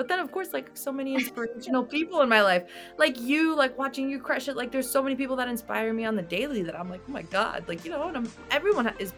But 0.00 0.08
then, 0.08 0.18
of 0.18 0.32
course, 0.32 0.54
like 0.54 0.70
so 0.72 0.90
many 0.90 1.14
inspirational 1.14 1.84
people 1.84 2.22
in 2.22 2.28
my 2.30 2.40
life, 2.40 2.64
like 2.96 3.20
you, 3.20 3.54
like 3.54 3.76
watching 3.76 4.08
you 4.08 4.18
crush 4.18 4.48
it. 4.48 4.56
Like 4.56 4.72
there's 4.72 4.88
so 4.88 5.02
many 5.02 5.14
people 5.14 5.36
that 5.36 5.46
inspire 5.46 5.92
me 5.92 6.06
on 6.06 6.16
the 6.16 6.22
daily 6.22 6.62
that 6.62 6.74
I'm 6.74 6.88
like, 6.88 7.02
oh 7.06 7.12
my 7.12 7.20
god, 7.20 7.64
like 7.68 7.84
you 7.84 7.90
know, 7.90 8.08
and 8.08 8.16
I'm 8.16 8.32
everyone 8.50 8.90
is 8.98 9.12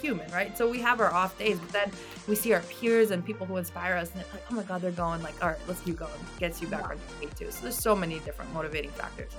human, 0.00 0.26
right? 0.32 0.56
So 0.56 0.70
we 0.70 0.80
have 0.80 1.00
our 1.00 1.12
off 1.12 1.38
days, 1.38 1.58
but 1.58 1.68
then 1.68 1.90
we 2.28 2.34
see 2.34 2.54
our 2.54 2.62
peers 2.62 3.10
and 3.10 3.22
people 3.22 3.44
who 3.44 3.58
inspire 3.58 3.94
us, 3.94 4.10
and 4.12 4.22
it's 4.22 4.32
like, 4.32 4.42
oh 4.50 4.54
my 4.54 4.62
god, 4.62 4.80
they're 4.80 4.90
going. 4.90 5.22
Like, 5.22 5.34
all 5.42 5.50
right, 5.50 5.58
let's 5.68 5.80
keep 5.80 5.98
going. 5.98 6.10
Gets 6.38 6.62
you 6.62 6.68
back 6.68 6.84
on 6.84 6.92
your 6.92 7.28
feet 7.28 7.36
too. 7.36 7.50
So 7.50 7.64
there's 7.64 7.76
so 7.76 7.94
many 7.94 8.18
different 8.20 8.50
motivating 8.54 8.92
factors. 8.92 9.32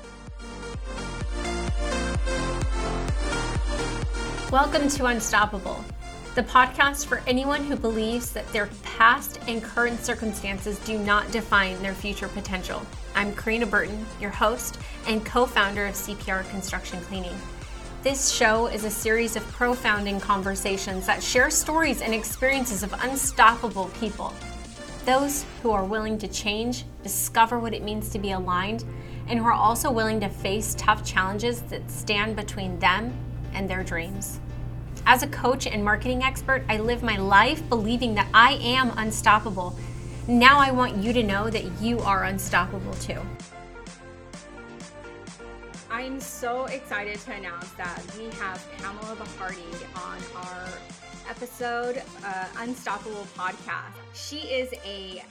Welcome 4.52 4.90
to 4.90 5.06
Unstoppable, 5.08 5.84
the 6.38 6.44
podcast 6.44 7.08
for 7.08 7.24
anyone 7.26 7.64
who 7.64 7.76
believes 7.76 8.32
that 8.32 8.48
their 8.54 8.68
past 8.84 9.40
and 9.48 9.64
current 9.64 10.00
circumstances 10.00 10.78
do 10.86 11.00
not 11.00 11.32
define 11.32 11.82
their 11.82 11.96
future 11.96 12.28
potential. 12.28 12.80
I'm 13.16 13.34
Karina 13.34 13.66
Burton, 13.66 14.06
your 14.22 14.30
host 14.30 14.78
and 15.08 15.26
co 15.26 15.48
founder 15.48 15.88
of 15.88 15.96
CPR 15.96 16.48
Construction 16.52 17.02
Cleaning. 17.02 17.36
This 18.04 18.30
show 18.30 18.68
is 18.68 18.84
a 18.84 18.92
series 18.92 19.36
of 19.36 19.42
profounding 19.48 20.20
conversations 20.20 21.08
that 21.08 21.24
share 21.24 21.50
stories 21.50 22.04
and 22.04 22.14
experiences 22.14 22.84
of 22.84 22.94
unstoppable 23.02 23.90
people. 24.00 24.32
Those 25.06 25.44
who 25.64 25.72
are 25.72 25.86
willing 25.86 26.20
to 26.20 26.28
change, 26.28 26.86
discover 27.02 27.58
what 27.58 27.74
it 27.74 27.82
means 27.82 28.12
to 28.12 28.20
be 28.20 28.34
aligned, 28.34 28.84
and 29.28 29.40
who 29.40 29.46
are 29.46 29.54
also 29.54 29.90
willing 29.90 30.20
to 30.20 30.30
face 30.30 30.76
tough 30.78 31.04
challenges 31.04 31.64
that 31.64 31.90
stand 31.90 32.36
between 32.36 32.78
them 32.78 33.12
and 33.54 33.68
their 33.68 33.84
dreams. 33.84 34.40
As 35.10 35.24
a 35.24 35.28
coach 35.28 35.68
and 35.68 35.86
marketing 35.86 36.22
expert, 36.22 36.66
I 36.68 36.80
live 36.80 37.02
my 37.02 37.16
life 37.16 37.68
believing 37.70 38.14
that 38.16 38.28
I 38.34 38.56
am 38.56 38.92
unstoppable. 38.98 39.74
Now 40.28 40.60
I 40.60 40.70
want 40.72 40.98
you 40.98 41.14
to 41.14 41.24
know 41.24 41.50
that 41.50 41.64
you 41.82 42.00
are 42.00 42.26
unstoppable 42.26 42.94
too. 42.96 43.22
I'm 45.90 46.20
so 46.20 46.66
excited 46.66 47.20
to 47.22 47.32
announce 47.32 47.72
that 47.72 48.02
we 48.20 48.26
have 48.32 48.62
Pamela 48.80 49.16
Bardhi 49.16 49.74
on 49.96 50.20
our 50.46 50.68
episode 51.30 52.04
uh, 52.26 52.46
Unstoppable 52.58 53.26
podcast. 53.38 53.94
She 54.14 54.40
is 54.40 54.74
a 54.86 55.24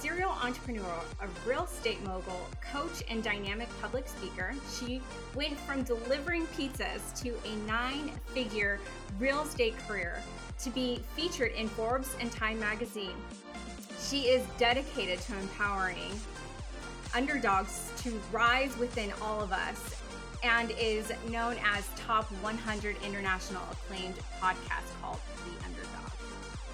serial 0.00 0.30
entrepreneur, 0.42 0.94
a 1.20 1.28
real 1.46 1.64
estate 1.64 2.02
mogul, 2.06 2.40
coach, 2.72 3.02
and 3.10 3.22
dynamic 3.22 3.68
public 3.82 4.08
speaker. 4.08 4.54
She 4.78 5.02
went 5.34 5.60
from 5.60 5.82
delivering 5.82 6.46
pizzas 6.46 7.14
to 7.22 7.36
a 7.46 7.56
nine 7.66 8.10
figure 8.28 8.80
real 9.18 9.42
estate 9.42 9.74
career 9.86 10.22
to 10.60 10.70
be 10.70 11.02
featured 11.14 11.52
in 11.52 11.68
Forbes 11.68 12.14
and 12.18 12.32
Time 12.32 12.58
magazine. 12.58 13.16
She 14.00 14.28
is 14.28 14.42
dedicated 14.56 15.20
to 15.20 15.38
empowering 15.38 16.18
underdogs 17.14 17.90
to 17.98 18.18
rise 18.32 18.74
within 18.78 19.12
all 19.20 19.42
of 19.42 19.52
us 19.52 19.96
and 20.42 20.72
is 20.80 21.12
known 21.28 21.56
as 21.62 21.86
top 21.96 22.24
100 22.42 22.96
international 23.04 23.62
acclaimed 23.70 24.14
podcast 24.40 25.02
called 25.02 25.20
The 25.44 25.66
Underdog. 25.66 26.12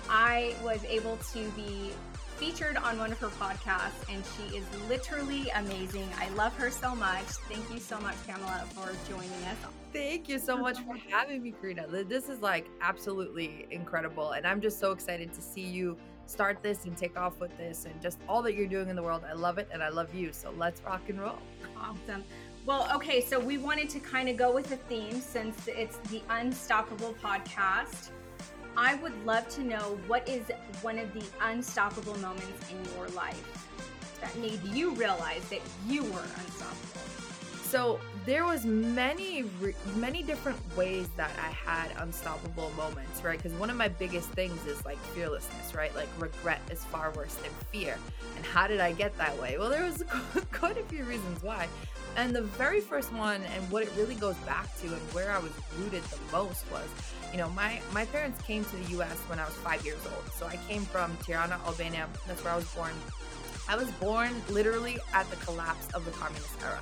I 0.09 0.55
was 0.63 0.85
able 0.85 1.17
to 1.33 1.51
be 1.51 1.91
featured 2.37 2.77
on 2.77 2.99
one 2.99 3.13
of 3.13 3.19
her 3.19 3.29
podcasts, 3.29 4.09
and 4.11 4.23
she 4.37 4.57
is 4.57 4.65
literally 4.89 5.49
amazing. 5.51 6.09
I 6.19 6.29
love 6.31 6.55
her 6.57 6.71
so 6.71 6.95
much. 6.95 7.25
Thank 7.49 7.71
you 7.73 7.79
so 7.79 7.99
much, 8.01 8.15
Pamela, 8.27 8.65
for 8.71 8.93
joining 9.11 9.31
us. 9.45 9.57
Thank 9.93 10.29
you 10.29 10.39
so 10.39 10.57
much 10.57 10.79
for 10.81 10.97
having 11.11 11.43
me, 11.43 11.53
Karina. 11.53 11.87
This 12.05 12.29
is 12.29 12.41
like 12.41 12.67
absolutely 12.81 13.67
incredible, 13.71 14.33
and 14.33 14.47
I'm 14.47 14.61
just 14.61 14.79
so 14.79 14.93
excited 14.93 15.33
to 15.33 15.41
see 15.41 15.63
you 15.63 15.97
start 16.27 16.63
this 16.63 16.85
and 16.85 16.97
take 16.97 17.17
off 17.17 17.39
with 17.41 17.57
this 17.57 17.85
and 17.85 18.03
just 18.03 18.19
all 18.29 18.43
that 18.43 18.55
you're 18.55 18.67
doing 18.67 18.89
in 18.89 18.97
the 18.97 19.03
world. 19.03 19.23
I 19.29 19.33
love 19.33 19.59
it, 19.59 19.69
and 19.73 19.83
I 19.83 19.89
love 19.89 20.15
you. 20.15 20.33
So 20.33 20.53
let's 20.57 20.83
rock 20.83 21.03
and 21.09 21.21
roll. 21.21 21.39
Awesome. 21.79 22.25
Well, 22.67 22.91
okay, 22.97 23.21
so 23.21 23.39
we 23.39 23.59
wanted 23.59 23.89
to 23.91 24.01
kind 24.01 24.29
of 24.29 24.37
go 24.37 24.53
with 24.53 24.73
a 24.73 24.77
theme 24.77 25.21
since 25.21 25.69
it's 25.69 25.99
the 26.11 26.21
Unstoppable 26.31 27.15
podcast. 27.23 28.11
I 28.77 28.95
would 28.97 29.25
love 29.25 29.49
to 29.51 29.63
know 29.63 29.99
what 30.07 30.29
is 30.29 30.45
one 30.83 30.99
of 30.99 31.13
the 31.15 31.25
unstoppable 31.41 32.19
moments 32.19 32.71
in 32.71 32.95
your 32.95 33.09
life 33.09 33.43
that 34.21 34.37
made 34.39 34.63
you 34.65 34.91
realize 34.95 35.49
that 35.49 35.61
you 35.87 36.03
were 36.05 36.21
unstoppable. 36.21 37.01
So 37.63 37.99
there 38.27 38.45
was 38.45 38.65
many 38.65 39.45
many 39.97 40.23
different 40.23 40.59
ways 40.77 41.09
that 41.17 41.31
I 41.39 41.49
had 41.49 41.91
unstoppable 41.99 42.71
moments, 42.77 43.25
right? 43.25 43.43
Because 43.43 43.59
one 43.59 43.71
of 43.71 43.77
my 43.77 43.89
biggest 43.89 44.29
things 44.31 44.65
is 44.67 44.85
like 44.85 44.99
fearlessness, 45.15 45.75
right? 45.75 45.95
Like 45.97 46.09
regret 46.19 46.61
is 46.71 46.85
far 46.85 47.11
worse 47.13 47.35
than 47.35 47.51
fear. 47.73 47.99
And 48.37 48.45
how 48.45 48.67
did 48.67 48.81
I 48.81 48.93
get 48.93 49.17
that 49.19 49.41
way? 49.41 49.57
Well, 49.59 49.71
there 49.71 49.85
was 49.85 50.05
quite 50.53 50.77
a 50.77 50.85
few 50.85 51.05
reasons 51.05 51.43
why. 51.43 51.67
And 52.17 52.35
the 52.35 52.43
very 52.43 52.81
first 52.81 53.13
one, 53.13 53.43
and 53.43 53.71
what 53.71 53.83
it 53.83 53.93
really 53.97 54.15
goes 54.15 54.37
back 54.47 54.75
to, 54.81 54.87
and 54.87 55.01
where 55.13 55.31
I 55.31 55.39
was 55.39 55.53
rooted 55.79 56.03
the 56.05 56.19
most 56.33 56.65
was, 56.73 56.89
you 57.31 57.39
know, 57.39 57.51
my 57.51 57.81
my 57.93 58.07
parents 58.07 58.41
came 58.43 58.65
to 58.65 58.77
the 58.77 58.91
U.S. 58.93 59.17
when 59.29 59.39
I 59.39 59.45
was 59.45 59.55
five 59.55 59.85
years 59.85 60.01
old. 60.07 60.33
So 60.33 60.47
I 60.47 60.57
came 60.69 60.83
from 60.87 61.15
Tirana, 61.19 61.61
Albania. 61.67 62.09
That's 62.27 62.43
where 62.43 62.55
I 62.55 62.57
was 62.57 62.73
born. 62.75 62.93
I 63.69 63.77
was 63.77 63.91
born 63.93 64.31
literally 64.49 64.99
at 65.13 65.29
the 65.29 65.37
collapse 65.37 65.93
of 65.93 66.05
the 66.07 66.11
communist 66.13 66.51
era. 66.63 66.81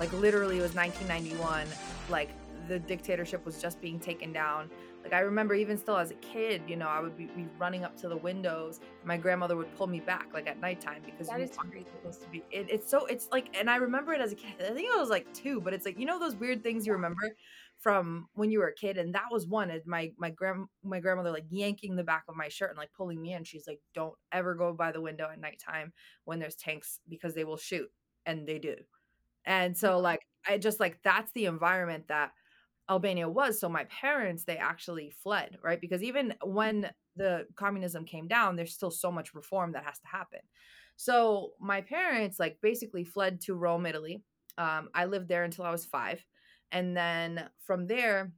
Like 0.00 0.12
literally, 0.14 0.58
it 0.58 0.62
was 0.62 0.74
1991. 0.74 1.66
Like 2.08 2.30
the 2.66 2.78
dictatorship 2.78 3.44
was 3.44 3.60
just 3.60 3.80
being 3.82 4.00
taken 4.00 4.32
down. 4.32 4.70
Like 5.04 5.12
I 5.12 5.20
remember 5.20 5.54
even 5.54 5.76
still 5.76 5.98
as 5.98 6.10
a 6.10 6.14
kid, 6.14 6.62
you 6.66 6.76
know, 6.76 6.88
I 6.88 6.98
would 6.98 7.16
be, 7.16 7.26
be 7.26 7.46
running 7.58 7.84
up 7.84 7.94
to 7.98 8.08
the 8.08 8.16
windows. 8.16 8.80
My 9.04 9.18
grandmother 9.18 9.54
would 9.54 9.74
pull 9.76 9.86
me 9.86 10.00
back 10.00 10.28
like 10.32 10.46
at 10.46 10.58
nighttime 10.60 11.02
because 11.04 11.28
that 11.28 11.36
we 11.36 11.44
is 11.44 11.50
supposed 11.52 12.22
to 12.22 12.28
be. 12.28 12.42
It, 12.50 12.66
it's 12.70 12.90
so 12.90 13.04
it's 13.06 13.28
like, 13.30 13.54
and 13.58 13.68
I 13.68 13.76
remember 13.76 14.14
it 14.14 14.22
as 14.22 14.32
a 14.32 14.34
kid. 14.34 14.54
I 14.60 14.72
think 14.72 14.90
I 14.92 14.98
was 14.98 15.10
like 15.10 15.32
two, 15.34 15.60
but 15.60 15.74
it's 15.74 15.84
like 15.84 15.98
you 15.98 16.06
know 16.06 16.18
those 16.18 16.34
weird 16.34 16.62
things 16.62 16.86
you 16.86 16.94
remember 16.94 17.36
from 17.78 18.28
when 18.32 18.50
you 18.50 18.60
were 18.60 18.68
a 18.68 18.74
kid, 18.74 18.96
and 18.96 19.14
that 19.14 19.26
was 19.30 19.46
one. 19.46 19.70
My 19.84 20.10
my 20.16 20.30
grand 20.30 20.66
my 20.82 21.00
grandmother 21.00 21.30
like 21.30 21.44
yanking 21.50 21.96
the 21.96 22.02
back 22.02 22.24
of 22.28 22.34
my 22.34 22.48
shirt 22.48 22.70
and 22.70 22.78
like 22.78 22.90
pulling 22.96 23.20
me 23.20 23.34
in. 23.34 23.44
She's 23.44 23.66
like, 23.66 23.80
"Don't 23.94 24.14
ever 24.32 24.54
go 24.54 24.72
by 24.72 24.90
the 24.90 25.02
window 25.02 25.28
at 25.30 25.38
nighttime 25.38 25.92
when 26.24 26.38
there's 26.38 26.56
tanks 26.56 27.00
because 27.10 27.34
they 27.34 27.44
will 27.44 27.58
shoot," 27.58 27.90
and 28.24 28.46
they 28.48 28.58
do. 28.58 28.76
And 29.44 29.76
so 29.76 29.98
like 29.98 30.20
I 30.48 30.58
just 30.58 30.80
like 30.80 30.98
that's 31.02 31.30
the 31.32 31.44
environment 31.46 32.08
that 32.08 32.32
Albania 32.90 33.28
was. 33.28 33.60
So 33.60 33.68
my 33.68 33.84
parents, 33.84 34.44
they 34.44 34.56
actually 34.56 35.10
fled, 35.10 35.58
right? 35.62 35.80
Because 35.80 36.02
even 36.02 36.34
when 36.42 36.90
the 37.16 37.46
communism 37.56 38.04
came 38.04 38.28
down, 38.28 38.56
there's 38.56 38.74
still 38.74 38.90
so 38.90 39.10
much 39.10 39.34
reform 39.34 39.72
that 39.72 39.84
has 39.84 39.98
to 40.00 40.06
happen. 40.08 40.40
So 40.96 41.52
my 41.60 41.80
parents, 41.80 42.38
like, 42.38 42.58
basically 42.60 43.04
fled 43.04 43.40
to 43.42 43.54
Rome, 43.54 43.86
Italy. 43.86 44.22
Um, 44.58 44.88
I 44.94 45.06
lived 45.06 45.28
there 45.28 45.44
until 45.44 45.64
I 45.64 45.70
was 45.70 45.84
five. 45.84 46.24
And 46.72 46.96
then 46.96 47.48
from 47.60 47.86
there, 47.86 48.32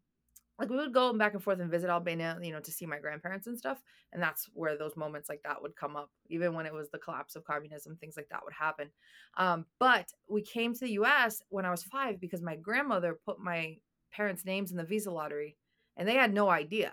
like 0.58 0.70
we 0.70 0.76
would 0.76 0.94
go 0.94 1.12
back 1.12 1.34
and 1.34 1.42
forth 1.42 1.60
and 1.60 1.70
visit 1.70 1.90
Albania, 1.90 2.38
you 2.42 2.52
know, 2.52 2.60
to 2.60 2.72
see 2.72 2.86
my 2.86 2.98
grandparents 2.98 3.46
and 3.46 3.58
stuff. 3.58 3.82
And 4.12 4.22
that's 4.22 4.48
where 4.54 4.76
those 4.78 4.96
moments 4.96 5.28
like 5.28 5.42
that 5.44 5.60
would 5.60 5.76
come 5.76 5.96
up, 5.96 6.10
even 6.28 6.54
when 6.54 6.64
it 6.64 6.72
was 6.72 6.88
the 6.90 6.98
collapse 6.98 7.36
of 7.36 7.44
communism, 7.44 7.96
things 7.96 8.16
like 8.16 8.28
that 8.30 8.40
would 8.42 8.54
happen. 8.54 8.90
Um, 9.36 9.66
but 9.78 10.08
we 10.28 10.42
came 10.42 10.72
to 10.72 10.80
the 10.80 10.92
US 10.92 11.42
when 11.50 11.66
I 11.66 11.70
was 11.70 11.82
five 11.84 12.20
because 12.20 12.40
my 12.40 12.56
grandmother 12.56 13.18
put 13.26 13.38
my 13.38 13.76
parents' 14.16 14.44
names 14.44 14.70
in 14.70 14.76
the 14.76 14.84
visa 14.84 15.10
lottery 15.10 15.56
and 15.96 16.08
they 16.08 16.14
had 16.14 16.32
no 16.32 16.48
idea. 16.48 16.92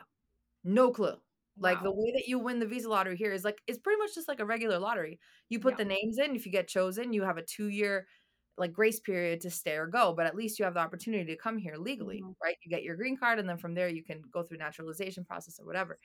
No 0.63 0.91
clue. 0.91 1.15
Like 1.59 1.77
wow. 1.77 1.83
the 1.83 1.91
way 1.91 2.11
that 2.15 2.27
you 2.27 2.39
win 2.39 2.59
the 2.59 2.65
visa 2.65 2.89
lottery 2.89 3.15
here 3.15 3.31
is 3.31 3.43
like 3.43 3.61
it's 3.67 3.77
pretty 3.77 3.99
much 3.99 4.15
just 4.15 4.27
like 4.27 4.39
a 4.39 4.45
regular 4.45 4.79
lottery. 4.79 5.19
You 5.49 5.59
put 5.59 5.73
yeah. 5.73 5.77
the 5.77 5.85
names 5.85 6.17
in, 6.17 6.35
if 6.35 6.45
you 6.45 6.51
get 6.51 6.67
chosen, 6.67 7.13
you 7.13 7.23
have 7.23 7.37
a 7.37 7.43
2-year 7.43 8.07
like 8.57 8.73
grace 8.73 8.99
period 8.99 9.41
to 9.41 9.49
stay 9.49 9.75
or 9.75 9.87
go, 9.87 10.13
but 10.15 10.25
at 10.25 10.35
least 10.35 10.59
you 10.59 10.65
have 10.65 10.75
the 10.75 10.79
opportunity 10.79 11.25
to 11.25 11.37
come 11.37 11.57
here 11.57 11.75
legally, 11.75 12.21
mm-hmm. 12.21 12.31
right? 12.43 12.55
You 12.63 12.69
get 12.69 12.83
your 12.83 12.95
green 12.95 13.17
card 13.17 13.39
and 13.39 13.47
then 13.47 13.57
from 13.57 13.73
there 13.73 13.87
you 13.87 14.03
can 14.03 14.21
go 14.31 14.43
through 14.43 14.57
naturalization 14.57 15.25
process 15.25 15.59
or 15.59 15.65
whatever. 15.65 15.99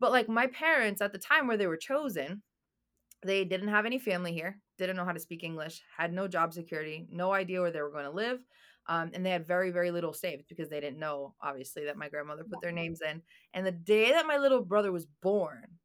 But 0.00 0.12
like 0.12 0.28
my 0.28 0.46
parents 0.48 1.00
at 1.00 1.12
the 1.12 1.18
time 1.18 1.46
where 1.46 1.56
they 1.56 1.66
were 1.66 1.76
chosen, 1.76 2.42
they 3.24 3.44
didn't 3.44 3.68
have 3.68 3.86
any 3.86 3.98
family 3.98 4.32
here, 4.32 4.60
didn't 4.76 4.96
know 4.96 5.04
how 5.04 5.12
to 5.12 5.20
speak 5.20 5.42
English, 5.42 5.82
had 5.96 6.12
no 6.12 6.28
job 6.28 6.52
security, 6.52 7.06
no 7.10 7.32
idea 7.32 7.60
where 7.60 7.72
they 7.72 7.82
were 7.82 7.90
going 7.90 8.04
to 8.04 8.10
live. 8.10 8.38
Um, 8.88 9.10
and 9.14 9.24
they 9.24 9.30
had 9.30 9.46
very, 9.46 9.70
very 9.70 9.90
little 9.90 10.12
saved 10.14 10.44
because 10.48 10.70
they 10.70 10.80
didn't 10.80 10.98
know, 10.98 11.34
obviously, 11.42 11.84
that 11.84 11.98
my 11.98 12.08
grandmother 12.08 12.44
put 12.44 12.60
their 12.62 12.72
names 12.72 13.00
in. 13.02 13.22
And 13.54 13.66
the 13.66 13.72
day 13.72 14.12
that 14.12 14.26
my 14.26 14.38
little 14.38 14.62
brother 14.64 14.92
was 14.92 15.06
born, 15.22 15.78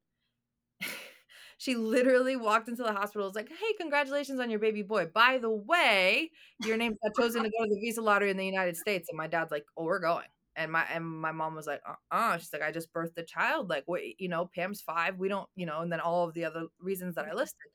she 1.58 1.76
literally 1.76 2.36
walked 2.36 2.68
into 2.70 2.84
the 2.84 2.94
hospital. 2.94 3.28
Was 3.28 3.36
like, 3.36 3.50
"Hey, 3.50 3.74
congratulations 3.80 4.40
on 4.40 4.50
your 4.50 4.60
baby 4.60 4.82
boy. 4.84 5.08
By 5.14 5.38
the 5.38 5.50
way, 5.52 6.32
your 6.60 6.78
name 6.78 6.96
got 7.04 7.16
chosen 7.16 7.44
to 7.44 7.50
go 7.50 7.64
to 7.66 7.70
the 7.70 7.80
visa 7.82 8.02
lottery 8.02 8.32
in 8.32 8.38
the 8.38 8.46
United 8.46 8.78
States." 8.78 9.10
And 9.10 9.18
my 9.18 9.28
dad's 9.28 9.52
like, 9.52 9.66
"Oh, 9.78 9.84
we're 9.86 10.00
going." 10.00 10.28
And 10.56 10.72
my 10.72 10.86
and 10.94 11.06
my 11.06 11.32
mom 11.32 11.56
was 11.56 11.68
like, 11.68 11.82
"Uh, 11.88 11.96
uh 12.12 12.38
She's 12.38 12.54
like, 12.54 12.62
"I 12.62 12.72
just 12.72 12.94
birthed 12.94 13.18
a 13.18 13.24
child. 13.24 13.70
Like, 13.70 13.84
what? 13.88 14.02
You 14.20 14.30
know, 14.30 14.50
Pam's 14.54 14.82
five. 14.82 15.18
We 15.18 15.28
don't, 15.30 15.50
you 15.56 15.66
know." 15.66 15.82
And 15.82 15.92
then 15.92 16.00
all 16.00 16.28
of 16.28 16.34
the 16.34 16.46
other 16.46 16.66
reasons 16.80 17.16
that 17.16 17.26
I 17.26 17.34
listed. 17.34 17.72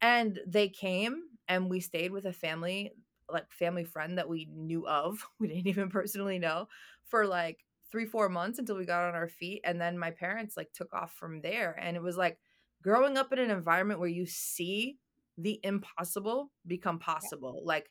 And 0.00 0.40
they 0.46 0.68
came, 0.68 1.22
and 1.48 1.70
we 1.70 1.80
stayed 1.80 2.10
with 2.12 2.26
a 2.26 2.32
family 2.32 2.92
like 3.30 3.50
family 3.52 3.84
friend 3.84 4.18
that 4.18 4.28
we 4.28 4.48
knew 4.52 4.86
of 4.86 5.24
we 5.38 5.48
didn't 5.48 5.66
even 5.66 5.88
personally 5.88 6.38
know 6.38 6.68
for 7.04 7.26
like 7.26 7.64
three 7.90 8.06
four 8.06 8.28
months 8.28 8.58
until 8.58 8.76
we 8.76 8.86
got 8.86 9.08
on 9.08 9.14
our 9.14 9.28
feet 9.28 9.60
and 9.64 9.80
then 9.80 9.98
my 9.98 10.10
parents 10.10 10.56
like 10.56 10.72
took 10.72 10.92
off 10.94 11.12
from 11.12 11.40
there 11.42 11.76
and 11.80 11.96
it 11.96 12.02
was 12.02 12.16
like 12.16 12.38
growing 12.82 13.16
up 13.16 13.32
in 13.32 13.38
an 13.38 13.50
environment 13.50 14.00
where 14.00 14.08
you 14.08 14.26
see 14.26 14.98
the 15.38 15.60
impossible 15.62 16.50
become 16.66 16.98
possible. 16.98 17.62
Like 17.64 17.90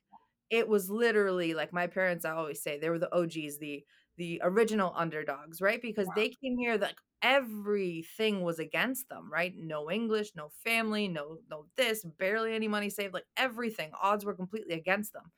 it 0.49 0.67
was 0.67 0.89
literally 0.89 1.53
like 1.53 1.73
my 1.73 1.87
parents 1.87 2.25
I 2.25 2.31
always 2.31 2.61
say 2.61 2.77
they 2.77 2.89
were 2.89 2.99
the 2.99 3.13
OGs, 3.15 3.57
the 3.59 3.83
the 4.21 4.39
original 4.43 4.93
underdogs, 4.95 5.61
right? 5.61 5.81
Because 5.81 6.05
wow. 6.05 6.13
they 6.15 6.29
came 6.29 6.55
here 6.55 6.77
like 6.77 6.97
everything 7.23 8.41
was 8.43 8.59
against 8.59 9.09
them, 9.09 9.27
right? 9.33 9.51
No 9.57 9.89
English, 9.89 10.33
no 10.35 10.49
family, 10.63 11.07
no 11.07 11.39
no 11.49 11.65
this, 11.75 12.05
barely 12.19 12.53
any 12.53 12.67
money 12.67 12.91
saved, 12.91 13.15
like 13.15 13.25
everything. 13.35 13.89
Odds 13.99 14.23
were 14.23 14.35
completely 14.35 14.75
against 14.75 15.11
them. 15.13 15.31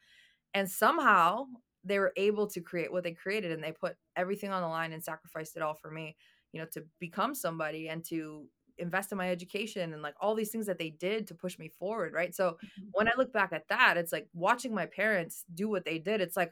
And 0.53 0.69
somehow 0.69 1.45
they 1.85 1.97
were 1.97 2.11
able 2.17 2.45
to 2.47 2.59
create 2.59 2.91
what 2.91 3.05
they 3.05 3.13
created 3.13 3.53
and 3.53 3.63
they 3.63 3.71
put 3.71 3.95
everything 4.17 4.51
on 4.51 4.61
the 4.61 4.67
line 4.67 4.91
and 4.91 5.01
sacrificed 5.01 5.55
it 5.55 5.61
all 5.61 5.75
for 5.75 5.89
me, 5.89 6.17
you 6.51 6.59
know, 6.59 6.67
to 6.73 6.83
become 6.99 7.33
somebody 7.33 7.87
and 7.87 8.03
to 8.09 8.45
invest 8.79 9.13
in 9.13 9.17
my 9.17 9.29
education 9.29 9.93
and 9.93 10.01
like 10.01 10.15
all 10.19 10.35
these 10.35 10.49
things 10.49 10.65
that 10.65 10.77
they 10.77 10.89
did 10.89 11.25
to 11.27 11.33
push 11.33 11.57
me 11.57 11.69
forward, 11.79 12.11
right? 12.11 12.35
So 12.35 12.51
mm-hmm. 12.51 12.87
when 12.91 13.07
I 13.07 13.13
look 13.17 13.31
back 13.31 13.53
at 13.53 13.69
that, 13.69 13.95
it's 13.95 14.11
like 14.11 14.27
watching 14.33 14.75
my 14.75 14.87
parents 14.87 15.45
do 15.53 15.69
what 15.69 15.85
they 15.85 15.99
did. 15.99 16.19
It's 16.19 16.35
like 16.35 16.51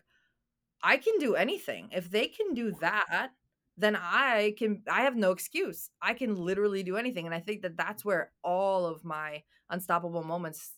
I 0.84 0.98
can 0.98 1.18
do 1.20 1.36
anything. 1.36 1.90
If 1.92 2.10
they 2.10 2.28
can 2.28 2.54
do 2.54 2.72
that, 2.82 3.32
then 3.78 3.96
I 3.96 4.54
can 4.58 4.84
I 4.90 5.04
have 5.04 5.16
no 5.16 5.32
excuse. 5.32 5.90
I 6.02 6.14
can 6.14 6.36
literally 6.36 6.84
do 6.84 6.98
anything 6.98 7.26
and 7.26 7.36
I 7.36 7.40
think 7.40 7.62
that 7.62 7.78
that's 7.78 8.06
where 8.06 8.32
all 8.44 8.86
of 8.86 9.04
my 9.04 9.44
unstoppable 9.70 10.24
moments 10.24 10.74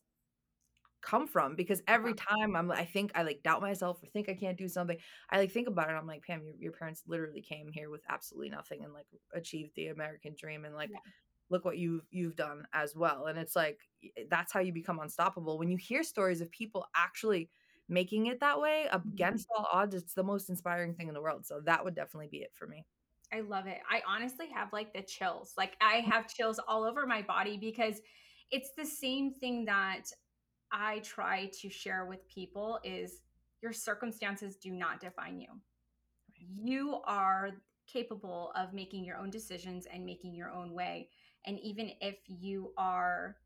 come 1.02 1.28
from 1.28 1.56
because 1.56 1.82
every 1.88 2.14
time 2.14 2.56
I'm 2.56 2.72
I 2.72 2.86
think 2.86 3.12
I 3.14 3.24
like 3.24 3.44
doubt 3.44 3.62
myself 3.62 4.02
or 4.02 4.08
think 4.08 4.30
I 4.30 4.34
can't 4.34 4.58
do 4.58 4.68
something, 4.68 4.98
I 5.30 5.38
like 5.38 5.52
think 5.52 5.68
about 5.68 5.90
it. 5.90 5.94
I'm 5.94 6.08
like, 6.08 6.24
Pam, 6.24 6.44
your, 6.44 6.56
your 6.58 6.72
parents 6.72 7.04
literally 7.08 7.42
came 7.42 7.70
here 7.72 7.90
with 7.90 8.02
absolutely 8.10 8.50
nothing 8.50 8.84
and 8.84 8.94
like 8.94 9.08
achieved 9.34 9.72
the 9.76 9.88
American 9.88 10.36
dream 10.38 10.66
and 10.66 10.74
like 10.76 10.90
yeah. 10.92 11.00
look 11.50 11.66
what 11.66 11.78
you've 11.78 12.06
you've 12.10 12.36
done 12.36 12.66
as 12.74 12.96
well. 12.96 13.26
And 13.26 13.38
it's 13.38 13.56
like 13.56 13.80
that's 14.30 14.54
how 14.54 14.62
you 14.62 14.72
become 14.72 15.00
unstoppable. 15.00 15.60
When 15.60 15.70
you 15.70 15.78
hear 15.78 16.04
stories 16.04 16.42
of 16.42 16.50
people 16.52 16.86
actually 16.96 17.50
making 17.90 18.28
it 18.28 18.40
that 18.40 18.60
way 18.60 18.88
mm-hmm. 18.92 19.10
against 19.10 19.48
all 19.56 19.68
odds, 19.72 19.96
it's 19.96 20.14
the 20.14 20.24
most 20.24 20.50
inspiring 20.50 20.94
thing 20.94 21.08
in 21.08 21.14
the 21.14 21.22
world. 21.22 21.46
So 21.46 21.62
that 21.66 21.84
would 21.84 21.96
definitely 21.96 22.30
be 22.32 22.38
it 22.38 22.52
for 22.54 22.68
me. 22.68 22.86
I 23.32 23.42
love 23.42 23.68
it. 23.68 23.80
I 23.90 24.02
honestly 24.08 24.48
have 24.54 24.72
like 24.72 24.94
the 24.94 25.02
chills. 25.02 25.54
Like 25.58 25.76
I 25.82 25.96
have 26.12 26.28
chills 26.28 26.60
all 26.68 26.84
over 26.84 27.06
my 27.06 27.22
body 27.22 27.58
because 27.58 28.02
it's 28.52 28.72
the 28.78 28.86
same 28.86 29.34
thing 29.34 29.66
that 29.66 30.04
I 30.72 31.00
try 31.00 31.50
to 31.62 31.70
share 31.70 32.06
with 32.06 32.28
people 32.28 32.80
is 32.84 33.22
your 33.62 33.74
circumstances 33.74 34.58
do 34.58 34.72
not 34.72 35.00
define 35.00 35.40
you. 35.40 35.48
You 36.36 37.00
are 37.06 37.52
capable 37.88 38.52
of 38.56 38.74
making 38.74 39.06
your 39.06 39.18
own 39.18 39.30
decisions 39.30 39.88
and 39.92 40.06
making 40.06 40.34
your 40.34 40.52
own 40.52 40.74
way. 40.74 41.10
And 41.46 41.60
even 41.60 41.92
if 42.02 42.18
you 42.28 42.74
are 42.78 43.38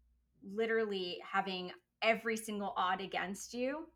literally 0.44 1.20
having 1.30 1.72
every 2.02 2.38
single 2.38 2.74
odd 2.78 3.02
against 3.02 3.54
you. 3.54 3.88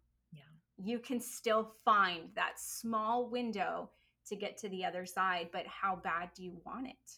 You 0.83 0.99
can 0.99 1.19
still 1.19 1.73
find 1.85 2.29
that 2.35 2.59
small 2.59 3.29
window 3.29 3.89
to 4.27 4.35
get 4.35 4.57
to 4.57 4.69
the 4.69 4.85
other 4.85 5.05
side. 5.05 5.49
But 5.51 5.67
how 5.67 5.95
bad 5.95 6.29
do 6.35 6.43
you 6.43 6.53
want 6.65 6.87
it? 6.87 7.17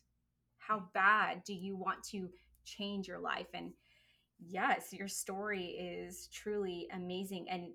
How 0.57 0.86
bad 0.94 1.44
do 1.44 1.54
you 1.54 1.75
want 1.75 2.04
to 2.12 2.30
change 2.65 3.07
your 3.07 3.19
life? 3.19 3.48
And 3.54 3.74
yes, 4.39 4.92
your 4.92 5.07
story 5.07 5.65
is 5.65 6.27
truly 6.33 6.88
amazing 6.94 7.50
and 7.50 7.68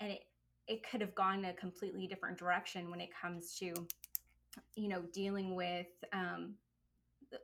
and 0.00 0.12
it 0.12 0.24
it 0.66 0.82
could 0.90 1.02
have 1.02 1.14
gone 1.14 1.44
a 1.44 1.52
completely 1.52 2.06
different 2.06 2.38
direction 2.38 2.90
when 2.90 3.00
it 3.00 3.10
comes 3.20 3.54
to 3.58 3.74
you 4.76 4.88
know 4.88 5.02
dealing 5.12 5.54
with 5.54 5.88
um 6.12 6.54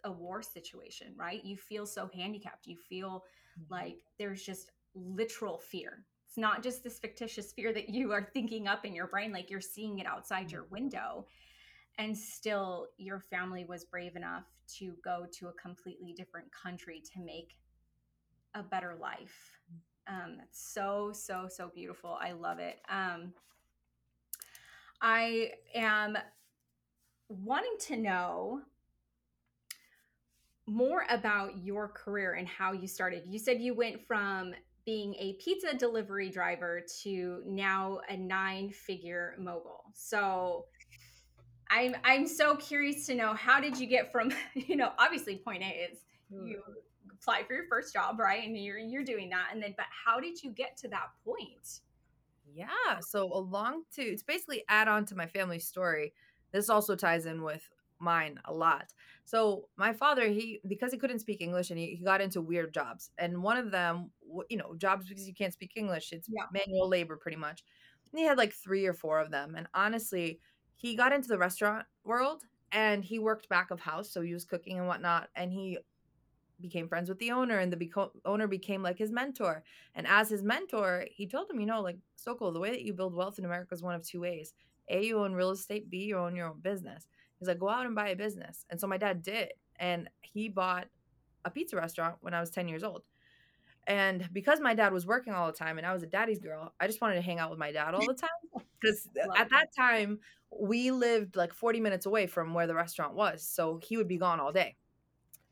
a 0.05 0.13
war 0.13 0.43
situation, 0.43 1.15
right? 1.17 1.45
You 1.45 1.57
feel 1.57 1.87
so 1.87 2.09
handicapped. 2.15 2.67
You 2.67 2.77
feel 2.77 3.25
mm-hmm. 3.59 3.73
like 3.73 3.99
there's 4.19 4.43
just 4.43 4.71
literal 4.95 5.59
fear. 5.59 6.05
It's 6.31 6.39
not 6.39 6.63
just 6.63 6.85
this 6.85 7.01
fictitious 7.01 7.51
fear 7.51 7.73
that 7.73 7.89
you 7.89 8.13
are 8.13 8.31
thinking 8.33 8.69
up 8.69 8.85
in 8.85 8.95
your 8.95 9.09
brain, 9.09 9.33
like 9.33 9.51
you're 9.51 9.61
seeing 9.61 9.99
it 9.99 10.07
outside 10.07 10.47
mm-hmm. 10.47 10.55
your 10.55 10.67
window. 10.71 11.27
And 11.99 12.17
still, 12.17 12.87
your 12.99 13.19
family 13.19 13.65
was 13.65 13.85
brave 13.85 14.15
enough 14.15 14.45
to 14.79 14.95
go 15.05 15.27
to 15.41 15.49
a 15.49 15.53
completely 15.55 16.13
different 16.13 16.47
country 16.53 17.03
to 17.13 17.21
make 17.21 17.57
a 18.55 18.63
better 18.63 18.95
life. 18.95 19.59
Um, 20.07 20.37
that's 20.39 20.73
so, 20.73 21.11
so, 21.13 21.49
so 21.51 21.73
beautiful. 21.75 22.17
I 22.21 22.31
love 22.31 22.61
it. 22.61 22.77
Um, 22.89 23.35
I 25.03 25.51
am 25.75 26.17
wanting 27.29 27.75
to 27.81 27.97
know 27.97 28.61
more 30.69 31.07
about 31.11 31.59
your 31.65 31.89
career 31.89 32.35
and 32.35 32.47
how 32.47 32.71
you 32.71 32.87
started. 32.87 33.25
You 33.27 33.41
said 33.41 33.61
you 33.61 33.75
went 33.75 34.07
from 34.07 34.55
being 34.85 35.15
a 35.15 35.35
pizza 35.35 35.75
delivery 35.77 36.31
driver 36.31 36.81
to 37.03 37.43
now 37.47 38.01
a 38.09 38.17
nine 38.17 38.71
figure 38.71 39.35
mogul. 39.39 39.85
So 39.95 40.67
I'm 41.71 41.95
I'm 42.05 42.27
so 42.27 42.57
curious 42.57 43.07
to 43.07 43.15
know 43.15 43.35
how 43.35 43.61
did 43.61 43.79
you 43.79 43.87
get 43.87 44.11
from, 44.11 44.33
you 44.55 44.77
know, 44.77 44.93
obviously 44.99 45.37
point 45.37 45.63
A 45.63 45.91
is 45.91 45.99
you 46.31 46.63
apply 47.13 47.43
for 47.45 47.55
your 47.55 47.67
first 47.69 47.93
job, 47.93 48.19
right? 48.19 48.47
And 48.47 48.57
you're 48.57 48.79
you're 48.79 49.05
doing 49.05 49.31
that. 49.31 49.49
And 49.53 49.63
then 49.63 49.75
but 49.77 49.87
how 50.05 50.21
did 50.21 50.43
you 50.43 50.51
get 50.51 50.77
to 50.79 50.89
that 50.89 51.09
point? 51.25 51.81
Yeah. 52.53 53.01
So 53.01 53.33
along 53.33 53.85
to 53.95 54.03
it's 54.03 54.23
basically 54.23 54.65
add 54.69 54.89
on 54.89 55.05
to 55.07 55.15
my 55.15 55.27
family 55.27 55.59
story. 55.59 56.13
This 56.53 56.69
also 56.69 56.97
ties 56.97 57.27
in 57.27 57.43
with 57.43 57.69
mine 58.01 58.41
a 58.47 58.53
lot. 58.53 58.93
So 59.25 59.69
my 59.77 59.93
father, 59.93 60.27
he 60.27 60.61
because 60.67 60.91
he 60.91 60.99
couldn't 60.99 61.21
speak 61.21 61.41
English 61.41 61.71
and 61.71 61.79
he, 61.79 61.95
he 61.95 62.05
got 62.05 62.21
into 62.21 62.41
weird 62.41 62.75
jobs. 62.75 63.11
And 63.19 63.43
one 63.43 63.57
of 63.57 63.71
them, 63.71 64.11
you 64.49 64.57
know, 64.57 64.75
jobs 64.77 65.09
because 65.09 65.27
you 65.27 65.35
can't 65.35 65.53
speak 65.53 65.73
English, 65.77 66.13
it's 66.13 66.29
yeah. 66.31 66.45
manual 66.53 66.89
labor 66.89 67.17
pretty 67.17 67.37
much. 67.37 67.63
And 68.13 68.19
he 68.19 68.27
had 68.27 68.39
like 68.39 68.53
three 68.53 68.87
or 68.87 68.95
four 68.95 69.21
of 69.21 69.31
them. 69.31 69.55
And 69.57 69.67
honestly, 69.75 70.41
he 70.75 70.97
got 70.97 71.13
into 71.13 71.29
the 71.29 71.39
restaurant 71.39 71.87
world 72.05 72.43
and 72.73 73.05
he 73.05 73.19
worked 73.19 73.49
back 73.49 73.71
of 73.71 73.81
house, 73.81 74.13
so 74.13 74.21
he 74.23 74.33
was 74.33 74.45
cooking 74.45 74.79
and 74.79 74.87
whatnot. 74.87 75.29
And 75.35 75.53
he 75.53 75.79
became 76.61 76.89
friends 76.89 77.09
with 77.09 77.19
the 77.19 77.31
owner 77.31 77.59
and 77.59 77.73
the 77.73 77.77
beco- 77.77 78.11
owner 78.25 78.47
became 78.47 78.83
like 78.83 78.99
his 78.99 79.11
mentor 79.11 79.63
and 79.95 80.07
as 80.07 80.29
his 80.29 80.43
mentor 80.43 81.07
he 81.11 81.27
told 81.27 81.51
him 81.51 81.61
you 81.61 81.67
know 81.67 81.81
like 81.81 81.97
sokol 82.17 82.53
the 82.53 82.61
way 82.61 82.71
that 82.71 82.83
you 82.83 82.93
build 82.93 83.15
wealth 83.15 83.39
in 83.39 83.45
america 83.45 83.75
is 83.75 83.83
one 83.83 83.95
of 83.95 84.07
two 84.07 84.21
ways 84.21 84.53
a 84.91 85.05
you 85.05 85.19
own 85.19 85.33
real 85.33 85.51
estate 85.51 85.89
b 85.89 86.05
you 86.05 86.19
own 86.19 86.37
your 86.37 86.49
own 86.49 86.61
business 86.61 87.07
he's 87.39 87.49
like 87.49 87.59
go 87.59 87.69
out 87.69 87.87
and 87.87 87.95
buy 87.95 88.09
a 88.09 88.17
business 88.17 88.65
and 88.71 88.81
so 88.81 88.87
my 88.87 88.99
dad 88.99 89.23
did 89.23 89.53
and 89.77 90.09
he 90.21 90.49
bought 90.49 90.87
a 91.45 91.51
pizza 91.51 91.77
restaurant 91.77 92.17
when 92.21 92.35
i 92.35 92.41
was 92.41 92.51
10 92.51 92.69
years 92.69 92.85
old 92.85 93.03
and 93.91 94.29
because 94.33 94.61
my 94.61 94.75
dad 94.75 94.93
was 94.93 95.07
working 95.07 95.33
all 95.33 95.47
the 95.47 95.53
time 95.53 95.79
and 95.79 95.87
i 95.87 95.93
was 95.93 96.03
a 96.03 96.07
daddy's 96.07 96.39
girl 96.39 96.73
i 96.81 96.87
just 96.87 97.01
wanted 97.01 97.17
to 97.17 97.23
hang 97.23 97.39
out 97.39 97.51
with 97.51 97.59
my 97.59 97.73
dad 97.73 97.95
all 97.95 98.07
the 98.07 98.15
time 98.15 98.31
because 98.81 99.09
at 99.37 99.51
that 99.51 99.67
time 99.77 100.19
we 100.59 100.91
lived 100.91 101.37
like 101.37 101.53
40 101.53 101.81
minutes 101.81 102.07
away 102.07 102.27
from 102.27 102.55
where 102.55 102.67
the 102.67 102.75
restaurant 102.75 103.15
was 103.15 103.43
so 103.43 103.79
he 103.83 103.97
would 103.97 104.09
be 104.09 104.17
gone 104.17 104.41
all 104.41 104.53
day 104.53 104.77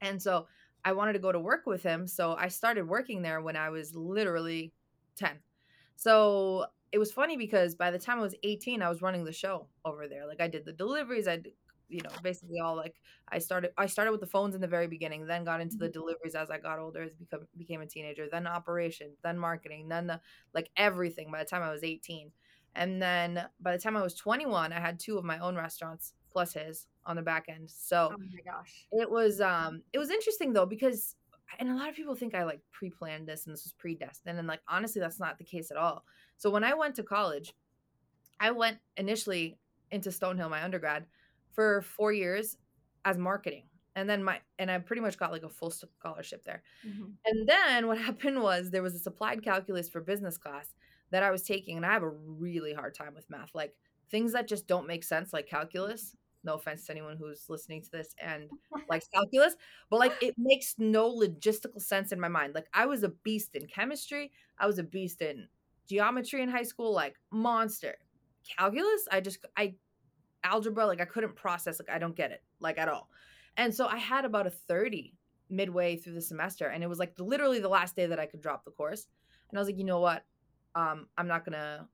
and 0.01 0.21
so 0.23 0.47
I 0.85 0.93
wanted 0.93 1.15
to 1.15 1.19
go 1.19 1.33
to 1.33 1.41
work 1.41 1.67
with 1.67 1.83
him. 1.83 2.07
So 2.07 2.35
I 2.39 2.49
started 2.49 2.89
working 2.89 3.23
there 3.23 3.41
when 3.41 3.57
I 3.57 3.71
was 3.71 3.95
literally 3.95 4.73
10. 5.17 5.39
So 5.97 6.67
it 6.93 6.99
was 6.99 7.13
funny 7.13 7.37
because 7.37 7.75
by 7.75 7.91
the 7.91 7.99
time 7.99 8.19
I 8.19 8.23
was 8.23 8.35
18, 8.43 8.83
I 8.83 8.89
was 8.89 9.03
running 9.03 9.25
the 9.25 9.33
show 9.33 9.67
over 9.85 10.09
there. 10.09 10.27
Like 10.27 10.41
I 10.41 10.49
did 10.49 10.65
the 10.65 10.73
deliveries, 10.73 11.29
I 11.29 11.41
you 11.89 12.03
know, 12.03 12.11
basically 12.23 12.61
all 12.61 12.77
like 12.77 12.95
I 13.31 13.39
started 13.39 13.73
I 13.77 13.87
started 13.87 14.13
with 14.13 14.21
the 14.21 14.27
phones 14.27 14.55
in 14.55 14.61
the 14.61 14.67
very 14.67 14.87
beginning, 14.87 15.27
then 15.27 15.45
got 15.45 15.61
into 15.61 15.77
the 15.77 15.87
mm-hmm. 15.87 15.93
deliveries 15.93 16.35
as 16.35 16.51
I 16.51 16.59
got 16.59 16.79
older, 16.79 17.03
as 17.03 17.15
become 17.15 17.47
became 17.57 17.81
a 17.81 17.87
teenager, 17.87 18.27
then 18.31 18.47
operations, 18.47 19.19
then 19.23 19.39
marketing, 19.39 19.89
then 19.89 20.07
the 20.07 20.21
like 20.55 20.71
everything 20.77 21.31
by 21.31 21.39
the 21.39 21.49
time 21.49 21.63
I 21.63 21.73
was 21.73 21.83
18. 21.83 22.31
And 22.75 23.03
then 23.03 23.45
by 23.61 23.73
the 23.73 23.83
time 23.83 23.97
I 23.97 24.03
was 24.03 24.15
21, 24.15 24.73
I 24.73 24.81
had 24.81 25.01
two 25.01 25.19
of 25.19 25.25
my 25.25 25.39
own 25.39 25.57
restaurants 25.57 26.13
plus 26.31 26.53
his 26.53 26.87
on 27.07 27.17
the 27.17 27.23
back 27.23 27.47
end. 27.49 27.71
So 27.71 28.13
oh 28.13 28.19
my 28.19 28.53
gosh. 28.53 28.87
It 28.93 29.11
was 29.11 29.41
um 29.41 29.83
it 29.93 29.99
was 29.99 30.11
interesting 30.11 30.53
though 30.53 30.67
because 30.67 31.17
and 31.59 31.71
a 31.71 31.75
lot 31.75 31.89
of 31.89 31.95
people 31.95 32.15
think 32.15 32.35
I 32.35 32.45
like 32.45 32.61
pre-planned 32.71 33.27
this 33.27 33.47
and 33.47 33.55
this 33.55 33.65
was 33.65 33.73
predestined 33.73 34.39
and 34.39 34.47
like 34.47 34.61
honestly 34.69 35.01
that's 35.01 35.19
not 35.19 35.39
the 35.39 35.45
case 35.45 35.71
at 35.71 35.77
all. 35.77 36.05
So 36.37 36.51
when 36.51 36.65
I 36.65 36.75
went 36.75 36.95
to 36.97 37.03
college, 37.03 37.55
I 38.39 38.51
went 38.51 38.79
initially 38.97 39.59
into 39.91 40.11
Stonehill 40.11 40.51
my 40.51 40.63
undergrad 40.63 41.07
for 41.53 41.83
4 41.83 42.13
years 42.13 42.57
as 43.05 43.19
marketing. 43.19 43.65
And 43.97 44.09
then 44.09 44.23
my 44.23 44.41
and 44.59 44.71
I 44.71 44.79
pretty 44.79 45.03
much 45.03 45.19
got 45.19 45.33
like 45.33 45.43
a 45.43 45.49
full 45.49 45.71
scholarship 45.71 46.45
there. 46.45 46.63
Mm-hmm. 46.87 47.05
And 47.25 47.49
then 47.49 47.87
what 47.87 47.99
happened 48.09 48.41
was 48.41 48.71
there 48.71 48.83
was 48.83 48.93
this 48.93 49.07
applied 49.07 49.43
calculus 49.43 49.89
for 49.89 50.01
business 50.01 50.39
class 50.39 50.75
that 51.11 51.23
I 51.23 51.31
was 51.31 51.43
taking 51.43 51.77
and 51.77 51.87
I 51.87 51.93
have 51.93 52.03
a 52.03 52.09
really 52.09 52.73
hard 52.73 52.95
time 52.95 53.15
with 53.15 53.29
math. 53.31 53.55
Like 53.55 53.75
things 54.11 54.33
that 54.33 54.49
just 54.49 54.67
don't 54.67 54.87
make 54.87 55.05
sense 55.05 55.33
like 55.33 55.49
calculus 55.49 56.17
no 56.45 56.55
offense 56.55 56.87
to 56.87 56.93
anyone 56.93 57.17
who's 57.17 57.45
listening 57.49 57.83
to 57.83 57.91
this 57.91 58.15
and 58.23 58.49
likes 58.89 59.09
calculus, 59.09 59.55
but 59.91 59.99
like 59.99 60.15
it 60.23 60.35
makes 60.39 60.75
no 60.79 61.11
logistical 61.11 61.81
sense 61.81 62.13
in 62.13 62.21
my 62.21 62.29
mind. 62.29 62.55
Like 62.55 62.69
I 62.73 62.87
was 62.87 63.03
a 63.03 63.11
beast 63.11 63.55
in 63.55 63.67
chemistry, 63.67 64.33
I 64.59 64.67
was 64.67 64.79
a 64.79 64.83
beast 64.83 65.21
in 65.21 65.49
geometry 65.89 66.43
in 66.43 66.49
high 66.49 66.63
school, 66.63 66.93
like 66.93 67.17
monster. 67.31 67.97
Calculus, 68.57 69.07
I 69.11 69.21
just 69.21 69.45
I 69.57 69.75
algebra, 70.45 70.87
like 70.87 71.01
I 71.01 71.05
couldn't 71.05 71.37
process, 71.37 71.81
like 71.81 71.95
I 71.95 71.99
don't 71.99 72.17
get 72.17 72.31
it, 72.31 72.43
like 72.61 72.79
at 72.79 72.89
all. 72.89 73.09
And 73.57 73.75
so 73.75 73.87
I 73.87 73.97
had 73.97 74.25
about 74.25 74.47
a 74.47 74.51
30 74.51 75.15
midway 75.51 75.97
through 75.97 76.15
the 76.15 76.21
semester 76.21 76.67
and 76.69 76.83
it 76.83 76.87
was 76.87 76.99
like 76.99 77.15
literally 77.19 77.59
the 77.59 77.69
last 77.69 77.97
day 77.97 78.07
that 78.07 78.21
I 78.21 78.27
could 78.27 78.43
drop 78.43 78.65
the 78.65 78.71
course. 78.71 79.07
And 79.51 79.59
I 79.59 79.61
was 79.61 79.69
like, 79.69 79.79
you 79.79 79.85
know 79.85 80.01
what? 80.01 80.25
Um, 80.75 81.07
I'm 81.17 81.27
not 81.27 81.45
gonna 81.45 81.89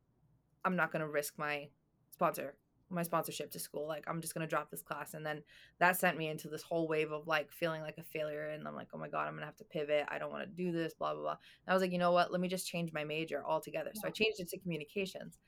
I'm 0.64 0.76
not 0.76 0.92
gonna 0.92 1.08
risk 1.08 1.34
my 1.38 1.68
sponsor 2.10 2.54
my 2.90 3.02
sponsorship 3.02 3.50
to 3.50 3.58
school. 3.58 3.86
Like 3.86 4.04
I'm 4.06 4.20
just 4.20 4.34
gonna 4.34 4.46
drop 4.46 4.70
this 4.70 4.82
class. 4.82 5.14
And 5.14 5.24
then 5.24 5.42
that 5.80 5.98
sent 5.98 6.16
me 6.16 6.28
into 6.28 6.48
this 6.48 6.62
whole 6.62 6.86
wave 6.86 7.12
of 7.12 7.26
like 7.26 7.50
feeling 7.50 7.82
like 7.82 7.98
a 7.98 8.02
failure. 8.02 8.50
And 8.50 8.66
I'm 8.66 8.74
like, 8.74 8.88
oh 8.94 8.98
my 8.98 9.08
God, 9.08 9.26
I'm 9.26 9.34
gonna 9.34 9.46
have 9.46 9.56
to 9.56 9.64
pivot. 9.64 10.06
I 10.08 10.18
don't 10.18 10.30
want 10.30 10.44
to 10.44 10.64
do 10.64 10.72
this, 10.72 10.94
blah, 10.94 11.12
blah, 11.12 11.22
blah. 11.22 11.30
And 11.32 11.68
I 11.68 11.72
was 11.72 11.82
like, 11.82 11.92
you 11.92 11.98
know 11.98 12.12
what? 12.12 12.32
Let 12.32 12.40
me 12.40 12.48
just 12.48 12.68
change 12.68 12.92
my 12.92 13.04
major 13.04 13.42
altogether. 13.46 13.90
So 13.94 14.06
I 14.06 14.10
changed 14.10 14.40
it 14.40 14.48
to 14.50 14.58
communications. 14.58 15.38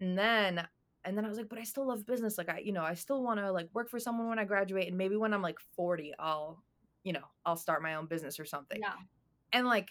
And 0.00 0.18
then 0.18 0.66
and 1.04 1.16
then 1.16 1.24
I 1.24 1.28
was 1.28 1.38
like, 1.38 1.48
but 1.48 1.58
I 1.58 1.64
still 1.64 1.86
love 1.86 2.06
business. 2.06 2.38
Like 2.38 2.48
I, 2.48 2.58
you 2.58 2.72
know, 2.72 2.82
I 2.82 2.94
still 2.94 3.22
want 3.22 3.40
to 3.40 3.52
like 3.52 3.68
work 3.72 3.88
for 3.88 3.98
someone 3.98 4.28
when 4.28 4.38
I 4.38 4.44
graduate. 4.44 4.88
And 4.88 4.98
maybe 4.98 5.16
when 5.16 5.32
I'm 5.32 5.42
like 5.42 5.58
40, 5.76 6.12
I'll, 6.18 6.62
you 7.04 7.12
know, 7.12 7.24
I'll 7.46 7.56
start 7.56 7.82
my 7.82 7.94
own 7.94 8.06
business 8.06 8.38
or 8.38 8.44
something. 8.44 8.80
Yeah. 8.80 8.92
And 9.52 9.66
like 9.66 9.88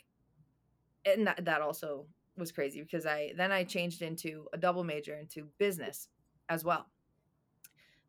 and 1.05 1.27
that, 1.27 1.45
that 1.45 1.61
also 1.61 2.07
was 2.35 2.51
crazy 2.51 2.81
because 2.81 3.05
I 3.05 3.33
then 3.35 3.51
I 3.51 3.63
changed 3.63 4.01
into 4.01 4.45
a 4.53 4.57
double 4.57 4.83
major 4.83 5.17
into 5.17 5.47
business 5.57 6.09
as 6.49 6.63
well 6.63 6.85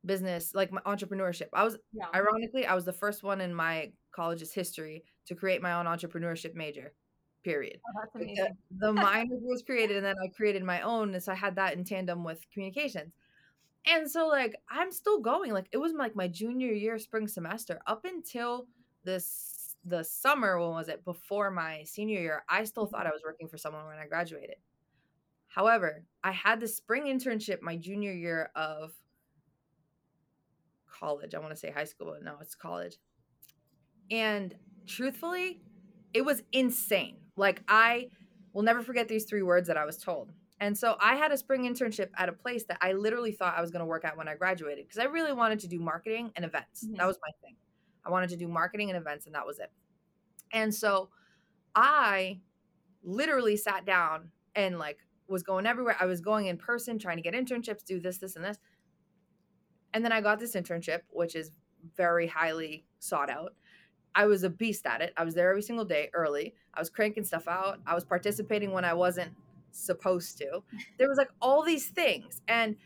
business 0.06 0.52
like 0.54 0.70
my 0.70 0.80
entrepreneurship 0.82 1.48
i 1.52 1.64
was 1.64 1.76
yeah. 1.92 2.06
ironically 2.14 2.64
i 2.64 2.74
was 2.74 2.84
the 2.84 2.92
first 2.92 3.24
one 3.24 3.40
in 3.40 3.52
my 3.52 3.90
college's 4.12 4.52
history 4.52 5.02
to 5.26 5.34
create 5.34 5.60
my 5.60 5.72
own 5.72 5.86
entrepreneurship 5.86 6.54
major 6.54 6.92
period. 7.42 7.80
Oh, 7.96 8.18
the, 8.18 8.50
the 8.78 8.92
minor 8.92 9.36
was 9.40 9.62
created 9.62 9.96
and 9.96 10.06
then 10.06 10.16
i 10.22 10.28
created 10.28 10.62
my 10.62 10.80
own 10.82 11.14
and 11.14 11.22
so 11.22 11.32
i 11.32 11.34
had 11.34 11.56
that 11.56 11.74
in 11.74 11.84
tandem 11.84 12.24
with 12.24 12.44
communications. 12.52 13.12
And 13.86 14.10
so 14.10 14.26
like 14.28 14.54
i'm 14.70 14.92
still 14.92 15.20
going 15.20 15.52
like 15.52 15.68
it 15.72 15.78
was 15.78 15.92
like 15.92 16.16
my 16.16 16.28
junior 16.28 16.72
year 16.72 16.98
spring 16.98 17.28
semester. 17.28 17.80
Up 17.86 18.04
until 18.04 18.66
this 19.04 19.76
the 19.84 20.02
summer 20.02 20.58
when 20.60 20.70
was 20.70 20.88
it? 20.88 21.04
Before 21.04 21.50
my 21.50 21.84
senior 21.84 22.20
year 22.20 22.44
i 22.48 22.64
still 22.64 22.84
mm-hmm. 22.84 22.94
thought 22.96 23.06
i 23.06 23.10
was 23.10 23.22
working 23.24 23.48
for 23.48 23.58
someone 23.58 23.86
when 23.86 23.98
i 23.98 24.06
graduated. 24.06 24.56
However 25.48 26.04
i 26.22 26.32
had 26.32 26.60
the 26.60 26.68
spring 26.68 27.04
internship 27.04 27.62
my 27.62 27.76
junior 27.76 28.12
year 28.12 28.50
of 28.54 28.92
college. 30.98 31.34
I 31.34 31.38
want 31.38 31.50
to 31.50 31.56
say 31.56 31.70
high 31.70 31.84
school, 31.84 32.12
but 32.12 32.24
no, 32.24 32.36
it's 32.40 32.54
college. 32.54 32.96
And 34.10 34.54
truthfully, 34.86 35.60
it 36.14 36.24
was 36.24 36.42
insane. 36.52 37.18
Like 37.38 37.62
I 37.68 38.08
will 38.52 38.62
never 38.62 38.82
forget 38.82 39.08
these 39.08 39.24
three 39.24 39.42
words 39.42 39.68
that 39.68 39.76
I 39.76 39.84
was 39.84 39.96
told. 39.96 40.32
And 40.60 40.76
so 40.76 40.96
I 41.00 41.14
had 41.14 41.30
a 41.30 41.36
spring 41.36 41.62
internship 41.62 42.08
at 42.16 42.28
a 42.28 42.32
place 42.32 42.64
that 42.64 42.78
I 42.80 42.92
literally 42.92 43.30
thought 43.30 43.56
I 43.56 43.60
was 43.60 43.70
going 43.70 43.80
to 43.80 43.86
work 43.86 44.04
at 44.04 44.16
when 44.16 44.26
I 44.26 44.34
graduated 44.34 44.86
because 44.86 44.98
I 44.98 45.04
really 45.04 45.32
wanted 45.32 45.60
to 45.60 45.68
do 45.68 45.78
marketing 45.78 46.32
and 46.34 46.44
events. 46.44 46.84
Mm-hmm. 46.84 46.96
That 46.96 47.06
was 47.06 47.18
my 47.22 47.30
thing. 47.42 47.54
I 48.04 48.10
wanted 48.10 48.30
to 48.30 48.36
do 48.36 48.48
marketing 48.48 48.90
and 48.90 48.98
events, 48.98 49.26
and 49.26 49.34
that 49.34 49.46
was 49.46 49.58
it. 49.58 49.70
And 50.52 50.74
so 50.74 51.10
I 51.74 52.40
literally 53.04 53.56
sat 53.56 53.84
down 53.84 54.30
and 54.56 54.78
like 54.78 54.98
was 55.28 55.42
going 55.42 55.66
everywhere. 55.66 55.96
I 56.00 56.06
was 56.06 56.20
going 56.20 56.46
in 56.46 56.56
person, 56.56 56.98
trying 56.98 57.18
to 57.18 57.22
get 57.22 57.34
internships, 57.34 57.84
do 57.84 58.00
this, 58.00 58.18
this, 58.18 58.34
and 58.34 58.44
this. 58.44 58.58
And 59.94 60.04
then 60.04 60.12
I 60.12 60.20
got 60.20 60.40
this 60.40 60.56
internship, 60.56 61.00
which 61.10 61.36
is 61.36 61.50
very 61.96 62.26
highly 62.26 62.84
sought 62.98 63.30
out. 63.30 63.54
I 64.14 64.26
was 64.26 64.42
a 64.42 64.50
beast 64.50 64.86
at 64.86 65.00
it. 65.00 65.12
I 65.16 65.24
was 65.24 65.34
there 65.34 65.50
every 65.50 65.62
single 65.62 65.84
day 65.84 66.10
early. 66.12 66.54
I 66.74 66.80
was 66.80 66.90
cranking 66.90 67.24
stuff 67.24 67.46
out. 67.48 67.78
I 67.86 67.94
was 67.94 68.04
participating 68.04 68.72
when 68.72 68.84
I 68.84 68.94
wasn't 68.94 69.32
supposed 69.70 70.38
to. 70.38 70.62
There 70.98 71.08
was 71.08 71.18
like 71.18 71.30
all 71.40 71.62
these 71.62 71.88
things. 71.88 72.40
And 72.48 72.76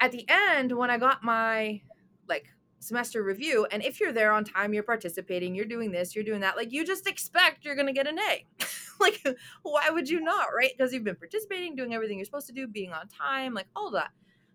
at 0.00 0.12
the 0.12 0.24
end, 0.28 0.76
when 0.76 0.90
I 0.90 0.98
got 0.98 1.22
my 1.22 1.82
like 2.28 2.46
semester 2.78 3.22
review, 3.22 3.66
and 3.70 3.82
if 3.82 4.00
you're 4.00 4.12
there 4.12 4.32
on 4.32 4.44
time, 4.44 4.72
you're 4.72 4.82
participating, 4.82 5.54
you're 5.54 5.66
doing 5.66 5.90
this, 5.90 6.14
you're 6.14 6.24
doing 6.24 6.40
that, 6.40 6.56
like 6.56 6.72
you 6.72 6.84
just 6.84 7.06
expect 7.06 7.64
you're 7.64 7.76
gonna 7.76 7.92
get 7.92 8.06
an 8.06 8.18
A. 8.18 8.46
like, 9.00 9.22
why 9.62 9.90
would 9.90 10.08
you 10.08 10.20
not, 10.20 10.48
right? 10.56 10.72
Because 10.76 10.92
you've 10.92 11.04
been 11.04 11.16
participating, 11.16 11.76
doing 11.76 11.94
everything 11.94 12.18
you're 12.18 12.24
supposed 12.24 12.46
to 12.46 12.52
do, 12.52 12.66
being 12.66 12.92
on 12.92 13.08
time, 13.08 13.54
like 13.54 13.66
all 13.76 13.90
that. 13.90 14.10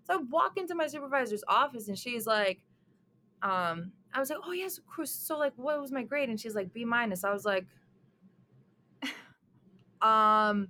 So 0.06 0.14
I 0.14 0.18
walk 0.18 0.58
into 0.58 0.76
my 0.76 0.88
supervisor's 0.88 1.44
office 1.48 1.88
and 1.88 1.98
she's 1.98 2.28
like, 2.28 2.62
um, 3.42 3.92
I 4.16 4.20
was 4.20 4.30
like, 4.30 4.40
oh 4.46 4.54
yes, 4.54 4.78
of 4.78 4.86
course. 4.88 5.12
So 5.12 5.38
like, 5.38 5.54
what 5.58 5.80
was 5.80 5.92
my 5.92 6.04
grade? 6.04 6.30
And 6.30 6.40
she's 6.40 6.56
like, 6.56 6.74
B 6.74 6.86
minus. 6.86 7.24
I 7.26 7.34
was 7.34 7.44
like, 7.46 7.66
um, 10.02 10.70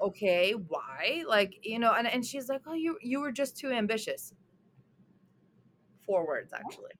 okay, 0.00 0.52
why? 0.52 1.24
Like, 1.26 1.54
you 1.62 1.78
know, 1.78 1.92
and, 1.92 2.06
and 2.06 2.24
she's 2.24 2.48
like, 2.48 2.62
oh, 2.66 2.74
you 2.74 2.98
you 3.00 3.20
were 3.20 3.32
just 3.32 3.56
too 3.56 3.70
ambitious. 3.70 4.34
Four 6.04 6.26
words 6.26 6.52
actually. 6.52 6.92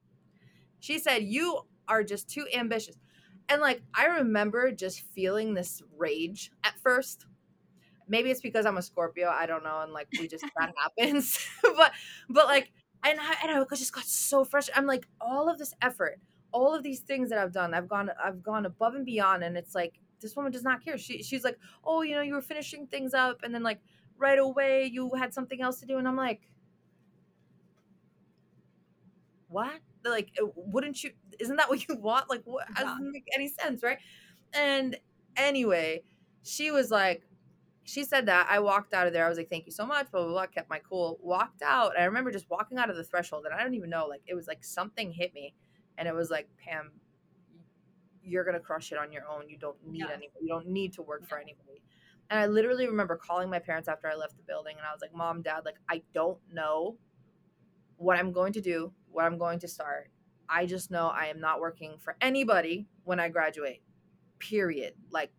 She 0.80 0.99
said, 0.99 1.23
you 1.25 1.61
are 1.88 2.02
just 2.02 2.28
too 2.30 2.47
ambitious. 2.54 2.97
And 3.49 3.61
like, 3.61 3.83
I 3.95 4.06
remember 4.06 4.73
just 4.73 5.02
feeling 5.14 5.54
this 5.54 5.83
rage 5.97 6.50
at 6.64 6.75
first 6.83 7.26
maybe 8.09 8.30
it's 8.30 8.40
because 8.40 8.66
I'm 8.66 8.76
a 8.76 8.83
Scorpio. 8.83 9.28
I 9.28 9.47
don't 9.47 9.64
know, 9.64 9.80
and 9.80 9.92
like 9.92 10.09
we 10.18 10.28
just 10.28 10.45
that 10.59 10.73
happens. 10.99 11.47
but 11.62 11.92
but 12.28 12.47
like, 12.47 12.73
and 13.10 13.20
I 13.20 13.34
and 13.42 13.50
I 13.52 13.64
just 13.76 13.92
got 13.92 14.04
so 14.04 14.44
frustrated. 14.44 14.78
I'm 14.78 14.86
like, 14.86 15.06
all 15.20 15.48
of 15.48 15.58
this 15.58 15.75
effort, 15.82 16.18
all 16.52 16.75
of 16.75 16.82
these 16.82 17.00
things 17.00 17.30
that 17.30 17.38
I've 17.38 17.52
done, 17.52 17.75
I've 17.75 17.88
gone 17.88 18.10
I've 18.22 18.42
gone 18.42 18.66
above 18.66 18.94
and 18.94 19.04
beyond, 19.04 19.44
and 19.44 19.56
it's 19.56 19.75
like 19.75 20.00
this 20.20 20.34
woman 20.36 20.52
does 20.52 20.62
not 20.62 20.84
care. 20.84 20.98
She 20.98 21.22
she's 21.22 21.44
like, 21.44 21.58
oh, 21.84 22.02
you 22.02 22.14
know, 22.14 22.22
you 22.22 22.34
were 22.34 22.42
finishing 22.42 22.86
things 22.86 23.14
up, 23.14 23.42
and 23.42 23.54
then 23.54 23.62
like 23.62 23.80
right 24.18 24.38
away 24.38 24.90
you 24.92 25.10
had 25.14 25.34
something 25.34 25.60
else 25.60 25.80
to 25.80 25.86
do, 25.86 25.98
and 25.98 26.08
I'm 26.08 26.16
like, 26.16 26.42
what? 29.48 29.80
Like, 30.04 30.32
uh, 30.42 30.46
wouldn't 30.54 31.02
you? 31.02 31.10
Isn't 31.38 31.56
that 31.56 31.68
what 31.68 31.86
you 31.88 31.96
want? 31.96 32.30
Like, 32.30 32.42
what? 32.44 32.66
Yeah. 32.76 32.84
Doesn't 32.84 33.12
make 33.12 33.26
any 33.34 33.48
sense, 33.48 33.82
right? 33.82 33.98
And 34.52 34.96
anyway, 35.36 36.02
she 36.42 36.70
was 36.70 36.90
like, 36.90 37.22
she 37.87 38.02
said 38.02 38.26
that. 38.26 38.49
I 38.50 38.59
walked 38.59 38.93
out 38.93 39.07
of 39.07 39.12
there. 39.12 39.25
I 39.25 39.28
was 39.28 39.38
like, 39.38 39.49
thank 39.49 39.64
you 39.64 39.73
so 39.73 39.87
much, 39.87 40.11
blah, 40.11 40.23
blah, 40.23 40.33
blah. 40.33 40.47
Kept 40.47 40.69
my 40.69 40.81
cool. 40.81 41.19
Walked 41.23 41.62
out. 41.62 41.99
I 41.99 42.05
remember 42.05 42.33
just 42.33 42.50
walking 42.50 42.78
out 42.78 42.90
of 42.90 42.97
the 42.97 43.05
threshold 43.05 43.45
and 43.47 43.55
I 43.55 43.62
don't 43.62 43.75
even 43.75 43.90
know. 43.90 44.07
Like, 44.07 44.23
it 44.26 44.35
was 44.35 44.49
like 44.49 44.64
something 44.64 45.12
hit 45.12 45.33
me. 45.33 45.55
And 45.97 46.09
it 46.09 46.14
was 46.14 46.28
like, 46.28 46.49
Pam, 46.59 46.90
you're 48.25 48.43
going 48.43 48.55
to 48.55 48.61
crush 48.61 48.90
it 48.90 48.99
on 48.99 49.12
your 49.12 49.23
own. 49.31 49.49
You 49.49 49.57
don't 49.57 49.76
need 49.87 50.00
yeah. 50.00 50.07
anybody. 50.07 50.40
You 50.43 50.49
don't 50.49 50.66
need 50.66 50.95
to 50.95 51.02
work 51.02 51.21
yeah. 51.23 51.28
for 51.28 51.38
anybody. 51.38 51.81
And 52.28 52.40
I 52.40 52.47
literally 52.47 52.88
remember 52.88 53.16
calling 53.16 53.49
my 53.49 53.61
parents 53.61 53.88
after 53.88 54.09
I 54.09 54.16
left 54.16 54.37
the 54.37 54.43
building 54.43 54.75
and 54.76 54.85
I 54.85 54.93
was 54.93 55.00
like, 55.00 55.14
Mom, 55.14 55.43
Dad, 55.43 55.61
like, 55.64 55.76
I 55.88 56.02
don't 56.12 56.38
know 56.52 56.99
what 57.99 58.19
I'm 58.19 58.33
going 58.33 58.52
to 58.55 58.61
do, 58.61 58.93
what 59.12 59.25
I'm 59.25 59.38
going 59.38 59.61
to 59.61 59.69
start. 59.69 60.11
I 60.49 60.66
just 60.66 60.90
know 60.90 61.07
I 61.07 61.26
am 61.26 61.40
not 61.40 61.61
working 61.61 61.99
for 62.00 62.16
anybody 62.21 62.88
when 63.05 63.21
I 63.21 63.28
graduate, 63.28 63.83
period. 64.40 64.95
Like, 65.11 65.31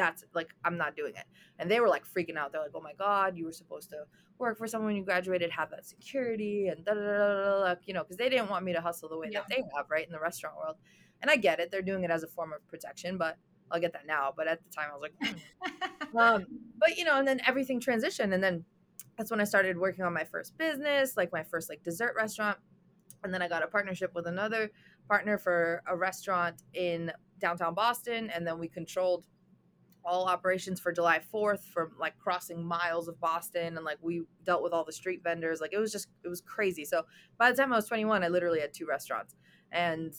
that's 0.00 0.24
like 0.34 0.48
I'm 0.64 0.78
not 0.78 0.96
doing 0.96 1.12
it. 1.14 1.24
And 1.58 1.70
they 1.70 1.78
were 1.78 1.88
like 1.88 2.04
freaking 2.06 2.36
out. 2.36 2.52
They're 2.52 2.62
like, 2.62 2.70
"Oh 2.74 2.80
my 2.80 2.94
god, 2.94 3.36
you 3.36 3.44
were 3.44 3.52
supposed 3.52 3.90
to 3.90 4.04
work 4.38 4.56
for 4.56 4.66
someone 4.66 4.86
when 4.86 4.96
you 4.96 5.04
graduated, 5.04 5.50
have 5.50 5.70
that 5.70 5.84
security 5.84 6.68
and 6.68 6.82
da 6.86 6.94
da 6.94 7.00
da 7.00 7.74
da," 7.74 7.80
you 7.84 7.92
know, 7.92 8.02
because 8.02 8.16
they 8.16 8.30
didn't 8.30 8.48
want 8.48 8.64
me 8.64 8.72
to 8.72 8.80
hustle 8.80 9.10
the 9.10 9.18
way 9.18 9.28
yeah. 9.30 9.40
that 9.40 9.48
they 9.50 9.62
have, 9.76 9.90
right, 9.90 10.06
in 10.06 10.12
the 10.12 10.18
restaurant 10.18 10.56
world. 10.56 10.76
And 11.20 11.30
I 11.30 11.36
get 11.36 11.60
it; 11.60 11.70
they're 11.70 11.82
doing 11.82 12.02
it 12.02 12.10
as 12.10 12.22
a 12.22 12.28
form 12.28 12.54
of 12.54 12.66
protection, 12.66 13.18
but 13.18 13.36
I'll 13.70 13.80
get 13.80 13.92
that 13.92 14.06
now. 14.06 14.32
But 14.34 14.48
at 14.48 14.60
the 14.64 14.70
time, 14.70 14.88
I 14.90 14.96
was 14.96 15.02
like, 15.02 15.14
mm. 15.22 16.18
um, 16.18 16.46
but 16.78 16.96
you 16.96 17.04
know, 17.04 17.18
and 17.18 17.28
then 17.28 17.42
everything 17.46 17.78
transitioned, 17.78 18.32
and 18.32 18.42
then 18.42 18.64
that's 19.18 19.30
when 19.30 19.40
I 19.40 19.44
started 19.44 19.76
working 19.76 20.04
on 20.04 20.14
my 20.14 20.24
first 20.24 20.56
business, 20.56 21.18
like 21.18 21.30
my 21.30 21.42
first 21.42 21.68
like 21.68 21.82
dessert 21.82 22.14
restaurant, 22.16 22.56
and 23.22 23.34
then 23.34 23.42
I 23.42 23.48
got 23.48 23.62
a 23.62 23.66
partnership 23.66 24.14
with 24.14 24.26
another 24.26 24.70
partner 25.08 25.36
for 25.36 25.82
a 25.86 25.94
restaurant 25.94 26.62
in 26.72 27.12
downtown 27.38 27.74
Boston, 27.74 28.30
and 28.30 28.46
then 28.46 28.58
we 28.58 28.66
controlled 28.66 29.24
all 30.04 30.26
operations 30.26 30.80
for 30.80 30.92
July 30.92 31.20
4th 31.32 31.64
from 31.64 31.92
like 31.98 32.18
crossing 32.18 32.64
miles 32.64 33.08
of 33.08 33.20
Boston 33.20 33.76
and 33.76 33.84
like 33.84 33.98
we 34.00 34.22
dealt 34.44 34.62
with 34.62 34.72
all 34.72 34.84
the 34.84 34.92
street 34.92 35.22
vendors 35.22 35.60
like 35.60 35.72
it 35.72 35.78
was 35.78 35.92
just 35.92 36.08
it 36.24 36.28
was 36.28 36.40
crazy. 36.40 36.84
So 36.84 37.04
by 37.38 37.50
the 37.50 37.56
time 37.56 37.72
I 37.72 37.76
was 37.76 37.86
21 37.86 38.22
I 38.22 38.28
literally 38.28 38.60
had 38.60 38.72
two 38.72 38.86
restaurants. 38.86 39.34
And 39.72 40.14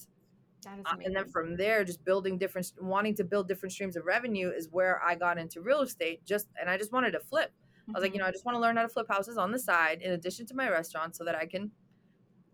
and 0.66 1.16
then 1.16 1.28
from 1.28 1.58
there 1.58 1.84
just 1.84 2.06
building 2.06 2.38
different 2.38 2.72
wanting 2.80 3.16
to 3.16 3.24
build 3.24 3.48
different 3.48 3.74
streams 3.74 3.96
of 3.96 4.06
revenue 4.06 4.50
is 4.50 4.70
where 4.70 5.02
I 5.04 5.16
got 5.16 5.38
into 5.38 5.62
real 5.62 5.82
estate 5.82 6.24
just 6.26 6.48
and 6.60 6.70
I 6.70 6.78
just 6.78 6.92
wanted 6.92 7.12
to 7.12 7.20
flip. 7.20 7.50
Mm-hmm. 7.50 7.92
I 7.92 8.00
was 8.00 8.04
like 8.04 8.14
you 8.14 8.20
know 8.20 8.26
I 8.26 8.32
just 8.32 8.46
want 8.46 8.56
to 8.56 8.60
learn 8.60 8.78
how 8.78 8.84
to 8.84 8.90
flip 8.90 9.08
houses 9.10 9.38
on 9.38 9.52
the 9.52 9.60
side 9.60 10.02
in 10.02 10.12
addition 10.12 10.46
to 10.48 10.56
my 10.56 10.70
restaurant 10.70 11.16
so 11.16 11.24
that 11.26 11.36
I 11.36 11.46
can 11.46 11.72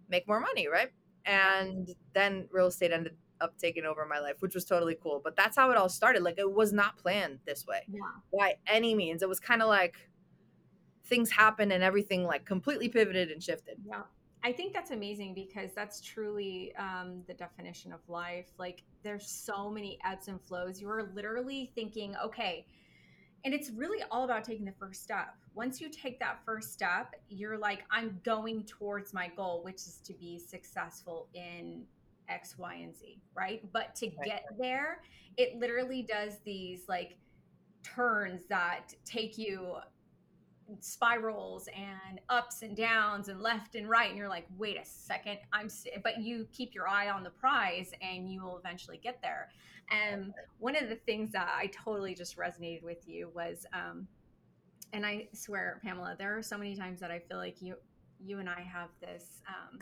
make 0.09 0.27
more 0.27 0.39
money 0.39 0.67
right? 0.67 0.89
And 1.25 1.89
then 2.13 2.47
real 2.51 2.67
estate 2.67 2.91
ended 2.91 3.13
up 3.41 3.57
taking 3.57 3.85
over 3.85 4.05
my 4.05 4.19
life, 4.19 4.35
which 4.39 4.55
was 4.55 4.65
totally 4.65 4.97
cool. 5.01 5.21
But 5.23 5.35
that's 5.35 5.55
how 5.55 5.71
it 5.71 5.77
all 5.77 5.89
started. 5.89 6.23
Like 6.23 6.37
it 6.37 6.51
was 6.51 6.73
not 6.73 6.97
planned 6.97 7.39
this 7.45 7.65
way 7.65 7.81
yeah. 7.87 7.99
by 8.37 8.55
any 8.67 8.95
means. 8.95 9.21
It 9.21 9.29
was 9.29 9.39
kind 9.39 9.61
of 9.61 9.67
like 9.67 9.95
things 11.05 11.31
happened 11.31 11.71
and 11.71 11.83
everything 11.83 12.23
like 12.23 12.45
completely 12.45 12.89
pivoted 12.89 13.31
and 13.31 13.41
shifted. 13.41 13.77
Yeah. 13.85 14.03
I 14.43 14.51
think 14.51 14.73
that's 14.73 14.91
amazing 14.91 15.33
because 15.33 15.71
that's 15.73 15.99
truly 15.99 16.73
um, 16.77 17.23
the 17.27 17.33
definition 17.33 17.91
of 17.91 17.99
life. 18.07 18.47
Like 18.57 18.83
there's 19.03 19.27
so 19.27 19.69
many 19.69 19.97
ebbs 20.05 20.27
and 20.27 20.41
flows. 20.41 20.79
You 20.79 20.89
are 20.89 21.11
literally 21.15 21.71
thinking, 21.75 22.15
okay, 22.23 22.65
and 23.45 23.53
it's 23.53 23.69
really 23.71 24.03
all 24.11 24.25
about 24.25 24.43
taking 24.43 24.65
the 24.65 24.73
first 24.79 25.03
step. 25.03 25.35
Once 25.53 25.81
you 25.81 25.89
take 25.89 26.19
that 26.19 26.39
first 26.45 26.73
step, 26.73 27.15
you're 27.29 27.57
like, 27.57 27.83
I'm 27.89 28.19
going 28.23 28.63
towards 28.65 29.13
my 29.13 29.31
goal, 29.35 29.63
which 29.63 29.75
is 29.75 29.99
to 30.05 30.13
be 30.13 30.37
successful 30.39 31.29
in 31.33 31.83
X, 32.29 32.57
Y, 32.57 32.75
and 32.83 32.95
Z, 32.95 33.21
right? 33.35 33.61
But 33.71 33.95
to 33.95 34.07
get 34.07 34.45
there, 34.59 35.01
it 35.37 35.57
literally 35.59 36.01
does 36.01 36.37
these 36.45 36.83
like 36.87 37.17
turns 37.83 38.41
that 38.49 38.93
take 39.05 39.37
you 39.37 39.75
spirals 40.81 41.69
and 41.75 42.19
ups 42.29 42.61
and 42.61 42.75
downs 42.75 43.29
and 43.29 43.41
left 43.41 43.75
and 43.75 43.89
right 43.89 44.09
and 44.09 44.17
you're 44.17 44.27
like 44.27 44.45
wait 44.57 44.77
a 44.77 44.83
second 44.83 45.37
i'm 45.53 45.69
but 46.03 46.21
you 46.21 46.45
keep 46.51 46.75
your 46.75 46.87
eye 46.87 47.09
on 47.09 47.23
the 47.23 47.29
prize 47.29 47.91
and 48.01 48.29
you 48.31 48.43
will 48.43 48.57
eventually 48.57 48.97
get 48.97 49.21
there. 49.21 49.49
And 49.89 50.33
one 50.59 50.75
of 50.75 50.89
the 50.89 50.95
things 50.95 51.31
that 51.31 51.49
i 51.57 51.67
totally 51.67 52.13
just 52.13 52.37
resonated 52.37 52.83
with 52.83 53.07
you 53.07 53.31
was 53.33 53.65
um 53.73 54.07
and 54.91 55.05
i 55.05 55.29
swear 55.33 55.79
pamela 55.83 56.15
there 56.19 56.37
are 56.37 56.43
so 56.43 56.57
many 56.57 56.75
times 56.75 56.99
that 56.99 57.11
i 57.11 57.19
feel 57.19 57.37
like 57.37 57.61
you 57.61 57.75
you 58.19 58.39
and 58.39 58.49
i 58.49 58.59
have 58.61 58.89
this 58.99 59.41
um 59.47 59.79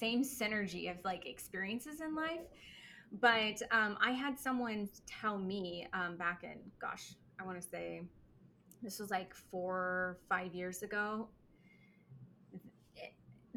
same 0.00 0.22
synergy 0.22 0.90
of 0.90 0.96
like 1.04 1.26
experiences 1.26 2.00
in 2.00 2.14
life 2.14 2.46
but 3.18 3.60
um, 3.72 3.96
I 4.00 4.12
had 4.12 4.38
someone 4.38 4.88
tell 5.06 5.36
me 5.36 5.86
um, 5.92 6.16
back 6.16 6.44
in, 6.44 6.58
gosh, 6.80 7.14
I 7.40 7.44
want 7.44 7.60
to 7.60 7.66
say 7.66 8.02
this 8.82 9.00
was 9.00 9.10
like 9.10 9.34
four, 9.34 10.18
five 10.28 10.54
years 10.54 10.82
ago, 10.82 11.28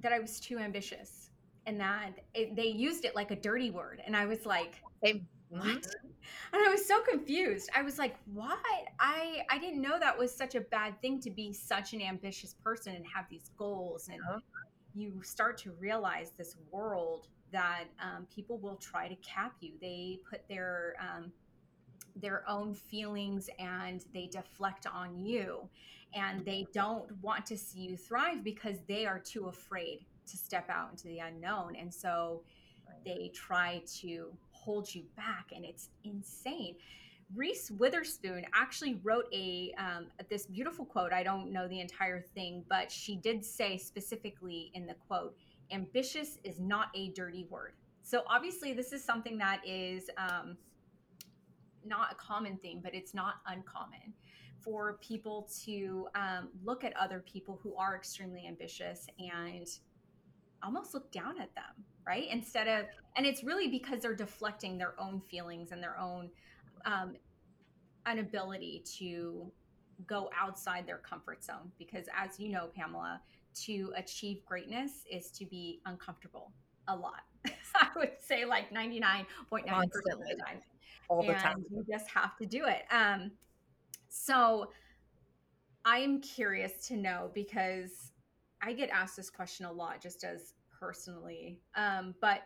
that 0.01 0.11
I 0.11 0.19
was 0.19 0.39
too 0.39 0.57
ambitious 0.57 1.29
and 1.65 1.79
that 1.79 2.19
it, 2.33 2.55
they 2.55 2.65
used 2.67 3.05
it 3.05 3.15
like 3.15 3.31
a 3.31 3.35
dirty 3.35 3.69
word. 3.69 4.01
And 4.05 4.17
I 4.17 4.25
was 4.25 4.45
like, 4.45 4.81
Same. 5.03 5.27
what? 5.49 5.63
Mm-hmm. 5.63 6.07
And 6.53 6.67
I 6.67 6.69
was 6.69 6.85
so 6.85 7.01
confused. 7.01 7.69
I 7.75 7.83
was 7.83 7.99
like, 7.99 8.15
what? 8.33 8.57
I, 8.99 9.43
I 9.49 9.59
didn't 9.59 9.81
know 9.81 9.99
that 9.99 10.17
was 10.17 10.33
such 10.33 10.55
a 10.55 10.61
bad 10.61 10.99
thing 11.01 11.19
to 11.21 11.29
be 11.29 11.53
such 11.53 11.93
an 11.93 12.01
ambitious 12.01 12.55
person 12.63 12.95
and 12.95 13.05
have 13.13 13.25
these 13.29 13.51
goals. 13.57 14.09
And 14.09 14.19
uh-huh. 14.21 14.39
You 14.95 15.21
start 15.23 15.57
to 15.59 15.71
realize 15.79 16.31
this 16.37 16.55
world 16.71 17.27
that 17.51 17.85
um, 18.01 18.27
people 18.33 18.57
will 18.57 18.75
try 18.75 19.07
to 19.07 19.15
cap 19.15 19.55
you. 19.61 19.73
They 19.79 20.19
put 20.29 20.47
their 20.47 20.95
um, 20.99 21.31
their 22.15 22.43
own 22.47 22.75
feelings 22.75 23.49
and 23.57 24.05
they 24.13 24.27
deflect 24.27 24.85
on 24.85 25.17
you, 25.17 25.67
and 26.13 26.45
they 26.45 26.67
don't 26.73 27.11
want 27.21 27.45
to 27.47 27.57
see 27.57 27.79
you 27.79 27.97
thrive 27.97 28.43
because 28.43 28.77
they 28.87 29.05
are 29.05 29.19
too 29.19 29.47
afraid 29.47 30.05
to 30.27 30.37
step 30.37 30.69
out 30.69 30.91
into 30.91 31.07
the 31.07 31.19
unknown, 31.19 31.75
and 31.75 31.93
so 31.93 32.43
they 33.05 33.31
try 33.33 33.81
to 34.01 34.31
hold 34.51 34.93
you 34.93 35.03
back, 35.15 35.51
and 35.55 35.65
it's 35.65 35.89
insane. 36.03 36.75
Reese 37.35 37.71
Witherspoon 37.71 38.45
actually 38.53 38.99
wrote 39.03 39.25
a 39.33 39.73
um, 39.77 40.07
this 40.29 40.45
beautiful 40.45 40.85
quote. 40.85 41.13
I 41.13 41.23
don't 41.23 41.51
know 41.51 41.67
the 41.67 41.79
entire 41.79 42.21
thing, 42.21 42.63
but 42.69 42.91
she 42.91 43.15
did 43.15 43.43
say 43.43 43.77
specifically 43.77 44.71
in 44.73 44.85
the 44.85 44.95
quote 45.07 45.35
ambitious 45.71 46.37
is 46.43 46.59
not 46.59 46.89
a 46.95 47.09
dirty 47.09 47.47
word. 47.49 47.73
So 48.03 48.23
obviously, 48.27 48.73
this 48.73 48.91
is 48.93 49.03
something 49.03 49.37
that 49.37 49.61
is 49.65 50.09
um, 50.17 50.57
not 51.85 52.11
a 52.11 52.15
common 52.15 52.57
thing, 52.57 52.81
but 52.83 52.93
it's 52.93 53.13
not 53.13 53.35
uncommon 53.47 54.13
for 54.61 54.97
people 55.01 55.49
to 55.65 56.07
um, 56.15 56.49
look 56.63 56.83
at 56.83 56.95
other 56.95 57.23
people 57.25 57.59
who 57.61 57.75
are 57.75 57.95
extremely 57.95 58.45
ambitious 58.47 59.07
and 59.19 59.67
almost 60.61 60.93
look 60.93 61.11
down 61.11 61.39
at 61.41 61.53
them, 61.55 61.83
right? 62.07 62.27
Instead 62.31 62.67
of, 62.67 62.85
and 63.17 63.25
it's 63.25 63.43
really 63.43 63.67
because 63.67 64.01
they're 64.01 64.15
deflecting 64.15 64.77
their 64.77 64.99
own 64.99 65.19
feelings 65.19 65.71
and 65.71 65.83
their 65.83 65.99
own 65.99 66.29
um, 66.85 67.15
inability 68.11 68.83
to 68.97 69.51
go 70.07 70.29
outside 70.37 70.85
their 70.87 70.97
comfort 70.97 71.43
zone. 71.43 71.71
Because 71.77 72.05
as 72.15 72.39
you 72.39 72.49
know, 72.49 72.69
Pamela, 72.75 73.21
to 73.65 73.93
achieve 73.95 74.43
greatness 74.45 75.05
is 75.11 75.31
to 75.31 75.45
be 75.45 75.81
uncomfortable 75.85 76.51
a 76.87 76.95
lot. 76.95 77.21
I 77.75 77.87
would 77.95 78.13
say 78.19 78.45
like 78.45 78.71
99.9% 78.71 79.25
of 79.55 79.91
the 80.01 80.43
time. 80.45 80.61
All 81.09 81.21
the 81.21 81.29
and 81.29 81.39
time. 81.39 81.65
You 81.69 81.85
just 81.89 82.09
have 82.09 82.37
to 82.37 82.45
do 82.45 82.65
it. 82.65 82.83
Um, 82.91 83.31
so 84.09 84.69
I'm 85.85 86.21
curious 86.21 86.87
to 86.87 86.95
know 86.95 87.31
because 87.33 88.11
I 88.61 88.73
get 88.73 88.89
asked 88.89 89.17
this 89.17 89.29
question 89.29 89.65
a 89.65 89.71
lot 89.71 90.01
just 90.01 90.23
as 90.23 90.53
personally. 90.79 91.59
Um, 91.75 92.15
but 92.21 92.43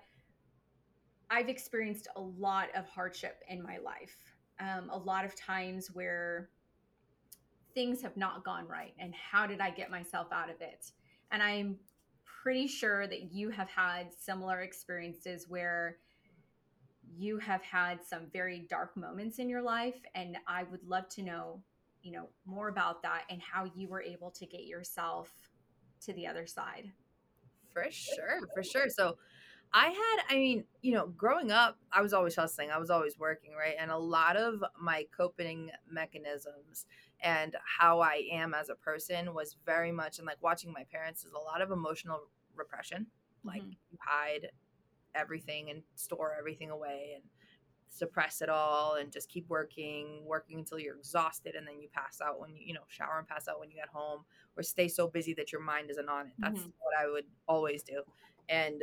I've 1.30 1.50
experienced 1.50 2.08
a 2.16 2.22
lot 2.22 2.70
of 2.76 2.88
hardship 2.88 3.44
in 3.50 3.62
my 3.62 3.78
life. 3.78 4.27
Um, 4.60 4.90
a 4.90 4.98
lot 4.98 5.24
of 5.24 5.36
times 5.36 5.92
where 5.94 6.50
things 7.74 8.02
have 8.02 8.18
not 8.18 8.44
gone 8.44 8.68
right 8.68 8.94
and 8.98 9.14
how 9.14 9.46
did 9.46 9.62
I 9.62 9.70
get 9.70 9.92
myself 9.92 10.28
out 10.32 10.50
of 10.50 10.62
it? 10.62 10.92
And 11.32 11.44
I'm 11.44 11.78
pretty 12.42 12.66
sure 12.66 13.06
that 13.08 13.32
you 13.32 13.50
have 13.52 13.70
had 13.70 14.08
similar 14.18 14.62
experiences 14.62 15.46
where 15.48 15.98
you 17.16 17.38
have 17.38 17.62
had 17.62 18.04
some 18.04 18.28
very 18.34 18.66
dark 18.70 18.98
moments 18.98 19.38
in 19.38 19.48
your 19.48 19.62
life 19.62 20.02
and 20.16 20.38
I 20.48 20.64
would 20.64 20.84
love 20.84 21.08
to 21.10 21.22
know, 21.22 21.62
you 22.02 22.12
know, 22.12 22.30
more 22.46 22.70
about 22.70 23.04
that 23.04 23.24
and 23.30 23.42
how 23.42 23.70
you 23.76 23.88
were 23.88 24.02
able 24.02 24.32
to 24.32 24.46
get 24.46 24.66
yourself 24.66 25.32
to 26.06 26.14
the 26.14 26.26
other 26.26 26.48
side. 26.48 26.92
For 27.74 27.86
sure, 27.92 28.40
for 28.56 28.64
sure. 28.64 28.90
So 28.90 29.18
I 29.78 29.90
had, 29.90 30.24
I 30.28 30.40
mean, 30.40 30.64
you 30.82 30.94
know, 30.94 31.06
growing 31.06 31.52
up, 31.52 31.78
I 31.92 32.02
was 32.02 32.12
always 32.12 32.36
hustling. 32.36 32.72
I 32.72 32.80
was 32.80 32.90
always 32.90 33.20
working, 33.20 33.52
right? 33.52 33.76
And 33.80 33.92
a 33.92 33.98
lot 33.98 34.36
of 34.36 34.64
my 34.82 35.06
coping 35.16 35.70
mechanisms 35.88 36.88
and 37.22 37.56
how 37.78 38.00
I 38.00 38.24
am 38.32 38.56
as 38.56 38.70
a 38.70 38.76
person 38.76 39.36
was 39.36 39.56
very 39.68 39.92
much, 39.92 40.18
and 40.18 40.26
like 40.26 40.42
watching 40.42 40.74
my 40.74 40.84
parents 40.92 41.26
is 41.26 41.34
a 41.34 41.38
lot 41.38 41.62
of 41.62 41.70
emotional 41.70 42.22
repression. 42.56 43.06
Like 43.44 43.62
mm-hmm. 43.62 43.70
you 43.92 43.98
hide 44.04 44.48
everything 45.14 45.70
and 45.70 45.84
store 45.94 46.36
everything 46.40 46.72
away 46.72 47.12
and 47.14 47.24
suppress 47.88 48.42
it 48.42 48.50
all 48.50 48.96
and 48.96 49.12
just 49.12 49.30
keep 49.30 49.48
working, 49.48 50.24
working 50.26 50.58
until 50.58 50.80
you're 50.80 50.98
exhausted 50.98 51.54
and 51.54 51.68
then 51.68 51.80
you 51.80 51.88
pass 51.94 52.20
out 52.20 52.40
when 52.40 52.56
you, 52.56 52.64
you 52.66 52.74
know, 52.74 52.82
shower 52.88 53.20
and 53.20 53.28
pass 53.28 53.48
out 53.48 53.60
when 53.60 53.70
you 53.70 53.76
get 53.76 53.90
home 53.90 54.22
or 54.58 54.64
stay 54.64 54.88
so 54.88 55.08
busy 55.08 55.36
that 55.36 55.52
your 55.52 55.62
mind 55.62 55.92
isn't 55.92 56.10
on 56.10 56.26
it. 56.26 56.34
That's 56.40 56.62
mm-hmm. 56.62 56.70
what 56.80 56.98
I 57.00 57.08
would 57.12 57.26
always 57.48 57.84
do. 57.84 58.02
And 58.50 58.82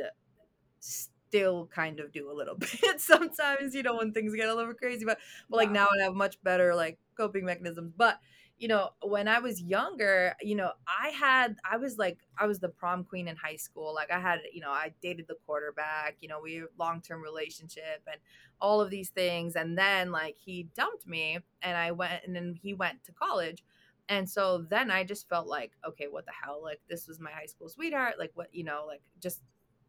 still 0.85 1.67
kind 1.67 1.99
of 1.99 2.11
do 2.11 2.31
a 2.31 2.33
little 2.33 2.55
bit 2.59 2.99
sometimes, 2.99 3.73
you 3.75 3.83
know, 3.83 3.97
when 3.97 4.13
things 4.13 4.35
get 4.35 4.49
a 4.49 4.55
little 4.55 4.73
crazy. 4.73 5.05
But, 5.05 5.19
but 5.49 5.57
like 5.57 5.71
now 5.71 5.87
I 5.99 6.03
have 6.03 6.13
much 6.13 6.41
better 6.43 6.75
like 6.75 6.97
coping 7.17 7.45
mechanisms. 7.45 7.93
But 7.95 8.19
you 8.57 8.69
know, 8.69 8.91
when 9.01 9.27
I 9.27 9.39
was 9.39 9.61
younger, 9.61 10.33
you 10.41 10.55
know, 10.55 10.71
I 10.87 11.09
had, 11.09 11.57
I 11.69 11.75
was 11.75 11.97
like, 11.97 12.19
I 12.37 12.45
was 12.45 12.59
the 12.59 12.69
prom 12.69 13.03
queen 13.03 13.27
in 13.27 13.35
high 13.35 13.57
school. 13.57 13.93
Like, 13.93 14.11
I 14.11 14.19
had, 14.19 14.39
you 14.53 14.61
know, 14.61 14.69
I 14.69 14.93
dated 15.01 15.27
the 15.27 15.35
quarterback, 15.45 16.15
you 16.21 16.29
know, 16.29 16.39
we 16.41 16.63
long 16.79 17.01
term 17.01 17.21
relationship 17.21 18.01
and 18.09 18.17
all 18.61 18.79
of 18.79 18.89
these 18.89 19.09
things. 19.09 19.57
And 19.57 19.77
then, 19.77 20.09
like, 20.09 20.37
he 20.37 20.69
dumped 20.73 21.05
me 21.05 21.39
and 21.61 21.77
I 21.77 21.91
went, 21.91 22.23
and 22.25 22.33
then 22.33 22.57
he 22.61 22.73
went 22.73 23.03
to 23.03 23.11
college. 23.11 23.61
And 24.07 24.29
so 24.29 24.65
then 24.69 24.89
I 24.89 25.03
just 25.03 25.27
felt 25.27 25.47
like, 25.47 25.71
okay, 25.85 26.07
what 26.09 26.25
the 26.25 26.31
hell? 26.31 26.61
Like, 26.63 26.79
this 26.87 27.07
was 27.07 27.19
my 27.19 27.31
high 27.31 27.47
school 27.47 27.67
sweetheart. 27.67 28.15
Like, 28.17 28.31
what, 28.35 28.53
you 28.53 28.63
know, 28.63 28.85
like, 28.87 29.01
just 29.19 29.41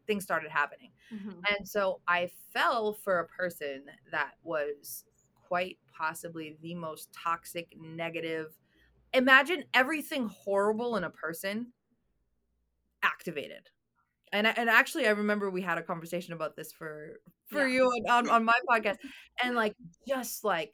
things 0.07 0.23
started 0.23 0.49
happening. 0.49 0.91
Mm-hmm. 1.13 1.39
And 1.55 1.67
so 1.67 2.01
I 2.07 2.29
fell 2.53 2.93
for 2.93 3.19
a 3.19 3.27
person 3.27 3.83
that 4.11 4.31
was 4.43 5.05
quite 5.47 5.77
possibly 5.95 6.57
the 6.61 6.75
most 6.75 7.09
toxic, 7.13 7.73
negative. 7.79 8.57
Imagine 9.13 9.63
everything 9.73 10.27
horrible 10.27 10.95
in 10.95 11.03
a 11.03 11.09
person 11.09 11.67
activated. 13.03 13.69
And 14.33 14.45
and 14.45 14.69
actually, 14.69 15.07
I 15.07 15.11
remember 15.11 15.49
we 15.49 15.61
had 15.61 15.77
a 15.77 15.83
conversation 15.83 16.33
about 16.33 16.57
this 16.57 16.73
for 16.73 17.21
for 17.45 17.65
yeah. 17.65 17.75
you 17.75 17.91
on, 18.09 18.29
on 18.29 18.43
my 18.43 18.59
podcast, 18.69 18.97
and 19.43 19.55
like 19.55 19.73
just 20.05 20.43
like 20.43 20.73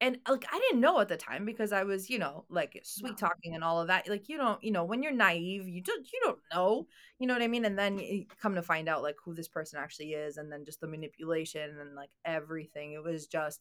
and 0.00 0.18
like 0.28 0.44
I 0.52 0.58
didn't 0.58 0.80
know 0.80 1.00
at 1.00 1.08
the 1.08 1.16
time 1.16 1.46
because 1.46 1.72
I 1.72 1.84
was, 1.84 2.10
you 2.10 2.18
know, 2.18 2.44
like 2.50 2.78
sweet 2.84 3.16
talking 3.16 3.54
and 3.54 3.64
all 3.64 3.80
of 3.80 3.88
that. 3.88 4.08
Like 4.08 4.28
you 4.28 4.36
don't, 4.36 4.62
you 4.62 4.70
know, 4.70 4.84
when 4.84 5.02
you're 5.02 5.12
naive, 5.12 5.66
you 5.66 5.80
just 5.80 6.12
you 6.12 6.20
don't 6.22 6.38
know, 6.52 6.86
you 7.18 7.26
know 7.26 7.32
what 7.32 7.42
I 7.42 7.48
mean. 7.48 7.64
And 7.64 7.78
then 7.78 7.98
you 7.98 8.26
come 8.40 8.54
to 8.56 8.62
find 8.62 8.88
out 8.88 9.02
like 9.02 9.16
who 9.24 9.34
this 9.34 9.48
person 9.48 9.78
actually 9.78 10.12
is, 10.12 10.36
and 10.36 10.52
then 10.52 10.66
just 10.66 10.80
the 10.80 10.86
manipulation 10.86 11.78
and 11.80 11.94
like 11.94 12.10
everything. 12.24 12.92
It 12.92 13.02
was 13.02 13.26
just, 13.26 13.60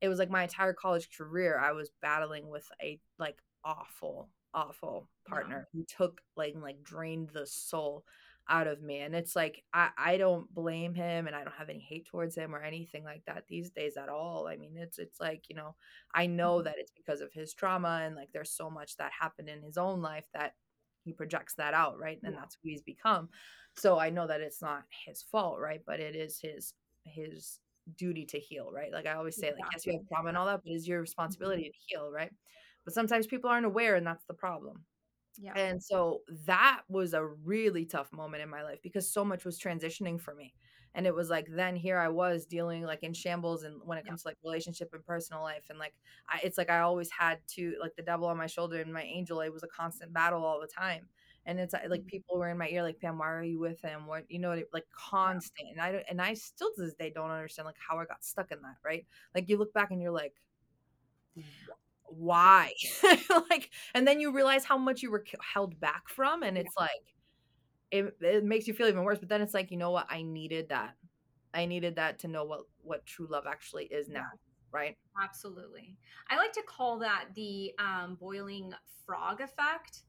it 0.00 0.08
was 0.08 0.18
like 0.18 0.30
my 0.30 0.42
entire 0.42 0.72
college 0.72 1.08
career. 1.16 1.58
I 1.58 1.72
was 1.72 1.90
battling 2.02 2.48
with 2.48 2.68
a 2.82 2.98
like 3.18 3.38
awful, 3.64 4.28
awful 4.52 5.08
partner 5.28 5.68
yeah. 5.72 5.80
who 5.80 5.84
took 5.84 6.20
like 6.36 6.56
like 6.60 6.82
drained 6.82 7.30
the 7.32 7.46
soul 7.46 8.04
out 8.48 8.66
of 8.66 8.82
me 8.82 9.00
and 9.00 9.14
it's 9.14 9.34
like 9.34 9.62
I, 9.72 9.88
I 9.98 10.16
don't 10.16 10.52
blame 10.54 10.94
him 10.94 11.26
and 11.26 11.34
i 11.34 11.42
don't 11.42 11.56
have 11.58 11.68
any 11.68 11.80
hate 11.80 12.06
towards 12.06 12.36
him 12.36 12.54
or 12.54 12.62
anything 12.62 13.02
like 13.02 13.22
that 13.26 13.44
these 13.48 13.70
days 13.70 13.96
at 13.96 14.08
all 14.08 14.46
i 14.46 14.56
mean 14.56 14.76
it's 14.76 14.98
it's 14.98 15.20
like 15.20 15.44
you 15.48 15.56
know 15.56 15.74
i 16.14 16.26
know 16.26 16.56
mm-hmm. 16.56 16.64
that 16.64 16.76
it's 16.78 16.92
because 16.92 17.20
of 17.20 17.32
his 17.32 17.52
trauma 17.52 18.02
and 18.04 18.14
like 18.14 18.28
there's 18.32 18.50
so 18.50 18.70
much 18.70 18.96
that 18.96 19.10
happened 19.18 19.48
in 19.48 19.62
his 19.62 19.76
own 19.76 20.00
life 20.00 20.26
that 20.32 20.54
he 21.04 21.12
projects 21.12 21.54
that 21.54 21.74
out 21.74 21.98
right 21.98 22.20
and 22.22 22.34
yeah. 22.34 22.40
that's 22.40 22.56
who 22.62 22.68
he's 22.68 22.82
become 22.82 23.28
so 23.74 23.98
i 23.98 24.10
know 24.10 24.26
that 24.26 24.40
it's 24.40 24.62
not 24.62 24.84
his 25.06 25.22
fault 25.22 25.58
right 25.58 25.80
but 25.86 25.98
it 25.98 26.14
is 26.14 26.38
his 26.40 26.74
his 27.04 27.58
duty 27.96 28.24
to 28.24 28.38
heal 28.38 28.70
right 28.72 28.92
like 28.92 29.06
i 29.06 29.14
always 29.14 29.36
say 29.36 29.48
like 29.48 29.70
yes 29.72 29.86
you 29.86 29.92
have 29.92 30.06
trauma 30.08 30.28
and 30.28 30.36
all 30.36 30.46
that 30.46 30.60
but 30.64 30.72
it's 30.72 30.86
your 30.86 30.98
mm-hmm. 30.98 31.02
responsibility 31.02 31.64
to 31.64 31.78
heal 31.86 32.10
right 32.12 32.30
but 32.84 32.94
sometimes 32.94 33.26
people 33.26 33.50
aren't 33.50 33.66
aware 33.66 33.96
and 33.96 34.06
that's 34.06 34.24
the 34.26 34.34
problem 34.34 34.84
yeah. 35.38 35.56
And 35.56 35.82
so 35.82 36.22
that 36.46 36.82
was 36.88 37.14
a 37.14 37.24
really 37.24 37.86
tough 37.86 38.12
moment 38.12 38.42
in 38.42 38.48
my 38.50 38.62
life 38.62 38.80
because 38.82 39.10
so 39.10 39.24
much 39.24 39.44
was 39.44 39.58
transitioning 39.58 40.20
for 40.20 40.34
me. 40.34 40.54
and 40.94 41.06
it 41.06 41.14
was 41.14 41.28
like 41.30 41.46
then 41.50 41.76
here 41.76 41.98
i 41.98 42.08
was 42.08 42.46
dealing 42.46 42.82
like 42.90 43.02
in 43.02 43.12
shambles 43.22 43.62
and 43.64 43.82
when 43.88 43.98
it 43.98 44.04
Yeah. 44.04 44.10
comes 44.10 44.22
to 44.22 44.28
like 44.28 44.38
relationship 44.42 44.88
and 44.94 45.04
personal 45.04 45.42
life 45.42 45.66
and 45.70 45.78
like 45.78 45.94
I, 46.28 46.40
it's 46.46 46.56
like 46.60 46.70
i 46.70 46.80
always 46.80 47.10
had 47.10 47.40
to 47.56 47.62
like 47.80 47.94
the 47.96 48.02
devil 48.10 48.28
on 48.28 48.38
my 48.38 48.46
shoulder 48.46 48.80
and 48.80 48.92
my 48.94 49.02
angel 49.02 49.40
it 49.42 49.52
was 49.52 49.62
a 49.62 49.68
constant 49.80 50.12
battle 50.14 50.42
all 50.44 50.58
the 50.60 50.66
time 50.84 51.08
and 51.44 51.60
it's 51.60 51.74
like 51.74 52.04
Mhm. 52.04 52.10
people 52.14 52.38
were 52.38 52.48
in 52.50 52.58
my 52.58 52.68
ear 52.68 52.82
like 52.82 52.98
pam 53.00 53.18
why 53.18 53.30
are 53.30 53.42
you 53.42 53.58
with 53.58 53.80
him 53.82 54.06
what 54.06 54.24
you 54.30 54.38
know 54.38 54.62
like 54.72 54.86
constant 54.90 55.68
and 55.70 55.80
i 55.80 55.92
don't 55.92 56.04
and 56.08 56.20
i 56.22 56.32
still 56.34 56.72
to 56.74 56.82
this 56.82 56.94
day 56.94 57.10
don't 57.10 57.30
understand 57.30 57.66
like 57.66 57.76
how 57.88 57.98
i 57.98 58.04
got 58.06 58.24
stuck 58.24 58.50
in 58.50 58.62
that 58.62 58.76
right 58.84 59.06
like 59.34 59.48
you 59.48 59.56
look 59.58 59.72
back 59.74 59.90
and 59.90 60.00
you're 60.00 60.12
like 60.12 60.34
why 62.08 62.72
like 63.50 63.70
and 63.94 64.06
then 64.06 64.20
you 64.20 64.32
realize 64.32 64.64
how 64.64 64.78
much 64.78 65.02
you 65.02 65.10
were 65.10 65.24
held 65.54 65.78
back 65.80 66.08
from 66.08 66.42
and 66.42 66.56
Yeah. 66.56 66.62
it's 66.66 66.74
like 66.78 66.90
it, 67.90 68.16
it 68.20 68.44
makes 68.44 68.66
you 68.66 68.74
feel 68.74 68.88
even 68.88 69.04
worse 69.04 69.18
but 69.18 69.28
then 69.28 69.40
it's 69.42 69.54
like 69.54 69.70
you 69.70 69.76
know 69.76 69.90
what 69.90 70.06
i 70.10 70.22
needed 70.22 70.68
that 70.68 70.94
i 71.54 71.66
needed 71.66 71.96
that 71.96 72.18
to 72.20 72.28
know 72.28 72.44
what 72.44 72.62
what 72.82 73.06
true 73.06 73.28
love 73.30 73.44
actually 73.46 73.84
is 73.84 74.08
now 74.08 74.26
right 74.72 74.96
Absolutely. 75.22 75.96
I 76.28 76.36
like 76.36 76.52
to 76.52 76.62
call 76.62 76.98
that 76.98 77.26
the 77.34 77.72
um, 77.78 78.16
boiling 78.20 78.72
frog 79.04 79.40
effect. 79.40 80.02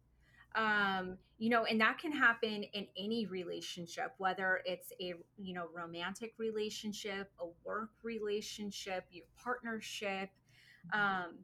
Um, 0.56 1.18
you 1.38 1.50
know, 1.50 1.66
and 1.66 1.80
that 1.82 2.00
can 2.00 2.12
happen 2.12 2.64
in 2.64 2.88
any 2.98 3.26
relationship, 3.28 4.14
whether 4.18 4.62
it's 4.66 4.92
a 5.00 5.14
you 5.38 5.54
know 5.54 5.68
romantic 5.74 6.34
relationship, 6.38 7.32
a 7.40 7.46
work 7.64 7.92
relationship, 8.04 9.06
your 9.12 9.26
partnership. 9.42 10.30
Um, 10.94 11.40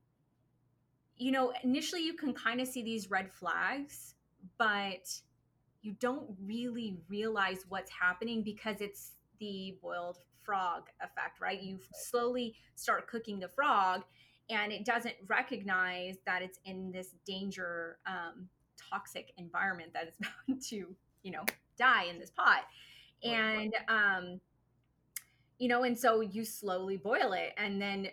you 1.23 1.31
know, 1.31 1.53
initially 1.63 2.03
you 2.03 2.13
can 2.13 2.33
kind 2.33 2.59
of 2.59 2.67
see 2.67 2.83
these 2.83 3.09
red 3.09 3.31
flags, 3.31 4.15
but 4.57 5.09
you 5.81 5.93
don't 6.01 6.25
really 6.43 6.97
realize 7.07 7.63
what's 7.69 7.89
happening 7.89 8.43
because 8.43 8.81
it's 8.81 9.13
the 9.39 9.77
boiled 9.81 10.17
frog 10.43 10.89
effect, 10.99 11.39
right? 11.39 11.61
You 11.61 11.79
slowly 11.93 12.55
start 12.75 13.07
cooking 13.07 13.39
the 13.39 13.47
frog 13.47 14.03
and 14.49 14.73
it 14.73 14.83
doesn't 14.83 15.15
recognize 15.27 16.17
that 16.25 16.41
it's 16.41 16.59
in 16.65 16.91
this 16.91 17.15
danger, 17.25 17.99
um, 18.05 18.49
toxic 18.91 19.31
environment 19.37 19.93
that 19.93 20.09
is 20.09 20.15
bound 20.47 20.61
to, 20.63 20.93
you 21.23 21.31
know, 21.31 21.45
die 21.77 22.03
in 22.03 22.19
this 22.19 22.31
pot. 22.31 22.63
And, 23.23 23.73
um, 23.87 24.41
you 25.57 25.69
know, 25.69 25.83
and 25.83 25.97
so 25.97 26.19
you 26.19 26.43
slowly 26.43 26.97
boil 26.97 27.31
it 27.31 27.53
and 27.55 27.81
then 27.81 28.09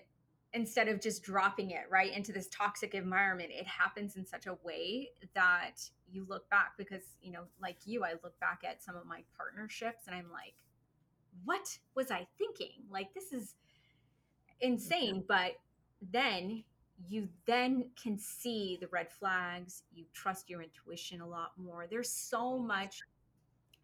instead 0.52 0.88
of 0.88 1.00
just 1.00 1.22
dropping 1.22 1.70
it 1.70 1.84
right 1.90 2.12
into 2.12 2.32
this 2.32 2.48
toxic 2.48 2.94
environment 2.94 3.50
it 3.52 3.66
happens 3.66 4.16
in 4.16 4.26
such 4.26 4.46
a 4.46 4.58
way 4.64 5.08
that 5.34 5.76
you 6.10 6.26
look 6.28 6.48
back 6.50 6.72
because 6.76 7.02
you 7.22 7.30
know 7.30 7.44
like 7.62 7.76
you 7.84 8.02
i 8.02 8.12
look 8.24 8.38
back 8.40 8.62
at 8.68 8.82
some 8.82 8.96
of 8.96 9.06
my 9.06 9.22
partnerships 9.36 10.06
and 10.06 10.16
i'm 10.16 10.30
like 10.32 10.54
what 11.44 11.78
was 11.94 12.10
i 12.10 12.26
thinking? 12.38 12.84
Like 12.90 13.14
this 13.14 13.32
is 13.32 13.54
insane 14.60 15.24
but 15.26 15.52
then 16.12 16.64
you 17.08 17.28
then 17.46 17.90
can 18.00 18.18
see 18.18 18.76
the 18.80 18.88
red 18.88 19.10
flags 19.10 19.84
you 19.92 20.04
trust 20.12 20.50
your 20.50 20.62
intuition 20.62 21.22
a 21.22 21.26
lot 21.26 21.52
more. 21.56 21.86
There's 21.90 22.10
so 22.10 22.58
much 22.58 23.00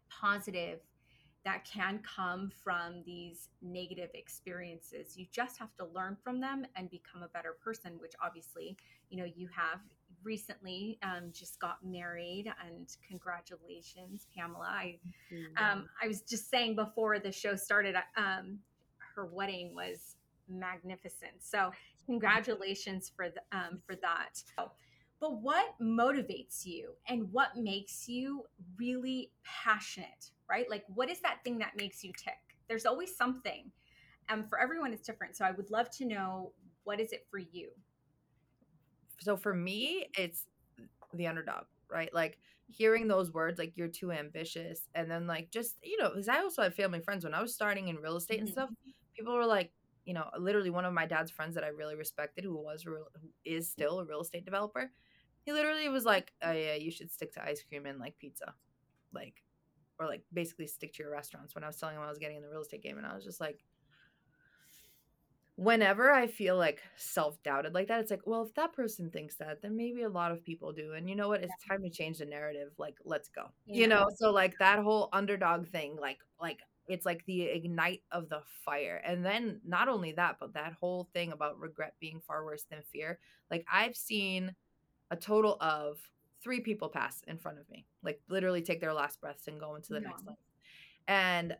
positive 0.09 0.79
that 1.47 1.63
can 1.63 1.99
come 1.99 2.51
from 2.61 3.01
these 3.05 3.47
negative 3.61 4.09
experiences. 4.13 5.15
You 5.15 5.25
just 5.31 5.57
have 5.57 5.73
to 5.77 5.85
learn 5.95 6.17
from 6.21 6.41
them 6.41 6.67
and 6.75 6.89
become 6.89 7.23
a 7.23 7.29
better 7.29 7.55
person, 7.63 7.93
which 8.01 8.11
obviously, 8.21 8.75
you 9.09 9.17
know, 9.17 9.23
you 9.23 9.47
have 9.55 9.79
recently 10.23 10.99
um, 11.03 11.31
just 11.31 11.57
got 11.61 11.77
married 11.85 12.51
and 12.67 12.93
congratulations, 13.07 14.27
Pamela. 14.35 14.67
I, 14.67 14.99
um, 15.57 15.87
I 16.03 16.07
was 16.07 16.19
just 16.19 16.49
saying 16.49 16.75
before 16.75 17.17
the 17.17 17.31
show 17.31 17.55
started, 17.55 17.95
um, 18.17 18.59
her 19.15 19.27
wedding 19.27 19.73
was 19.73 20.15
magnificent. 20.49 21.31
So 21.39 21.71
congratulations 22.05 23.09
for, 23.15 23.29
the, 23.29 23.57
um, 23.57 23.79
for 23.85 23.95
that. 23.95 24.43
But 25.19 25.41
what 25.41 25.79
motivates 25.81 26.65
you 26.65 26.95
and 27.07 27.31
what 27.31 27.57
makes 27.57 28.07
you 28.07 28.45
really 28.77 29.33
passionate, 29.43 30.31
right? 30.49 30.69
Like, 30.69 30.85
what 30.87 31.09
is 31.09 31.21
that 31.21 31.43
thing 31.43 31.57
that 31.59 31.75
makes 31.75 32.03
you 32.03 32.13
tick? 32.13 32.57
There's 32.67 32.85
always 32.85 33.15
something. 33.15 33.71
And 34.29 34.43
um, 34.43 34.49
for 34.49 34.59
everyone, 34.59 34.93
it's 34.93 35.07
different. 35.07 35.35
So 35.37 35.45
I 35.45 35.51
would 35.51 35.71
love 35.71 35.89
to 35.91 36.05
know 36.05 36.53
what 36.83 36.99
is 36.99 37.13
it 37.13 37.27
for 37.29 37.39
you? 37.39 37.71
so 39.19 39.37
for 39.37 39.53
me 39.53 40.09
it's 40.17 40.45
the 41.13 41.27
underdog 41.27 41.65
right 41.91 42.13
like 42.13 42.39
hearing 42.67 43.07
those 43.07 43.31
words 43.33 43.59
like 43.59 43.77
you're 43.77 43.87
too 43.87 44.11
ambitious 44.11 44.87
and 44.95 45.09
then 45.09 45.27
like 45.27 45.51
just 45.51 45.77
you 45.83 45.97
know 45.97 46.09
because 46.09 46.27
i 46.29 46.39
also 46.39 46.61
had 46.63 46.75
family 46.75 46.99
friends 47.01 47.23
when 47.23 47.33
i 47.33 47.41
was 47.41 47.53
starting 47.53 47.87
in 47.87 47.97
real 47.97 48.17
estate 48.17 48.39
and 48.39 48.49
Mhm. 48.49 48.51
stuff 48.51 48.69
people 49.17 49.33
were 49.35 49.45
like 49.45 49.73
you 50.05 50.13
know 50.13 50.29
literally 50.39 50.69
one 50.69 50.85
of 50.85 50.93
my 50.93 51.05
dad's 51.05 51.31
friends 51.31 51.55
that 51.55 51.63
i 51.63 51.69
really 51.69 51.95
respected 51.95 52.43
who 52.43 52.55
was 52.57 52.85
real 52.85 53.07
who 53.21 53.29
is 53.45 53.69
still 53.71 53.99
a 53.99 54.05
real 54.05 54.21
estate 54.21 54.45
developer 54.45 54.91
he 55.47 55.53
literally 55.53 55.87
was 55.87 56.03
like 56.03 56.33
oh 56.43 56.51
yeah 56.51 56.75
you 56.75 56.91
should 56.91 57.09
stick 57.11 57.33
to 57.33 57.43
ice 57.43 57.63
cream 57.67 57.85
and 57.85 57.99
like 57.99 58.17
pizza 58.19 58.53
like 59.13 59.41
or 59.97 60.05
like 60.05 60.21
basically 60.33 60.67
stick 60.67 60.93
to 60.93 61.01
your 61.01 61.11
restaurants 61.11 61.55
when 61.55 61.63
i 61.63 61.67
was 61.67 61.77
telling 61.77 61.95
him 61.95 62.01
i 62.01 62.09
was 62.09 62.19
getting 62.19 62.35
in 62.35 62.43
the 62.43 62.49
real 62.49 62.61
estate 62.61 62.83
game 62.83 62.97
and 62.97 63.07
i 63.07 63.15
was 63.15 63.23
just 63.23 63.39
like 63.39 63.63
whenever 65.57 66.11
I 66.11 66.27
feel 66.27 66.55
like 66.55 66.81
self 66.95 67.41
doubted 67.41 67.73
like 67.73 67.87
that, 67.87 67.99
it's 67.99 68.11
like, 68.11 68.25
well, 68.25 68.43
if 68.43 68.53
that 68.53 68.73
person 68.73 69.09
thinks 69.09 69.35
that, 69.37 69.61
then 69.61 69.75
maybe 69.75 70.03
a 70.03 70.09
lot 70.09 70.31
of 70.31 70.45
people 70.45 70.71
do. 70.71 70.93
And 70.93 71.09
you 71.09 71.15
know 71.15 71.27
what? 71.27 71.41
It's 71.41 71.65
time 71.67 71.81
to 71.81 71.89
change 71.89 72.19
the 72.19 72.25
narrative. 72.25 72.69
Like, 72.77 72.95
let's 73.03 73.27
go. 73.27 73.47
You 73.65 73.87
know, 73.87 74.05
so 74.15 74.31
like 74.31 74.53
that 74.59 74.83
whole 74.83 75.09
underdog 75.11 75.67
thing, 75.69 75.97
like, 75.99 76.19
like 76.39 76.59
it's 76.87 77.05
like 77.05 77.25
the 77.25 77.41
ignite 77.41 78.03
of 78.11 78.29
the 78.29 78.41
fire. 78.63 79.01
And 79.03 79.25
then 79.25 79.59
not 79.65 79.89
only 79.89 80.11
that, 80.13 80.37
but 80.39 80.53
that 80.53 80.73
whole 80.79 81.09
thing 81.11 81.31
about 81.31 81.59
regret 81.59 81.95
being 81.99 82.21
far 82.25 82.45
worse 82.45 82.65
than 82.69 82.79
fear. 82.93 83.19
Like, 83.49 83.65
I've 83.71 83.95
seen 83.95 84.55
a 85.11 85.15
total 85.17 85.57
of 85.61 85.99
three 86.43 86.61
people 86.61 86.89
pass 86.89 87.21
in 87.27 87.37
front 87.37 87.59
of 87.59 87.69
me, 87.69 87.87
like 88.03 88.21
literally 88.29 88.61
take 88.61 88.79
their 88.81 88.93
last 88.93 89.19
breaths 89.21 89.47
and 89.47 89.59
go 89.59 89.75
into 89.75 89.93
the 89.93 89.99
next 90.01 90.25
Yeah. 90.25 90.27
life. 90.27 90.37
And 91.07 91.57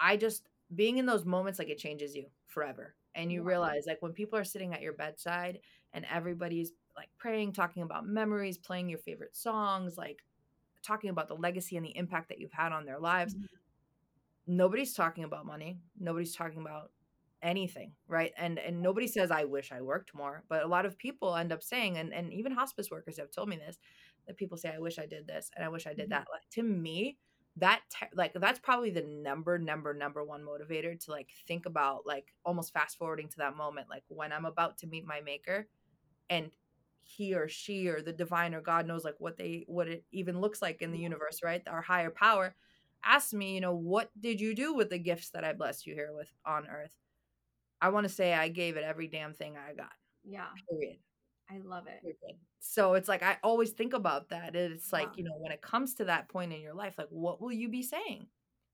I 0.00 0.16
just 0.16 0.48
being 0.74 0.98
in 0.98 1.06
those 1.06 1.24
moments 1.24 1.58
like 1.58 1.68
it 1.68 1.78
changes 1.78 2.14
you 2.14 2.30
forever. 2.48 2.96
And 3.14 3.30
you 3.32 3.42
Yeah. 3.42 3.44
realize 3.44 3.84
like 3.86 4.02
when 4.02 4.12
people 4.12 4.38
are 4.38 4.44
sitting 4.44 4.74
at 4.74 4.82
your 4.82 4.92
bedside 4.94 5.60
and 5.92 6.04
everybody's 6.10 6.72
like 6.96 7.10
praying, 7.18 7.52
talking 7.52 7.82
about 7.82 8.06
memories, 8.06 8.58
playing 8.58 8.88
your 8.88 8.98
favorite 8.98 9.36
songs, 9.36 9.96
like 9.96 10.24
talking 10.82 11.10
about 11.10 11.28
the 11.28 11.36
legacy 11.36 11.76
and 11.76 11.86
the 11.86 11.96
impact 11.96 12.28
that 12.30 12.38
you've 12.40 12.52
had 12.52 12.72
on 12.72 12.84
their 12.86 13.00
lives, 13.00 13.36
Mhm. 13.36 13.46
nobody's 14.46 14.94
talking 14.94 15.24
about 15.24 15.46
money. 15.46 15.80
Nobody's 15.98 16.34
talking 16.34 16.60
about 16.60 16.92
anything, 17.44 17.92
right? 18.08 18.32
And 18.38 18.58
and 18.58 18.82
nobody 18.82 19.06
says 19.08 19.30
I 19.30 19.44
wish 19.44 19.72
I 19.72 19.82
worked 19.82 20.14
more, 20.14 20.44
but 20.48 20.64
a 20.64 20.68
lot 20.68 20.86
of 20.86 20.98
people 20.98 21.36
end 21.36 21.52
up 21.52 21.62
saying 21.62 21.98
and 21.98 22.12
and 22.14 22.32
even 22.32 22.52
hospice 22.52 22.90
workers 22.90 23.18
have 23.18 23.30
told 23.30 23.48
me 23.50 23.56
this 23.56 23.78
that 24.26 24.36
people 24.36 24.56
say 24.58 24.72
I 24.74 24.78
wish 24.80 24.98
I 24.98 25.06
did 25.06 25.26
this 25.28 25.50
and 25.56 25.64
I 25.64 25.68
wish 25.68 25.86
I 25.86 25.94
did 25.94 26.06
Mhm. 26.06 26.10
that. 26.10 26.28
Like 26.32 26.48
to 26.52 26.62
me, 26.62 27.18
that 27.56 27.82
te- 27.90 28.06
like 28.14 28.32
that's 28.34 28.58
probably 28.58 28.90
the 28.90 29.02
number 29.02 29.58
number 29.58 29.94
number 29.94 30.24
one 30.24 30.42
motivator 30.42 30.98
to 31.04 31.10
like 31.12 31.30
think 31.46 31.66
about 31.66 32.06
like 32.06 32.34
almost 32.44 32.72
fast 32.72 32.98
forwarding 32.98 33.28
to 33.28 33.36
that 33.38 33.56
moment 33.56 33.88
like 33.88 34.02
when 34.08 34.32
i'm 34.32 34.44
about 34.44 34.76
to 34.78 34.88
meet 34.88 35.06
my 35.06 35.20
maker 35.20 35.68
and 36.30 36.50
he 37.02 37.34
or 37.34 37.48
she 37.48 37.88
or 37.88 38.02
the 38.02 38.12
divine 38.12 38.54
or 38.54 38.60
god 38.60 38.86
knows 38.86 39.04
like 39.04 39.16
what 39.18 39.36
they 39.36 39.64
what 39.68 39.88
it 39.88 40.04
even 40.12 40.40
looks 40.40 40.62
like 40.62 40.82
in 40.82 40.92
the 40.92 40.98
universe 40.98 41.42
right 41.44 41.62
our 41.68 41.82
higher 41.82 42.10
power 42.10 42.54
asks 43.04 43.34
me 43.34 43.54
you 43.54 43.60
know 43.60 43.74
what 43.74 44.10
did 44.20 44.40
you 44.40 44.54
do 44.54 44.74
with 44.74 44.90
the 44.90 44.98
gifts 44.98 45.30
that 45.30 45.44
i 45.44 45.52
blessed 45.52 45.86
you 45.86 45.94
here 45.94 46.12
with 46.14 46.32
on 46.46 46.66
earth 46.66 47.03
i 47.84 47.88
want 47.88 48.04
to 48.08 48.12
say 48.12 48.32
i 48.34 48.48
gave 48.48 48.76
it 48.76 48.84
every 48.84 49.08
damn 49.08 49.32
thing 49.34 49.54
i 49.56 49.72
got 49.74 49.92
Yeah. 50.24 50.46
period 50.70 50.98
I 51.50 51.58
love 51.58 51.86
it. 51.86 52.00
Period. 52.00 52.38
So 52.60 52.94
it's 52.94 53.06
like 53.06 53.22
I 53.22 53.36
always 53.42 53.72
think 53.72 53.92
about 53.92 54.30
that. 54.30 54.56
It's 54.56 54.94
like, 54.94 55.08
Wow. 55.08 55.12
you 55.18 55.24
know, 55.24 55.36
when 55.36 55.52
it 55.52 55.60
comes 55.60 55.92
to 55.96 56.06
that 56.06 56.26
point 56.30 56.54
in 56.54 56.60
your 56.62 56.72
life, 56.72 56.94
like 56.96 57.08
what 57.10 57.38
will 57.38 57.52
you 57.52 57.68
be 57.68 57.82
saying? 57.82 58.28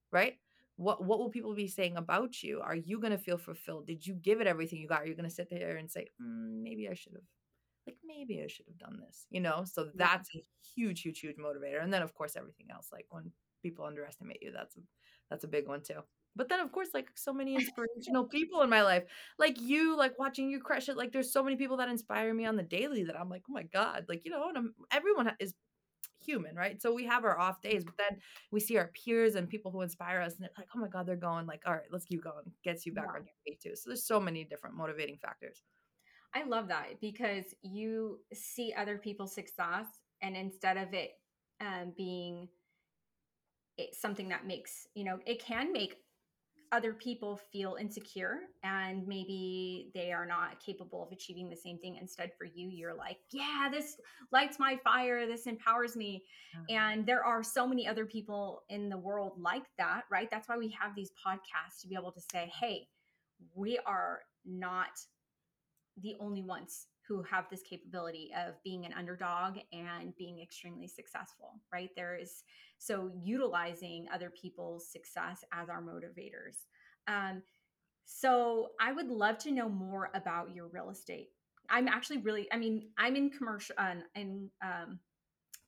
Right? 0.09 0.35
What 0.77 1.03
what 1.03 1.19
will 1.19 1.29
people 1.29 1.53
be 1.53 1.67
saying 1.67 1.97
about 1.97 2.41
you? 2.41 2.61
Are 2.61 2.75
you 2.89 2.97
going 3.01 3.11
to 3.11 3.17
feel 3.27 3.37
fulfilled? 3.37 3.87
Did 3.87 4.07
you 4.07 4.13
give 4.13 4.39
it 4.39 4.47
everything 4.47 4.79
you 4.79 4.87
got? 4.87 5.01
Are 5.01 5.05
you 5.05 5.15
going 5.15 5.29
to 5.29 5.35
sit 5.35 5.49
there 5.49 5.75
and 5.75 5.91
say, 5.91 6.07
mm, 6.21 6.63
maybe 6.63 6.87
I 6.87 6.93
should 6.93 7.11
have 7.11 7.27
like 7.85 7.97
maybe 8.05 8.41
I 8.41 8.47
should 8.47 8.67
have 8.67 8.79
done 8.79 9.01
this, 9.05 9.27
you 9.29 9.41
know? 9.41 9.65
So 9.65 9.89
that's 9.93 10.29
a 10.33 10.41
huge 10.73 11.01
huge 11.01 11.19
huge 11.19 11.35
motivator. 11.35 11.83
And 11.83 11.91
then 11.93 12.03
of 12.03 12.13
course 12.13 12.37
everything 12.37 12.67
else 12.71 12.87
like 12.93 13.07
when 13.09 13.33
people 13.61 13.83
underestimate 13.83 14.41
you, 14.41 14.53
that's 14.53 14.77
a 14.77 14.81
that's 15.29 15.43
a 15.43 15.49
big 15.49 15.67
one 15.67 15.81
too. 15.81 15.99
But 16.35 16.49
then 16.49 16.59
of 16.59 16.71
course 16.71 16.89
like 16.93 17.09
so 17.15 17.33
many 17.33 17.55
inspirational 17.61 18.25
people 18.25 18.61
in 18.61 18.69
my 18.69 18.81
life 18.83 19.03
like 19.37 19.59
you, 19.61 19.97
like 19.97 20.17
watching 20.19 20.49
you 20.49 20.59
crush 20.59 20.89
it. 20.89 20.97
Like 20.97 21.11
there's 21.11 21.33
so 21.33 21.43
many 21.43 21.55
people 21.55 21.77
that 21.77 21.89
inspire 21.89 22.33
me 22.33 22.45
on 22.45 22.55
the 22.55 22.63
daily 22.63 23.03
that 23.05 23.19
I'm 23.19 23.29
like, 23.29 23.43
oh 23.49 23.53
my 23.53 23.63
god, 23.63 24.05
like 24.09 24.21
you 24.25 24.31
know, 24.31 24.47
and 24.49 24.57
I'm, 24.57 24.75
everyone 24.91 25.31
is 25.39 25.53
human, 26.23 26.55
right? 26.55 26.81
So 26.81 26.93
we 26.93 27.05
have 27.05 27.23
our 27.25 27.39
off 27.39 27.61
days, 27.61 27.83
but 27.83 27.95
then 27.97 28.19
we 28.51 28.59
see 28.59 28.77
our 28.77 28.91
peers 28.93 29.35
and 29.35 29.49
people 29.49 29.71
who 29.71 29.81
inspire 29.81 30.21
us, 30.21 30.35
and 30.35 30.45
it's 30.45 30.57
like, 30.57 30.67
oh 30.75 30.79
my 30.79 30.87
god, 30.87 31.05
they're 31.05 31.15
going. 31.15 31.45
Like, 31.47 31.63
all 31.65 31.73
right, 31.73 31.91
let's 31.91 32.05
keep 32.05 32.23
going. 32.23 32.51
Gets 32.63 32.85
you 32.85 32.93
back 32.93 33.05
Yeah. 33.05 33.19
on 33.19 33.25
your 33.25 33.35
feet 33.45 33.59
too. 33.61 33.75
So 33.75 33.89
there's 33.89 34.05
so 34.05 34.19
many 34.19 34.43
different 34.43 34.75
motivating 34.75 35.17
factors. 35.17 35.61
I 36.33 36.43
love 36.43 36.69
that 36.69 37.01
because 37.01 37.45
you 37.61 38.19
see 38.33 38.73
other 38.77 38.97
people's 38.97 39.33
success, 39.33 39.85
and 40.21 40.35
instead 40.37 40.77
of 40.77 40.93
it 40.93 41.11
um, 41.59 41.93
being 41.97 42.47
it, 43.77 43.95
something 43.95 44.29
that 44.29 44.45
makes 44.45 44.87
you 44.93 45.03
know 45.03 45.19
it 45.25 45.43
can 45.43 45.71
make 45.73 45.95
other 46.71 46.93
people 46.93 47.39
feel 47.51 47.75
insecure 47.79 48.39
and 48.63 49.07
maybe 49.07 49.91
they 49.93 50.11
are 50.11 50.25
not 50.25 50.59
capable 50.65 51.03
of 51.03 51.11
achieving 51.11 51.49
the 51.49 51.55
same 51.55 51.77
thing. 51.79 51.97
Instead 51.99 52.31
for 52.37 52.45
you 52.45 52.69
you're 52.69 52.93
like 52.93 53.17
yeah 53.31 53.67
this 53.71 53.97
lights 54.31 54.59
my 54.59 54.77
fire. 54.83 55.27
This 55.27 55.47
empowers 55.47 55.95
me. 55.95 56.23
Uh-huh. 56.55 56.75
And 56.75 57.05
there 57.05 57.23
are 57.23 57.43
so 57.43 57.67
many 57.67 57.87
other 57.87 58.05
people 58.05 58.63
in 58.69 58.89
the 58.89 58.97
world 58.97 59.33
like 59.37 59.65
that 59.77 60.03
right? 60.11 60.29
That's 60.31 60.47
why 60.47 60.57
we 60.57 60.75
have 60.79 60.95
these 60.95 61.11
podcasts 61.25 61.81
to 61.81 61.87
be 61.87 61.95
able 61.95 62.11
to 62.11 62.21
say 62.31 62.51
hey 62.59 62.87
we 63.55 63.79
are 63.85 64.19
not 64.45 64.89
the 66.01 66.15
only 66.19 66.43
ones 66.43 66.87
who 67.07 67.23
have 67.23 67.45
this 67.49 67.61
capability 67.63 68.31
of 68.37 68.53
being 68.63 68.85
an 68.85 68.93
underdog 68.93 69.57
and 69.73 70.15
being 70.17 70.39
extremely 70.39 70.87
successful, 70.87 71.59
right? 71.73 71.89
There 71.95 72.15
is 72.15 72.43
so 72.77 73.11
utilizing 73.21 74.07
other 74.13 74.29
people's 74.29 74.87
success 74.91 75.43
as 75.51 75.69
our 75.69 75.81
motivators. 75.81 76.65
Um, 77.07 77.41
so 78.05 78.69
I 78.79 78.91
would 78.91 79.07
love 79.07 79.37
to 79.39 79.51
know 79.51 79.69
more 79.69 80.09
about 80.13 80.53
your 80.53 80.67
real 80.67 80.89
estate. 80.89 81.29
I'm 81.69 81.87
actually 81.87 82.17
really, 82.17 82.47
I 82.51 82.57
mean, 82.57 82.89
I'm 82.97 83.15
in 83.15 83.29
commercial 83.29 83.75
uh, 83.77 83.95
in 84.15 84.49
um, 84.63 84.99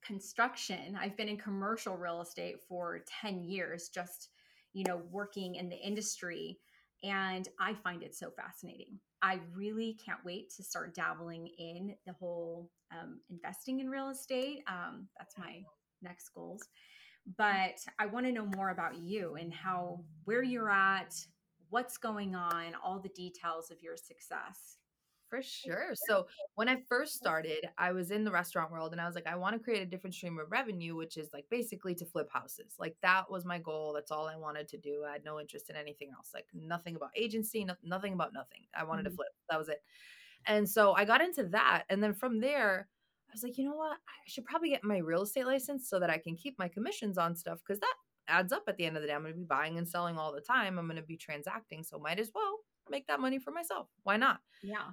construction. 0.06 0.98
I've 1.00 1.15
been 1.15 1.30
in 1.30 1.38
commercial 1.38 1.96
real 1.96 2.22
estate 2.22 2.58
for 2.67 3.04
10 3.22 3.43
years, 3.43 3.89
just, 3.89 4.30
you 4.74 4.84
know, 4.84 5.02
working 5.12 5.56
in 5.56 5.69
the 5.69 5.78
industry. 5.78 6.60
And 7.04 7.48
I 7.60 7.74
find 7.74 8.02
it 8.02 8.16
so 8.16 8.32
fascinating. 8.32 9.00
I 9.22 9.39
really 9.54 9.98
can't 10.06 10.24
wait 10.24 10.52
to 10.56 10.63
start 10.63 10.96
dabbling 10.96 11.48
in 11.58 11.96
the 12.06 12.13
whole 12.13 12.70
um, 12.92 13.20
investing 13.30 13.80
in 13.80 13.89
real 13.89 14.10
estate. 14.10 14.63
Um, 14.68 15.08
that's 15.18 15.38
my 15.38 15.63
next 16.02 16.30
goals. 16.34 16.63
But 17.38 17.80
I 18.00 18.06
want 18.06 18.26
to 18.26 18.32
know 18.32 18.46
more 18.46 18.70
about 18.70 18.98
you 18.98 19.36
and 19.36 19.54
how, 19.54 20.04
where 20.26 20.44
you're 20.44 20.70
at, 20.70 21.16
what's 21.70 21.98
going 21.98 22.36
on, 22.36 22.74
all 22.84 23.00
the 23.00 23.10
details 23.10 23.72
of 23.72 23.82
your 23.82 23.96
success. 23.98 24.78
For 25.34 25.41
sure. 25.41 25.93
So 25.96 26.28
when 26.54 26.69
I 26.69 26.78
first 26.88 27.15
started, 27.15 27.67
I 27.80 27.91
was 27.91 28.12
in 28.12 28.24
the 28.24 28.30
restaurant 28.30 28.72
world 28.72 28.91
and 28.91 29.02
I 29.02 29.08
was 29.08 29.15
like, 29.15 29.26
I 29.26 29.36
want 29.36 29.56
to 29.56 29.60
create 29.60 29.82
a 29.82 29.86
different 29.86 30.13
stream 30.13 30.38
of 30.38 30.52
revenue, 30.52 30.96
which 30.96 31.17
is 31.17 31.32
like 31.34 31.46
basically 31.50 31.96
to 31.96 32.06
flip 32.06 32.30
houses. 32.32 32.76
Like 32.78 32.96
that 33.02 33.32
was 33.32 33.43
my 33.43 33.58
goal. 33.58 33.93
That's 33.93 34.12
all 34.12 34.28
I 34.28 34.36
wanted 34.36 34.67
to 34.67 34.78
do. 34.78 35.06
I 35.10 35.13
had 35.13 35.26
no 35.26 35.39
interest 35.39 35.72
in 35.72 35.76
anything 35.76 36.10
else, 36.15 36.30
like 36.36 36.46
nothing 36.54 36.96
about 36.96 37.10
agency, 37.15 37.65
no, 37.65 37.74
nothing 37.84 38.13
about 38.13 38.32
nothing. 38.32 38.60
I 38.78 38.84
wanted 38.84 39.06
mm-hmm. 39.06 39.13
to 39.13 39.15
flip. 39.15 39.30
That 39.50 39.58
was 39.58 39.69
it. 39.69 39.82
And 40.46 40.69
so 40.69 40.93
I 40.93 41.04
got 41.04 41.22
into 41.22 41.46
that. 41.46 41.86
And 41.89 42.04
then 42.04 42.13
from 42.13 42.39
there, 42.39 42.88
I 43.28 43.34
was 43.34 43.41
like, 43.41 43.58
you 43.58 43.67
know 43.67 43.76
what? 43.76 43.93
I 43.93 44.28
should 44.28 44.46
probably 44.46 44.69
get 44.69 44.84
my 44.84 45.00
real 45.00 45.24
estate 45.24 45.48
license 45.48 45.89
so 45.89 46.00
that 46.00 46.12
I 46.12 46.19
can 46.19 46.36
keep 46.36 46.60
my 46.60 46.67
commissions 46.67 47.17
on 47.17 47.36
stuff 47.36 47.58
because 47.65 47.80
that 47.80 47.96
adds 48.28 48.54
up 48.54 48.65
at 48.67 48.78
the 48.78 48.86
end 48.86 48.98
of 48.98 49.02
the 49.02 49.08
day. 49.08 49.15
I'm 49.15 49.24
going 49.24 49.34
to 49.34 49.39
be 49.39 49.46
buying 49.46 49.80
and 49.80 49.89
selling 49.89 50.15
all 50.15 50.32
the 50.32 50.41
time. 50.41 50.78
I'm 50.78 50.86
going 50.86 50.98
to 50.98 51.02
be 51.02 51.17
transacting. 51.17 51.82
So 51.82 51.98
might 51.98 52.19
as 52.19 52.30
well 52.36 52.60
make 52.88 53.08
that 53.08 53.19
money 53.19 53.39
for 53.39 53.50
myself. 53.50 53.88
Why 54.04 54.17
not? 54.17 54.38
Yeah 54.62 54.91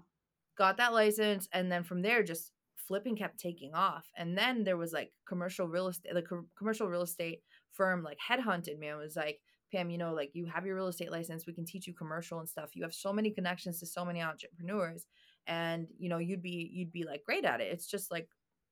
got 0.61 0.77
that 0.77 0.93
license 0.93 1.49
and 1.55 1.73
then 1.73 1.83
from 1.83 2.03
there 2.03 2.23
just 2.23 2.53
flipping 2.77 3.17
kept 3.17 3.39
taking 3.41 3.75
off. 3.75 4.07
And 4.17 4.37
then 4.37 4.63
there 4.65 4.77
was 4.77 4.93
like 4.93 5.11
commercial 5.27 5.67
real 5.69 5.89
estate 5.89 6.13
the 6.15 6.23
co- 6.23 6.47
commercial 6.59 6.89
real 6.89 7.03
estate 7.03 7.41
firm 7.73 8.03
like 8.03 8.19
headhunted 8.31 8.79
me 8.79 8.89
and 8.89 8.99
was 8.99 9.17
like 9.17 9.39
pam 9.73 9.89
you 9.89 9.97
know 9.99 10.13
like 10.13 10.31
you 10.35 10.45
have 10.47 10.67
your 10.67 10.75
real 10.75 10.89
estate 10.89 11.13
license 11.13 11.47
we 11.47 11.53
can 11.55 11.65
teach 11.65 11.87
you 11.87 11.95
commercial 11.95 12.41
and 12.41 12.49
stuff. 12.49 12.77
You 12.77 12.83
have 12.83 12.95
so 12.95 13.13
many 13.13 13.31
connections 13.31 13.81
to 13.81 13.87
so 13.87 14.05
many 14.05 14.21
entrepreneurs 14.23 15.07
and 15.47 15.89
you 15.99 16.11
know 16.11 16.19
you'd 16.19 16.43
be 16.43 16.71
you'd 16.73 16.93
be 16.93 17.05
like 17.05 17.25
great 17.25 17.45
at 17.47 17.61
it. 17.63 17.73
It's 17.73 17.87
just 17.87 18.11
like 18.11 18.29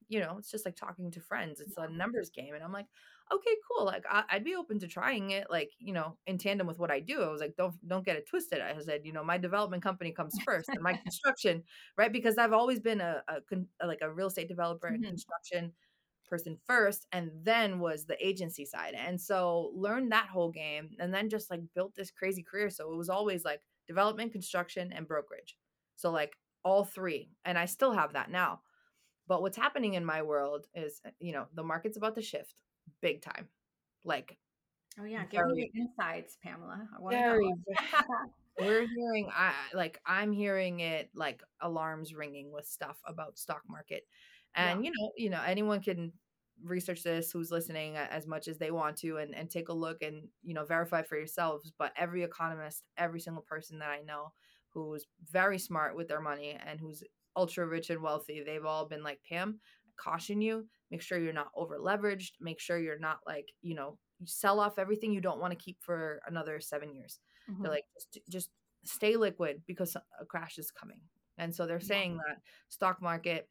you 0.08 0.20
know 0.20 0.36
it's 0.38 0.50
just 0.50 0.66
like 0.66 0.76
talking 0.76 1.10
to 1.12 1.20
friends. 1.20 1.60
It's 1.60 1.78
a 1.78 1.88
numbers 1.88 2.30
game 2.30 2.54
and 2.54 2.62
i'm 2.64 2.72
like 2.72 2.86
okay, 3.32 3.54
cool. 3.68 3.86
Like 3.86 4.04
I, 4.10 4.24
would 4.34 4.44
be 4.44 4.54
open 4.54 4.78
to 4.80 4.88
trying 4.88 5.30
it, 5.30 5.48
like 5.50 5.70
you 5.78 5.92
know, 5.92 6.16
in 6.26 6.38
tandem 6.38 6.66
with 6.66 6.78
what 6.78 6.90
I 6.90 7.00
do. 7.00 7.22
I 7.22 7.28
was 7.28 7.40
like, 7.40 7.56
don't 7.56 7.74
don't 7.86 8.04
get 8.04 8.16
it 8.16 8.28
twisted. 8.28 8.60
I 8.60 8.74
said, 8.80 9.02
you 9.04 9.12
know, 9.12 9.24
my 9.24 9.38
development 9.38 9.82
company 9.82 10.12
comes 10.12 10.36
first, 10.44 10.68
and 10.68 10.82
my 10.82 10.92
construction, 11.04 11.62
right? 11.96 12.12
Because 12.12 12.38
I've 12.38 12.52
always 12.52 12.80
been 12.80 13.00
a, 13.00 13.22
a, 13.28 13.56
a 13.80 13.86
like 13.86 14.00
a 14.02 14.12
real 14.12 14.28
estate 14.28 14.48
developer 14.48 14.86
and 14.86 15.02
mm-hmm. 15.02 15.10
construction 15.10 15.72
person 16.28 16.56
first 16.66 17.06
and 17.12 17.30
then 17.42 17.80
was 17.80 18.04
the 18.04 18.26
agency 18.26 18.64
side 18.64 18.94
and 18.94 19.20
so 19.20 19.72
learned 19.74 20.12
that 20.12 20.28
whole 20.28 20.50
game 20.50 20.90
and 20.98 21.12
then 21.12 21.28
just 21.28 21.50
like 21.50 21.60
built 21.74 21.94
this 21.96 22.10
crazy 22.10 22.42
career 22.42 22.70
so 22.70 22.92
it 22.92 22.96
was 22.96 23.08
always 23.08 23.44
like 23.44 23.62
development 23.86 24.30
construction 24.30 24.92
and 24.92 25.08
brokerage 25.08 25.56
so 25.96 26.10
like 26.10 26.36
all 26.64 26.84
three 26.84 27.30
and 27.44 27.58
i 27.58 27.64
still 27.64 27.92
have 27.92 28.12
that 28.12 28.30
now 28.30 28.60
but 29.26 29.42
what's 29.42 29.56
happening 29.56 29.94
in 29.94 30.04
my 30.04 30.22
world 30.22 30.66
is 30.74 31.00
you 31.18 31.32
know 31.32 31.46
the 31.54 31.62
market's 31.62 31.96
about 31.96 32.14
to 32.14 32.22
shift 32.22 32.54
big 33.00 33.22
time. 33.22 33.48
Like, 34.04 34.36
oh 35.00 35.04
yeah, 35.04 35.24
give 35.26 35.46
me 35.46 35.70
the 35.72 35.80
insights, 35.80 36.36
Pamela. 36.42 36.88
very, 37.10 37.52
we're 38.60 38.86
hearing, 38.86 39.28
I 39.34 39.52
like, 39.74 40.00
I'm 40.06 40.32
hearing 40.32 40.80
it 40.80 41.10
like 41.14 41.42
alarms 41.60 42.14
ringing 42.14 42.52
with 42.52 42.66
stuff 42.66 42.98
about 43.06 43.38
stock 43.38 43.62
market, 43.68 44.04
and 44.54 44.84
yeah. 44.84 44.90
you 44.90 44.96
know, 44.98 45.12
you 45.16 45.30
know, 45.30 45.42
anyone 45.44 45.80
can 45.80 46.12
research 46.64 47.02
this 47.02 47.30
who's 47.30 47.50
listening 47.50 47.96
uh, 47.96 48.06
as 48.10 48.26
much 48.26 48.48
as 48.48 48.58
they 48.58 48.70
want 48.70 48.96
to 48.96 49.18
and, 49.18 49.34
and 49.34 49.50
take 49.50 49.68
a 49.68 49.72
look 49.72 50.02
and 50.02 50.28
you 50.42 50.54
know 50.54 50.64
verify 50.64 51.02
for 51.02 51.16
yourselves 51.16 51.72
but 51.78 51.92
every 51.96 52.22
economist 52.22 52.82
every 52.96 53.20
single 53.20 53.42
person 53.42 53.78
that 53.78 53.90
i 53.90 54.00
know 54.00 54.32
who's 54.70 55.06
very 55.30 55.58
smart 55.58 55.96
with 55.96 56.08
their 56.08 56.20
money 56.20 56.58
and 56.66 56.80
who's 56.80 57.02
ultra 57.36 57.66
rich 57.66 57.90
and 57.90 58.02
wealthy 58.02 58.42
they've 58.44 58.64
all 58.64 58.86
been 58.86 59.02
like 59.02 59.20
pam 59.28 59.60
caution 59.98 60.40
you 60.40 60.66
make 60.90 61.02
sure 61.02 61.18
you're 61.18 61.32
not 61.32 61.50
over 61.54 61.78
leveraged 61.78 62.32
make 62.40 62.60
sure 62.60 62.78
you're 62.78 62.98
not 62.98 63.18
like 63.26 63.48
you 63.62 63.74
know 63.74 63.98
you 64.18 64.26
sell 64.26 64.60
off 64.60 64.78
everything 64.78 65.12
you 65.12 65.20
don't 65.20 65.40
want 65.40 65.52
to 65.52 65.64
keep 65.64 65.76
for 65.80 66.20
another 66.26 66.60
seven 66.60 66.94
years 66.94 67.18
mm-hmm. 67.50 67.62
they're 67.62 67.72
like 67.72 67.84
just, 68.12 68.28
just 68.28 68.50
stay 68.84 69.16
liquid 69.16 69.62
because 69.66 69.96
a 70.20 70.24
crash 70.24 70.58
is 70.58 70.70
coming 70.70 71.00
and 71.36 71.54
so 71.54 71.66
they're 71.66 71.80
saying 71.80 72.12
yeah. 72.12 72.34
that 72.34 72.42
stock 72.68 73.02
market 73.02 73.48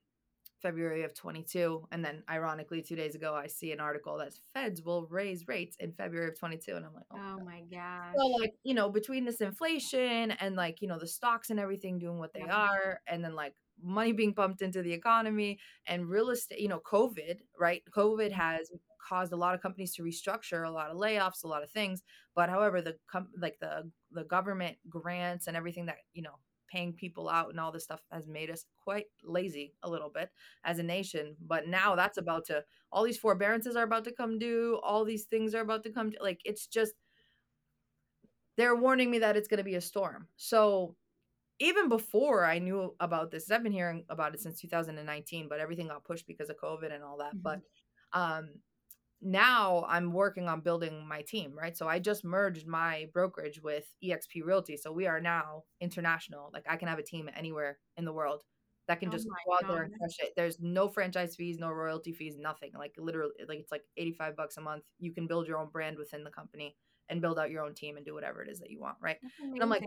February 0.61 1.03
of 1.03 1.13
22 1.13 1.87
and 1.91 2.03
then 2.03 2.23
ironically 2.29 2.81
2 2.81 2.95
days 2.95 3.15
ago 3.15 3.35
I 3.35 3.47
see 3.47 3.71
an 3.71 3.79
article 3.79 4.17
that 4.17 4.33
feds 4.53 4.81
will 4.81 5.05
raise 5.07 5.47
rates 5.47 5.75
in 5.79 5.91
February 5.91 6.29
of 6.29 6.39
22 6.39 6.75
and 6.75 6.85
I'm 6.85 6.93
like 6.93 7.05
oh, 7.11 7.37
oh 7.39 7.43
my 7.43 7.61
god. 7.71 8.13
So 8.17 8.25
like, 8.41 8.55
you 8.63 8.73
know, 8.73 8.89
between 8.89 9.25
this 9.25 9.41
inflation 9.41 10.31
and 10.31 10.55
like, 10.55 10.81
you 10.81 10.87
know, 10.87 10.97
the 10.97 11.07
stocks 11.07 11.51
and 11.51 11.59
everything 11.59 11.99
doing 11.99 12.17
what 12.17 12.33
they 12.33 12.41
yeah. 12.41 12.55
are 12.55 13.01
and 13.07 13.23
then 13.23 13.35
like 13.35 13.53
money 13.81 14.11
being 14.11 14.33
pumped 14.33 14.61
into 14.61 14.81
the 14.81 14.93
economy 14.93 15.59
and 15.87 16.09
real 16.09 16.29
estate, 16.29 16.59
you 16.59 16.67
know, 16.67 16.79
COVID, 16.79 17.37
right? 17.59 17.81
COVID 17.95 18.31
mm-hmm. 18.31 18.39
has 18.39 18.71
caused 19.07 19.31
a 19.31 19.37
lot 19.37 19.55
of 19.55 19.61
companies 19.61 19.93
to 19.95 20.03
restructure, 20.03 20.67
a 20.67 20.71
lot 20.71 20.89
of 20.89 20.97
layoffs, 20.97 21.43
a 21.43 21.47
lot 21.47 21.63
of 21.63 21.71
things. 21.71 22.01
But 22.35 22.49
however, 22.49 22.81
the 22.81 22.97
com- 23.11 23.29
like 23.39 23.57
the 23.59 23.89
the 24.11 24.23
government 24.23 24.77
grants 24.89 25.47
and 25.47 25.55
everything 25.55 25.85
that, 25.85 25.97
you 26.13 26.21
know, 26.21 26.39
paying 26.69 26.93
people 26.93 27.29
out 27.29 27.49
and 27.49 27.59
all 27.59 27.71
this 27.71 27.83
stuff 27.83 28.01
has 28.11 28.27
made 28.27 28.49
us 28.49 28.65
quite 28.83 29.05
lazy 29.23 29.73
a 29.83 29.89
little 29.89 30.09
bit 30.09 30.29
as 30.63 30.79
a 30.79 30.83
nation. 30.83 31.35
But 31.45 31.67
now 31.67 31.95
that's 31.95 32.17
about 32.17 32.45
to 32.45 32.63
all 32.91 33.03
these 33.03 33.17
forbearances 33.17 33.75
are 33.75 33.83
about 33.83 34.03
to 34.05 34.11
come 34.11 34.37
due, 34.39 34.79
all 34.83 35.05
these 35.05 35.25
things 35.25 35.55
are 35.55 35.61
about 35.61 35.83
to 35.83 35.91
come 35.91 36.11
to, 36.11 36.17
like 36.21 36.41
it's 36.43 36.67
just 36.67 36.93
they're 38.57 38.75
warning 38.75 39.11
me 39.11 39.19
that 39.19 39.37
it's 39.37 39.47
going 39.47 39.59
to 39.59 39.63
be 39.63 39.75
a 39.75 39.81
storm. 39.81 40.27
So 40.35 40.95
even 41.59 41.89
before 41.89 42.45
I 42.45 42.59
knew 42.59 42.95
about 42.99 43.31
this, 43.31 43.49
I've 43.49 43.63
been 43.63 43.71
hearing 43.71 44.05
about 44.09 44.33
it 44.33 44.41
since 44.41 44.59
2019, 44.61 45.47
but 45.49 45.59
everything 45.59 45.87
got 45.87 46.03
pushed 46.03 46.27
because 46.27 46.49
of 46.49 46.57
COVID 46.57 46.93
and 46.93 47.03
all 47.03 47.17
that. 47.17 47.35
Mm-hmm. 47.35 47.41
But 47.43 47.61
um, 48.13 48.49
now 49.21 49.85
I'm 49.87 50.13
working 50.13 50.47
on 50.47 50.61
building 50.61 51.07
my 51.07 51.23
team, 51.23 51.53
right? 51.57 51.75
So 51.75 51.87
I 51.87 51.99
just 51.99 52.23
merged 52.23 52.67
my 52.67 53.07
brokerage 53.13 53.61
with 53.61 53.85
EXP 54.03 54.45
Realty. 54.45 54.77
So 54.77 54.91
we 54.91 55.07
are 55.07 55.19
now 55.19 55.63
international. 55.81 56.51
Like 56.53 56.65
I 56.69 56.75
can 56.75 56.87
have 56.87 56.99
a 56.99 57.03
team 57.03 57.29
anywhere 57.35 57.79
in 57.97 58.05
the 58.05 58.13
world 58.13 58.43
that 58.87 58.99
can 58.99 59.09
oh 59.09 59.11
just 59.11 59.25
go 59.25 59.53
out 59.53 59.61
God. 59.63 59.75
there 59.75 59.83
and 59.83 59.93
crush 59.97 60.19
it. 60.19 60.33
There's 60.35 60.59
no 60.59 60.87
franchise 60.87 61.35
fees, 61.35 61.57
no 61.59 61.71
royalty 61.71 62.13
fees, 62.13 62.35
nothing. 62.37 62.71
Like 62.77 62.93
literally, 62.97 63.33
like 63.47 63.59
it's 63.59 63.71
like 63.71 63.83
85 63.97 64.35
bucks 64.35 64.57
a 64.57 64.61
month. 64.61 64.83
You 64.99 65.11
can 65.11 65.27
build 65.27 65.47
your 65.47 65.57
own 65.57 65.69
brand 65.69 65.97
within 65.97 66.23
the 66.23 66.29
company 66.29 66.75
and 67.09 67.21
build 67.21 67.39
out 67.39 67.49
your 67.49 67.65
own 67.65 67.73
team 67.73 67.97
and 67.97 68.05
do 68.05 68.13
whatever 68.13 68.43
it 68.43 68.49
is 68.49 68.59
that 68.59 68.69
you 68.69 68.79
want, 68.79 68.97
right? 69.01 69.17
And 69.41 69.61
I'm 69.61 69.69
like, 69.69 69.83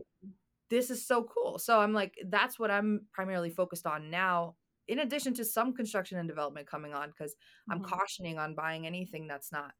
this 0.70 0.90
is 0.90 1.06
so 1.06 1.24
cool. 1.24 1.58
So 1.58 1.80
I'm 1.80 1.92
like, 1.92 2.14
that's 2.28 2.58
what 2.58 2.70
I'm 2.70 3.06
primarily 3.12 3.50
focused 3.50 3.86
on 3.86 4.10
now, 4.10 4.54
in 4.88 5.00
addition 5.00 5.34
to 5.34 5.44
some 5.44 5.74
construction 5.74 6.18
and 6.18 6.28
development 6.28 6.66
coming 6.66 6.94
on, 6.94 7.10
because 7.10 7.32
mm-hmm. 7.32 7.72
I'm 7.72 7.82
cautioning 7.82 8.38
on 8.38 8.54
buying 8.54 8.86
anything 8.86 9.26
that's 9.26 9.52
not, 9.52 9.72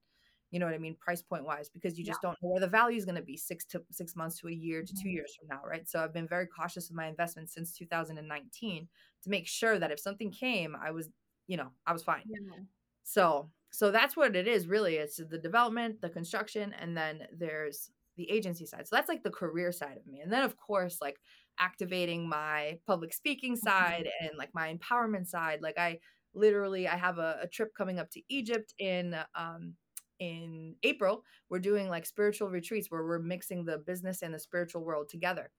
you 0.50 0.58
know 0.58 0.66
what 0.66 0.74
I 0.74 0.78
mean, 0.78 0.96
price 1.00 1.22
point 1.22 1.44
wise, 1.44 1.68
because 1.68 1.96
you 1.96 2.04
just 2.04 2.20
yeah. 2.22 2.30
don't 2.30 2.42
know 2.42 2.50
where 2.50 2.60
the 2.60 2.66
value 2.66 2.98
is 2.98 3.04
going 3.04 3.14
to 3.14 3.22
be 3.22 3.36
six 3.36 3.64
to 3.66 3.82
six 3.92 4.16
months 4.16 4.38
to 4.40 4.48
a 4.48 4.52
year 4.52 4.82
to 4.82 4.92
mm-hmm. 4.92 5.02
two 5.02 5.08
years 5.08 5.34
from 5.38 5.48
now, 5.48 5.62
right? 5.66 5.88
So 5.88 6.02
I've 6.02 6.12
been 6.12 6.28
very 6.28 6.46
cautious 6.46 6.88
with 6.88 6.96
my 6.96 7.06
investments 7.06 7.54
since 7.54 7.72
2019 7.72 8.88
to 9.22 9.30
make 9.30 9.46
sure 9.46 9.78
that 9.78 9.92
if 9.92 10.00
something 10.00 10.32
came, 10.32 10.76
I 10.82 10.90
was, 10.90 11.08
you 11.46 11.56
know, 11.56 11.68
I 11.86 11.92
was 11.92 12.02
fine. 12.02 12.24
Yeah. 12.26 12.64
So 13.04 13.50
so 13.70 13.90
that's 13.90 14.16
what 14.16 14.34
it 14.34 14.48
is 14.48 14.66
really. 14.66 14.96
It's 14.96 15.16
the 15.16 15.38
development, 15.38 16.00
the 16.00 16.10
construction, 16.10 16.74
and 16.80 16.96
then 16.96 17.26
there's 17.32 17.90
the 18.20 18.30
agency 18.30 18.66
side. 18.66 18.86
So 18.86 18.96
that's 18.96 19.08
like 19.08 19.22
the 19.22 19.30
career 19.30 19.72
side 19.72 19.96
of 19.96 20.06
me. 20.06 20.20
And 20.20 20.32
then 20.32 20.42
of 20.42 20.56
course, 20.56 20.98
like 21.00 21.18
activating 21.58 22.28
my 22.28 22.78
public 22.86 23.14
speaking 23.14 23.54
mm-hmm. 23.54 23.68
side 23.68 24.08
and 24.20 24.30
like 24.36 24.50
my 24.54 24.74
empowerment 24.74 25.26
side. 25.26 25.60
Like 25.62 25.78
I 25.78 25.98
literally 26.34 26.86
I 26.86 26.96
have 26.96 27.18
a, 27.18 27.38
a 27.42 27.48
trip 27.48 27.70
coming 27.76 27.98
up 27.98 28.10
to 28.10 28.20
Egypt 28.28 28.74
in 28.78 29.16
um 29.34 29.74
in 30.18 30.74
April, 30.82 31.24
we're 31.48 31.60
doing 31.60 31.88
like 31.88 32.04
spiritual 32.04 32.50
retreats 32.50 32.90
where 32.90 33.04
we're 33.04 33.18
mixing 33.18 33.64
the 33.64 33.78
business 33.78 34.20
and 34.20 34.34
the 34.34 34.38
spiritual 34.38 34.84
world 34.84 35.08
together. 35.08 35.50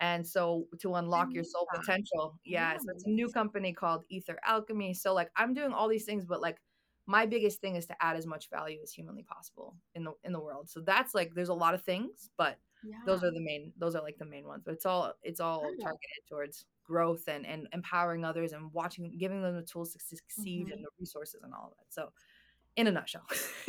And 0.00 0.26
so 0.26 0.66
to 0.80 0.94
unlock 0.94 1.28
your 1.32 1.44
soul 1.44 1.66
potential, 1.72 2.38
yeah. 2.44 2.76
So 2.76 2.86
it's 2.90 3.04
a 3.04 3.10
new 3.10 3.28
company 3.28 3.72
called 3.72 4.04
Ether 4.08 4.38
Alchemy. 4.44 4.94
So 4.94 5.14
like 5.14 5.30
I'm 5.36 5.54
doing 5.54 5.72
all 5.72 5.88
these 5.88 6.04
things, 6.04 6.24
but 6.24 6.40
like 6.40 6.58
my 7.08 7.26
biggest 7.26 7.60
thing 7.62 7.76
is 7.76 7.86
to 7.88 8.04
add 8.04 8.16
as 8.16 8.26
much 8.26 8.50
value 8.50 8.80
as 8.82 8.92
humanly 8.92 9.24
possible 9.24 9.78
in 9.94 10.04
the 10.04 10.14
in 10.24 10.32
the 10.32 10.40
world. 10.40 10.70
So 10.70 10.80
that's 10.82 11.14
like 11.14 11.34
there's 11.34 11.50
a 11.50 11.54
lot 11.54 11.74
of 11.74 11.82
things, 11.82 12.30
but 12.38 12.60
Yeah. 12.82 12.98
those 13.06 13.24
are 13.24 13.32
the 13.32 13.40
main 13.42 13.74
those 13.78 13.96
are 13.96 14.02
like 14.02 14.18
the 14.18 14.26
main 14.26 14.46
ones. 14.46 14.62
But 14.64 14.74
it's 14.74 14.86
all 14.86 15.14
it's 15.22 15.40
all 15.40 15.76
targeted 15.80 16.26
towards 16.30 16.66
growth 16.84 17.28
and 17.28 17.46
and 17.46 17.68
empowering 17.72 18.24
others 18.24 18.52
and 18.54 18.72
watching 18.74 19.16
giving 19.18 19.42
them 19.42 19.56
the 19.56 19.62
tools 19.64 19.94
to 19.94 20.00
succeed 20.00 20.68
Mhm. 20.68 20.72
and 20.72 20.84
the 20.84 20.90
resources 21.00 21.42
and 21.44 21.54
all 21.54 21.68
of 21.68 21.78
that. 21.78 21.92
So 21.92 22.12
in 22.76 22.86
a 22.88 22.92
nutshell. 22.92 23.26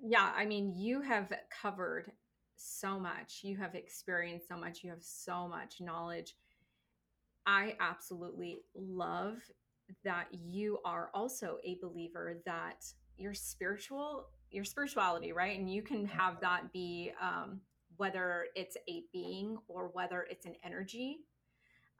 Yeah, 0.00 0.32
I 0.34 0.46
mean, 0.46 0.74
you 0.76 1.00
have 1.02 1.32
covered 1.50 2.12
so 2.56 2.98
much. 2.98 3.42
You 3.42 3.56
have 3.56 3.74
experienced 3.74 4.48
so 4.48 4.56
much. 4.56 4.82
You 4.84 4.90
have 4.90 5.02
so 5.02 5.48
much 5.48 5.80
knowledge. 5.80 6.36
I 7.46 7.76
absolutely 7.80 8.62
love 8.74 9.38
that 10.04 10.28
you 10.32 10.78
are 10.84 11.10
also 11.14 11.58
a 11.64 11.76
believer 11.82 12.40
that 12.44 12.84
your 13.16 13.34
spiritual, 13.34 14.28
your 14.50 14.64
spirituality, 14.64 15.32
right? 15.32 15.58
And 15.58 15.70
you 15.72 15.82
can 15.82 16.06
have 16.06 16.40
that 16.40 16.72
be 16.72 17.12
um, 17.20 17.60
whether 17.96 18.46
it's 18.54 18.76
a 18.88 19.04
being 19.12 19.58
or 19.68 19.88
whether 19.88 20.22
it's 20.30 20.46
an 20.46 20.54
energy. 20.62 21.20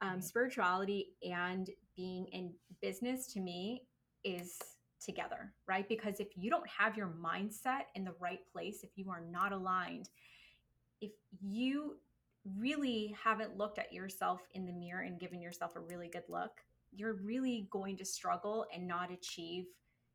Um, 0.01 0.19
Mhm. 0.19 0.23
spirituality 0.23 1.15
and 1.23 1.69
being 1.95 2.27
in 2.27 2.55
business 2.81 3.27
to 3.33 3.41
me 3.41 3.87
is 4.23 4.57
together, 4.99 5.53
right? 5.67 5.87
Because 5.87 6.19
if 6.19 6.37
you 6.37 6.49
don't 6.49 6.67
have 6.67 6.95
your 6.97 7.09
mindset 7.09 7.85
in 7.95 8.03
the 8.05 8.13
right 8.13 8.45
place, 8.51 8.83
if 8.83 8.97
you 8.97 9.09
are 9.09 9.21
not 9.21 9.51
aligned, 9.51 10.09
if 11.01 11.11
you 11.41 11.99
really 12.57 13.15
haven't 13.21 13.57
looked 13.57 13.79
at 13.79 13.91
yourself 13.93 14.41
in 14.53 14.65
the 14.65 14.73
mirror 14.73 15.01
and 15.01 15.19
given 15.19 15.41
yourself 15.41 15.75
a 15.75 15.79
really 15.79 16.07
good 16.07 16.23
look, 16.29 16.61
you're 16.91 17.13
really 17.13 17.67
going 17.71 17.97
to 17.97 18.05
struggle 18.05 18.65
and 18.73 18.87
not 18.87 19.11
achieve 19.11 19.65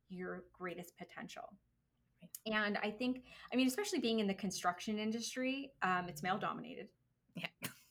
your 0.09 0.43
greatest 0.53 0.97
potential. 0.97 1.57
And 2.45 2.77
I 2.83 2.91
think, 2.91 3.23
I 3.51 3.55
mean, 3.55 3.67
especially 3.67 3.99
being 3.99 4.19
in 4.19 4.27
the 4.27 4.33
construction 4.33 4.97
industry, 4.97 5.71
um, 5.81 6.05
it's 6.09 6.21
male 6.23 6.37
dominated 6.37 6.87
yeah. 7.35 7.47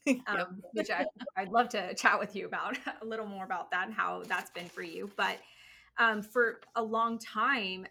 um, 0.27 0.62
which 0.73 0.90
I, 0.90 1.07
I'd 1.37 1.51
love 1.51 1.68
to 1.70 1.94
chat 1.94 2.18
with 2.18 2.37
you 2.37 2.47
about 2.47 2.79
a 3.03 3.05
little 3.05 3.27
more 3.27 3.44
about 3.44 3.70
that 3.70 3.87
and 3.87 3.94
how 3.94 4.23
that's 4.27 4.51
been 4.51 4.68
for 4.68 4.83
you. 4.83 5.11
But 5.16 5.38
um, 5.99 6.23
for 6.23 6.61
a 6.77 6.83
long 6.83 7.18
time, 7.18 7.87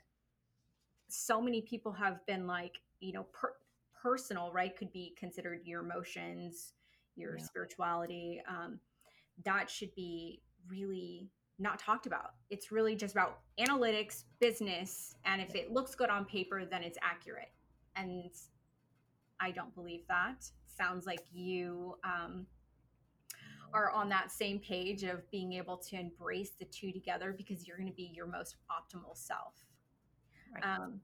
so 1.10 1.42
many 1.42 1.62
people 1.62 1.92
have 1.92 2.26
been 2.26 2.48
like, 2.48 2.80
you 3.00 3.14
know, 3.14 3.24
per- 3.34 3.56
personal, 4.02 4.52
right? 4.52 4.76
Could 4.76 4.92
be 4.92 5.16
considered 5.18 5.62
your 5.64 5.82
emotions, 5.82 6.74
your 7.16 7.38
Yeah. 7.38 7.44
spirituality. 7.44 8.42
Um, 8.48 8.80
that 9.46 9.70
should 9.70 9.94
be 9.96 10.42
really 10.68 11.30
not 11.60 11.80
talked 11.80 12.06
about. 12.06 12.32
It's 12.50 12.72
really 12.72 12.96
just 12.96 13.14
about 13.14 13.40
analytics, 13.60 14.24
business, 14.40 15.16
and 15.26 15.42
if 15.42 15.56
it 15.56 15.72
looks 15.72 15.96
good 15.96 16.10
on 16.10 16.26
paper, 16.26 16.66
then 16.66 16.84
it's 16.84 16.98
accurate. 17.02 17.52
And 17.96 18.32
I 19.40 19.52
don't 19.52 19.74
believe 19.76 20.02
that. 20.08 20.46
Sounds 20.66 21.06
like 21.06 21.24
you 21.32 21.96
um, 22.04 22.48
are 23.74 23.92
on 23.92 24.10
that 24.10 24.32
same 24.32 24.60
page 24.60 25.04
of 25.04 25.30
being 25.32 25.54
able 25.54 25.78
to 25.78 26.00
embrace 26.00 26.52
the 26.58 26.66
two 26.66 26.92
together 26.92 27.34
because 27.36 27.68
you're 27.68 27.78
going 27.78 27.90
to 27.90 27.96
be 27.96 28.12
your 28.14 28.28
most 28.28 28.56
optimal 28.72 29.16
self. 29.16 29.54
Right. 30.54 30.64
Um, 30.64 31.02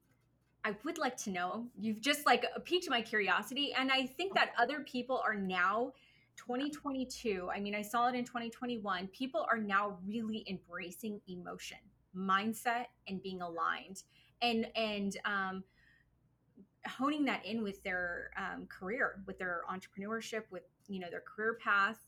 I 0.64 0.76
would 0.84 0.98
like 0.98 1.18
to 1.18 1.32
know. 1.32 1.68
You've 1.78 2.02
just 2.02 2.26
like 2.26 2.46
piqued 2.66 2.90
my 2.90 3.02
curiosity, 3.02 3.74
and 3.78 3.92
I 3.92 4.06
think 4.06 4.34
that 4.36 4.52
other 4.58 4.82
people 4.82 5.22
are 5.26 5.36
now. 5.36 5.94
2022 6.48 7.50
i 7.54 7.60
mean 7.60 7.76
i 7.76 7.82
saw 7.82 8.08
it 8.08 8.16
in 8.16 8.24
2021 8.24 9.08
people 9.08 9.46
are 9.52 9.58
now 9.58 9.98
really 10.06 10.46
embracing 10.50 11.20
emotion 11.28 11.78
mindset 12.16 12.86
and 13.08 13.22
being 13.22 13.42
aligned. 13.42 14.04
And 14.42 14.68
and 14.76 15.18
um 15.26 15.64
honing 16.88 17.26
that 17.26 17.46
in 17.46 17.62
with 17.62 17.84
their 17.84 18.32
um, 18.38 18.66
career 18.68 19.22
with 19.28 19.38
their 19.38 19.64
entrepreneurship 19.70 20.44
with 20.50 20.64
you 20.88 21.00
know 21.00 21.10
their 21.10 21.22
career 21.22 21.58
path. 21.62 22.00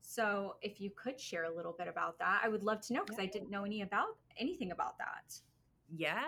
So 0.00 0.56
if 0.60 0.80
you 0.80 0.90
could 0.94 1.18
share 1.18 1.44
a 1.44 1.54
little 1.54 1.74
bit 1.76 1.88
about 1.88 2.18
that 2.18 2.42
i 2.44 2.48
would 2.48 2.62
love 2.62 2.82
to 2.82 2.92
know 2.92 3.02
because 3.02 3.18
i 3.18 3.24
didn't 3.24 3.50
know 3.50 3.64
any 3.64 3.80
about 3.80 4.18
anything 4.38 4.70
about 4.70 4.98
that 4.98 5.34
Yeah. 5.88 6.22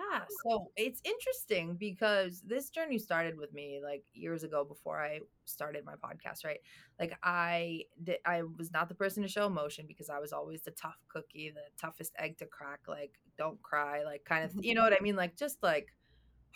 So 0.44 0.70
it's 0.76 1.00
interesting 1.04 1.76
because 1.76 2.42
this 2.46 2.70
journey 2.70 2.98
started 2.98 3.36
with 3.38 3.52
me 3.52 3.80
like 3.82 4.04
years 4.12 4.42
ago 4.44 4.64
before 4.64 5.00
I 5.02 5.20
started 5.44 5.84
my 5.84 5.94
podcast, 5.94 6.44
right? 6.44 6.60
Like 7.00 7.16
I 7.22 7.82
did 8.02 8.18
I 8.24 8.42
was 8.42 8.70
not 8.70 8.88
the 8.88 8.94
person 8.94 9.22
to 9.22 9.28
show 9.28 9.46
emotion 9.46 9.86
because 9.88 10.10
I 10.10 10.18
was 10.18 10.32
always 10.32 10.62
the 10.62 10.72
tough 10.72 10.98
cookie, 11.08 11.52
the 11.54 11.62
toughest 11.80 12.12
egg 12.18 12.38
to 12.38 12.46
crack, 12.46 12.80
like 12.86 13.12
don't 13.38 13.60
cry, 13.62 14.04
like 14.04 14.24
kind 14.24 14.44
of 14.44 14.52
you 14.62 14.74
know 14.74 14.82
what 14.82 14.92
I 14.92 15.02
mean? 15.02 15.16
Like 15.16 15.36
just 15.36 15.62
like 15.62 15.88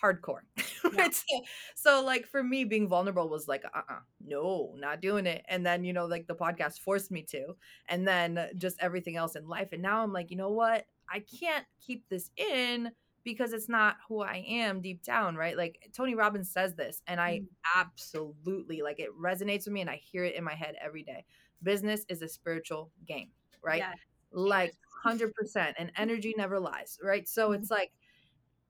hardcore. 0.01 0.41
Yeah. 0.93 1.03
right? 1.03 1.13
So, 1.13 1.41
so 1.75 2.03
like 2.03 2.27
for 2.27 2.43
me 2.43 2.63
being 2.65 2.87
vulnerable 2.87 3.29
was 3.29 3.47
like 3.47 3.63
uh-uh, 3.65 3.99
no, 4.25 4.73
not 4.77 4.99
doing 5.01 5.25
it. 5.27 5.45
And 5.47 5.65
then, 5.65 5.83
you 5.83 5.93
know, 5.93 6.05
like 6.05 6.27
the 6.27 6.35
podcast 6.35 6.79
forced 6.79 7.11
me 7.11 7.23
to. 7.29 7.55
And 7.87 8.07
then 8.07 8.49
just 8.57 8.77
everything 8.79 9.15
else 9.15 9.35
in 9.35 9.47
life. 9.47 9.69
And 9.73 9.81
now 9.81 10.03
I'm 10.03 10.11
like, 10.11 10.31
you 10.31 10.37
know 10.37 10.49
what? 10.51 10.85
I 11.11 11.19
can't 11.21 11.65
keep 11.79 12.07
this 12.09 12.31
in 12.37 12.91
because 13.23 13.53
it's 13.53 13.69
not 13.69 13.97
who 14.07 14.21
I 14.21 14.37
am 14.47 14.81
deep 14.81 15.03
down, 15.03 15.35
right? 15.35 15.55
Like 15.57 15.89
Tony 15.93 16.15
Robbins 16.15 16.49
says 16.51 16.75
this, 16.75 17.01
and 17.07 17.19
I 17.21 17.41
Mm. 17.41 17.47
absolutely 17.75 18.81
like 18.81 18.99
it 18.99 19.09
resonates 19.17 19.65
with 19.65 19.73
me, 19.73 19.81
and 19.81 19.89
I 19.89 19.97
hear 19.97 20.23
it 20.25 20.35
in 20.35 20.43
my 20.43 20.55
head 20.55 20.75
every 20.81 21.03
day. 21.03 21.25
Business 21.63 22.05
is 22.09 22.21
a 22.21 22.27
spiritual 22.27 22.91
game, 23.05 23.31
right? 23.61 23.87
Yes. 23.87 23.97
Like 24.31 24.71
100%, 25.03 25.75
and 25.79 25.91
energy 25.97 26.33
never 26.37 26.59
lies, 26.59 26.97
right? 27.03 27.27
So 27.27 27.51
Mhm. 27.51 27.53
it's 27.53 27.69
like 27.71 27.91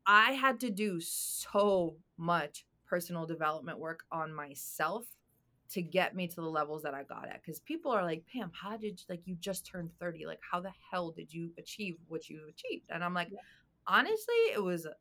I 0.06 0.34
had 0.34 0.60
to 0.62 0.69
do 0.71 0.99
so 0.99 1.97
much 2.17 2.65
personal 2.86 3.25
development 3.25 3.80
work 3.80 4.06
on 4.12 4.34
myself 4.34 5.20
to 5.71 5.81
get 5.81 6.15
me 6.15 6.27
to 6.27 6.36
the 6.36 6.41
levels 6.49 6.84
that 6.84 6.93
I 6.93 7.03
got 7.03 7.27
at. 7.29 7.41
Because 7.41 7.60
people 7.62 7.91
are 7.91 8.03
like, 8.03 8.25
Pam, 8.31 8.51
how 8.53 8.77
did 8.77 8.99
you, 8.99 9.05
like 9.10 9.21
you 9.25 9.36
just 9.39 9.65
turned 9.65 9.91
30? 9.99 10.25
Like, 10.25 10.39
how 10.49 10.60
the 10.60 10.71
hell 10.91 11.12
did 11.12 11.34
you 11.34 11.51
achieve 11.57 11.95
what 12.07 12.29
you 12.29 12.41
achieved? 12.49 12.86
And 12.89 13.03
I'm 13.03 13.13
like, 13.13 13.29
Yeah. 13.31 13.39
honestly, 13.88 14.36
it 14.53 14.62
was 14.62 14.86
a, 14.86 14.95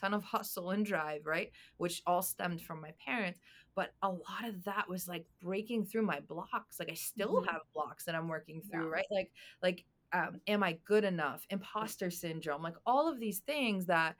ton 0.00 0.14
of 0.14 0.24
hustle 0.24 0.70
and 0.70 0.86
drive, 0.86 1.26
right? 1.26 1.50
Which 1.76 2.02
all 2.06 2.22
stemmed 2.22 2.62
from 2.62 2.80
my 2.80 2.92
parents. 3.04 3.38
But 3.74 3.92
a 4.02 4.08
lot 4.08 4.48
of 4.48 4.64
that 4.64 4.88
was 4.88 5.06
like 5.08 5.26
breaking 5.42 5.84
through 5.86 6.02
my 6.02 6.20
blocks. 6.20 6.78
Like 6.78 6.90
I 6.90 6.94
still 6.94 7.42
Mhm. 7.42 7.46
have 7.48 7.60
blocks 7.74 8.04
that 8.04 8.14
I'm 8.14 8.28
working 8.28 8.62
through, 8.62 8.84
Yeah. 8.86 8.90
right? 8.90 9.06
Like, 9.10 9.32
like, 9.62 9.84
um, 10.12 10.40
am 10.46 10.62
I 10.62 10.74
good 10.84 11.04
enough? 11.04 11.46
Imposter 11.50 12.10
syndrome, 12.10 12.62
like 12.62 12.76
all 12.86 13.08
of 13.08 13.20
these 13.20 13.40
things 13.40 13.86
that 13.86 14.16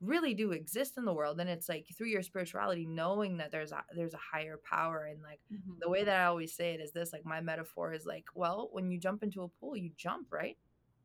really 0.00 0.34
do 0.34 0.52
exist 0.52 0.96
in 0.96 1.04
the 1.04 1.12
world. 1.12 1.40
And 1.40 1.50
it's 1.50 1.68
like 1.68 1.86
through 1.96 2.08
your 2.08 2.22
spirituality, 2.22 2.86
knowing 2.86 3.36
that 3.38 3.50
there's 3.52 3.72
a 3.72 3.84
there's 3.94 4.14
a 4.14 4.18
higher 4.18 4.58
power 4.64 5.04
and 5.04 5.22
like 5.22 5.40
Mhm. 5.52 5.78
the 5.80 5.90
way 5.90 6.04
that 6.04 6.20
I 6.20 6.24
always 6.24 6.54
say 6.54 6.74
it 6.74 6.80
is 6.80 6.92
this 6.92 7.12
like 7.12 7.24
my 7.24 7.40
metaphor 7.40 7.92
is 7.92 8.06
like, 8.06 8.26
well, 8.34 8.68
when 8.72 8.90
you 8.90 8.98
jump 8.98 9.22
into 9.22 9.42
a 9.42 9.48
pool, 9.48 9.76
you 9.76 9.90
jump, 9.96 10.32
right? 10.32 10.58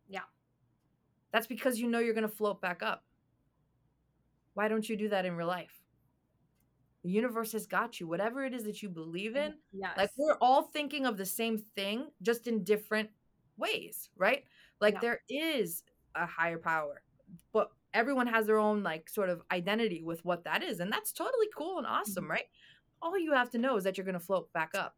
Yeah. 0.08 0.23
That's 1.31 1.47
because 1.47 1.79
you 1.79 1.88
know 1.89 1.99
you're 1.99 2.13
going 2.13 2.29
to 2.29 2.36
float 2.36 2.62
back 2.62 2.81
up. 2.81 3.03
Why 4.53 4.67
don't 4.69 4.88
you 4.88 4.95
do 4.95 5.10
that 5.10 5.25
in 5.25 5.36
real 5.36 5.47
life? 5.47 5.81
The 7.03 7.10
universe 7.12 7.51
has 7.51 7.67
got 7.67 7.99
you. 7.99 8.08
Whatever 8.08 8.45
it 8.45 8.53
is 8.53 8.63
that 8.63 8.81
you 8.81 8.89
believe 8.89 9.36
in, 9.36 9.60
Yes. 9.71 9.97
like 9.97 10.12
we're 10.17 10.38
all 10.39 10.63
thinking 10.63 11.05
of 11.05 11.17
the 11.17 11.25
same 11.25 11.58
thing 11.58 12.12
just 12.21 12.47
in 12.47 12.63
different 12.63 13.10
ways, 13.58 14.10
right? 14.15 14.45
Like 14.79 14.95
Yeah. 14.95 14.99
there 15.01 15.23
is 15.29 15.84
a 16.15 16.25
higher 16.25 16.58
power, 16.58 17.03
but 17.51 17.71
everyone 17.95 18.27
has 18.27 18.47
their 18.47 18.60
own 18.60 18.84
like 18.84 19.10
sort 19.10 19.30
of 19.30 19.41
identity 19.51 20.03
with 20.03 20.26
what 20.26 20.43
that 20.45 20.63
is, 20.63 20.82
and 20.82 20.91
that's 20.93 21.13
totally 21.13 21.47
cool 21.57 21.80
and 21.80 21.88
awesome, 21.88 22.26
Mhm. 22.26 22.30
right? 22.30 22.45
All 23.01 23.17
you 23.20 23.34
have 23.34 23.51
to 23.51 23.57
know 23.59 23.78
is 23.78 23.86
that 23.86 23.97
you're 23.97 24.05
going 24.05 24.13
to 24.20 24.20
float 24.20 24.51
back 24.53 24.76
up. 24.76 24.97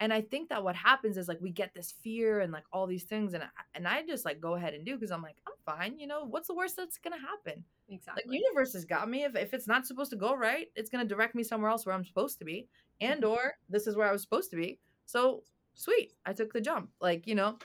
And 0.00 0.14
I 0.14 0.22
think 0.22 0.48
that 0.48 0.64
what 0.64 0.76
happens 0.76 1.18
is 1.18 1.28
like 1.28 1.40
we 1.42 1.50
get 1.52 1.74
this 1.74 1.92
fear 1.92 2.40
and 2.40 2.52
like 2.52 2.64
all 2.72 2.86
these 2.86 3.04
things 3.04 3.34
and 3.34 3.44
I, 3.44 3.48
and 3.74 3.86
I 3.86 4.06
just 4.06 4.24
like 4.24 4.40
go 4.40 4.54
ahead 4.54 4.74
and 4.74 4.84
do 4.86 4.94
because 4.94 5.10
I'm 5.10 5.22
like 5.22 5.36
I'm 5.46 5.54
fine, 5.66 5.98
you 5.98 6.06
know, 6.06 6.24
what's 6.24 6.46
the 6.48 6.54
worst 6.54 6.76
that's 6.76 6.98
going 6.98 7.12
to 7.18 7.26
happen? 7.26 7.64
exactly. 7.88 8.22
Like 8.26 8.40
universe 8.42 8.72
has 8.74 8.84
got 8.86 9.10
me. 9.10 9.24
If, 9.24 9.36
if 9.36 9.52
it's 9.54 9.66
not 9.66 9.86
supposed 9.86 10.10
to 10.12 10.16
go 10.16 10.34
right, 10.34 10.68
it's 10.74 10.90
gonna 10.90 11.04
direct 11.04 11.34
me 11.34 11.42
somewhere 11.42 11.70
else 11.70 11.84
where 11.86 11.94
I'm 11.94 12.04
supposed 12.04 12.38
to 12.38 12.44
be. 12.46 12.68
And 13.00 13.22
Mhm. 13.22 13.30
or 13.30 13.58
this 13.68 13.86
is 13.86 13.96
where 13.96 14.08
I 14.08 14.12
was 14.12 14.22
supposed 14.22 14.50
to 14.50 14.56
be. 14.56 14.80
So 15.06 15.44
sweet. 15.74 16.14
I 16.24 16.32
took 16.32 16.52
the 16.52 16.60
jump. 16.60 16.92
Like, 17.00 17.26
you 17.26 17.34
know, 17.34 17.58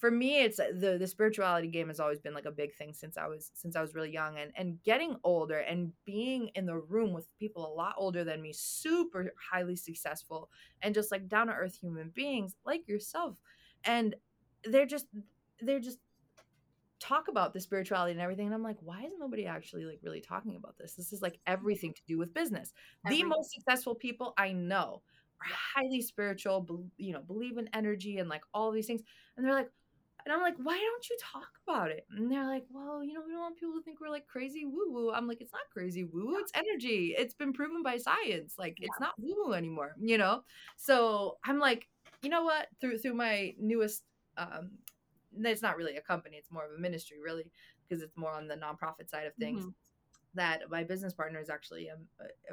for 0.00 0.10
me 0.10 0.42
it's 0.42 0.58
uh, 0.58 0.72
the 0.74 0.96
the 0.98 1.06
spirituality 1.06 1.68
game 1.68 1.88
has 1.88 2.00
always 2.00 2.18
been 2.18 2.34
like 2.34 2.46
a 2.46 2.50
big 2.50 2.74
thing 2.74 2.94
since 2.94 3.18
I 3.18 3.26
was 3.26 3.50
since 3.54 3.76
I 3.76 3.82
was 3.82 3.94
really 3.94 4.10
young 4.10 4.38
and 4.38 4.50
and 4.56 4.82
getting 4.82 5.16
older 5.22 5.58
and 5.58 5.92
being 6.06 6.48
in 6.54 6.64
the 6.64 6.78
room 6.78 7.12
with 7.12 7.28
people 7.38 7.66
a 7.66 7.74
lot 7.74 7.94
older 7.98 8.24
than 8.24 8.40
me, 8.40 8.52
super 8.52 9.32
highly 9.52 9.76
successful 9.76 10.48
and 10.82 10.94
just 10.94 11.12
like 11.12 11.28
down 11.28 11.48
to 11.48 11.52
earth 11.52 11.78
human 11.80 12.10
beings 12.14 12.56
like 12.64 12.88
yourself. 12.88 13.36
And 13.84 14.16
they're 14.64 14.86
just 14.86 15.06
they're 15.60 15.80
just 15.80 15.98
talk 16.98 17.28
about 17.28 17.52
the 17.52 17.60
spirituality 17.60 18.12
and 18.12 18.20
everything 18.20 18.44
and 18.44 18.54
i'm 18.54 18.62
like 18.62 18.76
why 18.80 19.02
is 19.04 19.12
nobody 19.18 19.46
actually 19.46 19.86
like 19.86 19.98
really 20.02 20.20
talking 20.20 20.54
about 20.56 20.76
this 20.76 20.92
this 20.92 21.14
is 21.14 21.22
like 21.22 21.40
everything 21.46 21.94
to 21.94 22.02
do 22.06 22.18
with 22.18 22.34
business 22.34 22.74
everything. 23.06 23.24
the 23.24 23.28
most 23.36 23.50
successful 23.54 23.94
people 23.94 24.34
i 24.36 24.52
know 24.52 25.00
are 25.40 25.80
highly 25.80 26.02
spiritual 26.02 26.66
you 26.98 27.14
know 27.14 27.22
believe 27.22 27.56
in 27.56 27.70
energy 27.72 28.18
and 28.18 28.28
like 28.28 28.42
all 28.52 28.70
these 28.70 28.86
things 28.86 29.00
and 29.38 29.46
they're 29.46 29.54
like 29.54 29.70
and 30.24 30.32
I'm 30.32 30.40
like, 30.40 30.56
why 30.62 30.76
don't 30.76 31.08
you 31.08 31.16
talk 31.20 31.48
about 31.66 31.90
it? 31.90 32.06
And 32.16 32.30
they're 32.30 32.46
like, 32.46 32.64
well, 32.70 33.02
you 33.02 33.12
know, 33.12 33.20
we 33.24 33.32
don't 33.32 33.40
want 33.40 33.58
people 33.58 33.74
to 33.74 33.82
think 33.82 34.00
we're 34.00 34.10
like 34.10 34.26
crazy 34.26 34.64
woo 34.64 34.90
woo. 34.90 35.12
I'm 35.12 35.26
like, 35.26 35.40
it's 35.40 35.52
not 35.52 35.62
crazy 35.72 36.04
woo 36.04 36.26
woo. 36.26 36.38
It's 36.38 36.52
energy. 36.54 37.14
It's 37.16 37.34
been 37.34 37.52
proven 37.52 37.82
by 37.82 37.96
science. 37.96 38.54
Like, 38.58 38.78
yeah. 38.78 38.86
it's 38.90 39.00
not 39.00 39.14
woo 39.18 39.34
woo 39.36 39.52
anymore, 39.54 39.94
you 40.00 40.18
know? 40.18 40.42
So 40.76 41.38
I'm 41.44 41.58
like, 41.58 41.88
you 42.22 42.28
know 42.30 42.44
what? 42.44 42.68
Through 42.80 42.98
through 42.98 43.14
my 43.14 43.54
newest 43.58 44.04
um 44.36 44.70
it's 45.38 45.62
not 45.62 45.76
really 45.76 45.96
a 45.96 46.00
company, 46.00 46.36
it's 46.36 46.50
more 46.50 46.64
of 46.64 46.72
a 46.72 46.80
ministry, 46.80 47.18
really, 47.22 47.50
because 47.88 48.02
it's 48.02 48.16
more 48.16 48.32
on 48.32 48.48
the 48.48 48.56
nonprofit 48.56 49.08
side 49.08 49.26
of 49.26 49.34
things. 49.34 49.60
Mm-hmm. 49.60 49.70
That 50.34 50.62
my 50.70 50.84
business 50.84 51.12
partner 51.12 51.40
is 51.40 51.50
actually 51.50 51.88
a, 51.88 51.94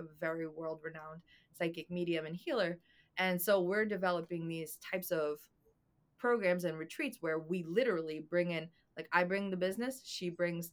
a 0.01 0.05
very 0.19 0.47
world 0.47 0.79
renowned 0.83 1.21
psychic 1.57 1.91
medium 1.91 2.25
and 2.25 2.35
healer. 2.35 2.79
And 3.17 3.39
so 3.39 3.61
we're 3.61 3.85
developing 3.85 4.47
these 4.47 4.77
types 4.77 5.11
of 5.11 5.37
programs 6.17 6.63
and 6.63 6.77
retreats 6.77 7.17
where 7.21 7.39
we 7.39 7.63
literally 7.63 8.25
bring 8.29 8.51
in, 8.51 8.67
like, 8.95 9.07
I 9.11 9.23
bring 9.23 9.49
the 9.49 9.57
business, 9.57 10.01
she 10.03 10.29
brings 10.29 10.71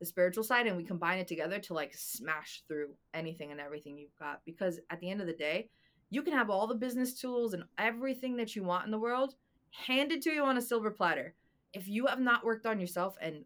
the 0.00 0.06
spiritual 0.06 0.44
side, 0.44 0.66
and 0.66 0.76
we 0.76 0.84
combine 0.84 1.18
it 1.18 1.28
together 1.28 1.58
to 1.60 1.74
like 1.74 1.94
smash 1.94 2.62
through 2.68 2.90
anything 3.14 3.52
and 3.52 3.60
everything 3.60 3.96
you've 3.96 4.16
got. 4.18 4.40
Because 4.44 4.80
at 4.90 5.00
the 5.00 5.10
end 5.10 5.20
of 5.20 5.26
the 5.26 5.32
day, 5.32 5.70
you 6.10 6.22
can 6.22 6.32
have 6.32 6.50
all 6.50 6.66
the 6.66 6.74
business 6.74 7.14
tools 7.14 7.54
and 7.54 7.64
everything 7.78 8.36
that 8.36 8.54
you 8.54 8.62
want 8.62 8.84
in 8.84 8.90
the 8.90 8.98
world 8.98 9.36
handed 9.70 10.20
to 10.22 10.30
you 10.30 10.44
on 10.44 10.58
a 10.58 10.62
silver 10.62 10.90
platter. 10.90 11.34
If 11.72 11.88
you 11.88 12.06
have 12.06 12.20
not 12.20 12.44
worked 12.44 12.66
on 12.66 12.78
yourself 12.78 13.16
and 13.20 13.44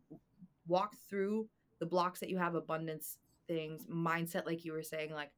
walked 0.66 0.96
through 1.08 1.48
the 1.78 1.86
blocks 1.86 2.20
that 2.20 2.28
you 2.28 2.38
have, 2.38 2.54
abundance 2.54 3.18
things, 3.46 3.86
mindset, 3.86 4.44
like 4.44 4.64
you 4.64 4.72
were 4.72 4.82
saying, 4.82 5.12
like 5.12 5.30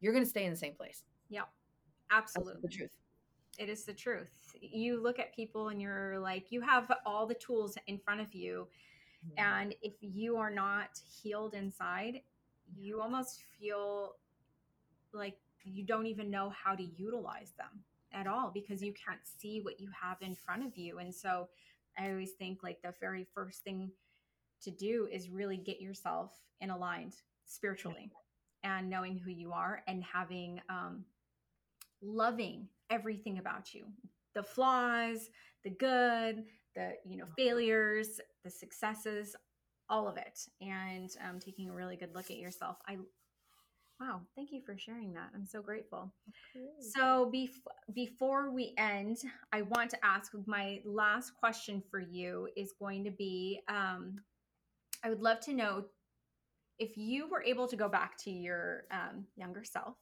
you're 0.00 0.12
going 0.12 0.24
to 0.24 0.30
stay 0.30 0.44
in 0.44 0.50
the 0.50 0.56
same 0.56 0.74
place. 0.74 1.04
Yeah. 1.28 1.42
Absolutely. 2.10 2.54
That's 2.54 2.62
the 2.62 2.78
truth. 2.78 2.96
It 3.58 3.68
is 3.68 3.84
the 3.84 3.92
truth. 3.92 4.43
You 4.60 5.02
look 5.02 5.18
at 5.18 5.34
people 5.34 5.68
and 5.68 5.80
you're 5.80 6.18
like, 6.18 6.50
you 6.50 6.60
have 6.60 6.90
all 7.04 7.26
the 7.26 7.34
tools 7.34 7.76
in 7.86 7.98
front 7.98 8.20
of 8.20 8.34
you. 8.34 8.68
Mm-hmm. 9.26 9.44
And 9.44 9.74
if 9.82 9.94
you 10.00 10.36
are 10.36 10.50
not 10.50 11.00
healed 11.22 11.54
inside, 11.54 12.20
you 12.76 13.00
almost 13.00 13.42
feel 13.58 14.16
like 15.12 15.36
you 15.64 15.84
don't 15.84 16.06
even 16.06 16.30
know 16.30 16.50
how 16.50 16.74
to 16.74 16.82
utilize 16.82 17.52
them 17.56 17.84
at 18.12 18.26
all 18.26 18.50
because 18.52 18.82
you 18.82 18.92
can't 18.92 19.20
see 19.38 19.60
what 19.60 19.80
you 19.80 19.88
have 20.00 20.18
in 20.20 20.34
front 20.34 20.64
of 20.64 20.76
you. 20.76 20.98
And 20.98 21.14
so 21.14 21.48
I 21.98 22.10
always 22.10 22.32
think 22.32 22.62
like 22.62 22.82
the 22.82 22.94
very 23.00 23.26
first 23.34 23.62
thing 23.62 23.90
to 24.62 24.70
do 24.70 25.08
is 25.10 25.28
really 25.28 25.56
get 25.56 25.80
yourself 25.80 26.32
in 26.60 26.70
aligned 26.70 27.16
spiritually 27.46 28.10
and 28.62 28.88
knowing 28.88 29.18
who 29.18 29.30
you 29.30 29.52
are 29.52 29.82
and 29.86 30.02
having 30.02 30.60
um, 30.68 31.04
loving 32.02 32.68
everything 32.90 33.38
about 33.38 33.74
you 33.74 33.84
the 34.34 34.42
flaws 34.42 35.30
the 35.64 35.70
good 35.70 36.44
the 36.74 36.92
you 37.04 37.16
know 37.16 37.26
failures 37.36 38.20
the 38.44 38.50
successes 38.50 39.36
all 39.88 40.08
of 40.08 40.16
it 40.16 40.40
and 40.60 41.10
um, 41.28 41.38
taking 41.38 41.68
a 41.68 41.72
really 41.72 41.96
good 41.96 42.14
look 42.14 42.30
at 42.30 42.36
yourself 42.36 42.76
i 42.88 42.96
Wow, 44.00 44.22
thank 44.34 44.50
you 44.50 44.60
for 44.60 44.76
sharing 44.76 45.12
that. 45.14 45.30
I'm 45.34 45.46
so 45.46 45.62
grateful. 45.62 46.12
Okay. 46.56 46.66
So, 46.80 47.30
bef- 47.32 47.94
before 47.94 48.50
we 48.50 48.74
end, 48.76 49.18
I 49.52 49.62
want 49.62 49.88
to 49.90 50.04
ask 50.04 50.32
my 50.46 50.80
last 50.84 51.32
question 51.36 51.80
for 51.90 52.00
you 52.00 52.48
is 52.56 52.74
going 52.78 53.04
to 53.04 53.12
be 53.12 53.60
um, 53.68 54.16
I 55.04 55.10
would 55.10 55.20
love 55.20 55.40
to 55.40 55.52
know 55.52 55.84
if 56.78 56.96
you 56.96 57.28
were 57.28 57.42
able 57.42 57.68
to 57.68 57.76
go 57.76 57.88
back 57.88 58.16
to 58.24 58.30
your 58.30 58.84
um, 58.90 59.26
younger 59.36 59.62
self, 59.62 59.96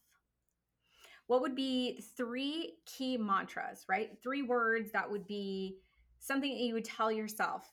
what 1.32 1.40
would 1.40 1.56
be 1.56 2.02
three 2.16 2.74
key 2.84 3.16
mantras, 3.16 3.84
right? 3.88 4.10
Three 4.22 4.42
words 4.42 4.92
that 4.92 5.10
would 5.10 5.26
be 5.26 5.78
something 6.20 6.50
that 6.50 6.60
you 6.60 6.74
would 6.74 6.84
tell 6.84 7.10
yourself 7.10 7.68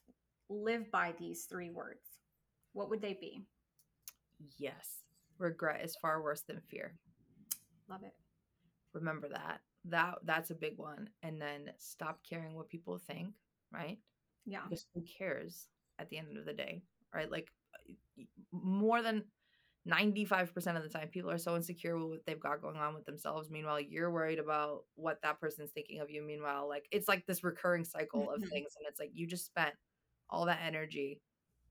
live 0.49 0.89
by 0.91 1.13
these 1.19 1.43
three 1.43 1.69
words. 1.69 2.05
What 2.73 2.89
would 2.89 3.01
they 3.01 3.17
be? 3.19 3.43
Yes 4.57 4.99
regret 5.39 5.83
is 5.83 5.95
far 5.95 6.21
worse 6.21 6.41
than 6.41 6.61
fear. 6.69 6.93
Love 7.89 8.03
it. 8.03 8.13
Remember 8.93 9.27
that. 9.29 9.61
That 9.85 10.15
that's 10.25 10.51
a 10.51 10.55
big 10.55 10.77
one. 10.77 11.09
And 11.23 11.41
then 11.41 11.71
stop 11.79 12.19
caring 12.29 12.55
what 12.55 12.69
people 12.69 12.97
think, 12.97 13.33
right? 13.71 13.97
Yeah. 14.45 14.61
Because 14.69 14.85
who 14.93 15.01
cares 15.01 15.67
at 15.97 16.09
the 16.09 16.17
end 16.17 16.37
of 16.37 16.45
the 16.45 16.53
day, 16.53 16.83
right? 17.13 17.31
Like 17.31 17.47
more 18.51 19.01
than 19.01 19.23
95% 19.89 20.77
of 20.77 20.83
the 20.83 20.89
time 20.89 21.07
people 21.07 21.31
are 21.31 21.37
so 21.37 21.55
insecure 21.55 21.97
with 21.97 22.09
what 22.09 22.25
they've 22.25 22.39
got 22.39 22.61
going 22.61 22.77
on 22.77 22.93
with 22.93 23.05
themselves. 23.05 23.49
Meanwhile 23.49 23.81
you're 23.81 24.11
worried 24.11 24.39
about 24.39 24.83
what 24.95 25.21
that 25.23 25.39
person's 25.39 25.71
thinking 25.71 25.99
of 25.99 26.09
you. 26.09 26.21
Meanwhile 26.21 26.67
like 26.67 26.87
it's 26.91 27.07
like 27.07 27.25
this 27.25 27.43
recurring 27.43 27.83
cycle 27.83 28.29
of 28.29 28.41
mm-hmm. 28.41 28.49
things 28.49 28.73
and 28.77 28.87
it's 28.87 28.99
like 28.99 29.11
you 29.13 29.27
just 29.27 29.45
spent 29.45 29.73
all 30.29 30.45
that 30.45 30.59
energy 30.65 31.21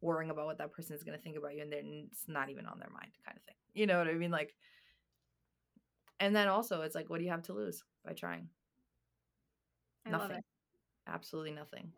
worrying 0.00 0.30
about 0.30 0.46
what 0.46 0.58
that 0.58 0.72
person 0.72 0.94
is 0.94 1.02
going 1.02 1.16
to 1.16 1.22
think 1.22 1.36
about 1.36 1.54
you 1.54 1.62
and 1.62 1.72
then 1.72 2.08
it's 2.10 2.24
not 2.28 2.50
even 2.50 2.66
on 2.66 2.78
their 2.78 2.90
mind 2.90 3.12
kind 3.24 3.36
of 3.36 3.42
thing. 3.44 3.54
You 3.74 3.86
know 3.86 3.98
what 3.98 4.08
i 4.08 4.14
mean? 4.14 4.30
Like 4.30 4.54
and 6.20 6.34
then 6.34 6.48
also 6.48 6.82
it's 6.82 6.94
like 6.94 7.08
what 7.10 7.18
do 7.18 7.24
you 7.24 7.30
have 7.30 7.42
to 7.42 7.52
lose 7.52 7.84
by 8.04 8.12
trying? 8.12 8.48
I 10.06 10.10
nothing. 10.10 10.40
absolutely 11.06 11.52
nothing. 11.52 11.92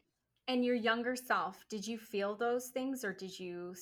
And 0.48 0.64
your 0.64 0.74
younger 0.74 1.16
self 1.16 1.64
did 1.68 1.86
you 1.86 1.98
feel 1.98 2.34
those 2.34 2.68
things 2.68 3.04
or 3.04 3.12
did 3.12 3.38
you 3.38 3.74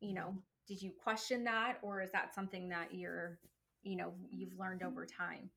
you 0.00 0.14
know 0.14 0.34
did 0.66 0.80
you 0.82 0.92
question 1.02 1.44
that 1.44 1.78
or 1.82 2.02
is 2.02 2.10
that 2.12 2.34
something 2.34 2.68
that 2.68 2.88
you're 2.92 3.38
you 3.82 3.96
know 3.96 4.14
you've 4.30 4.58
learned 4.58 4.82
over 4.82 5.06
time 5.06 5.50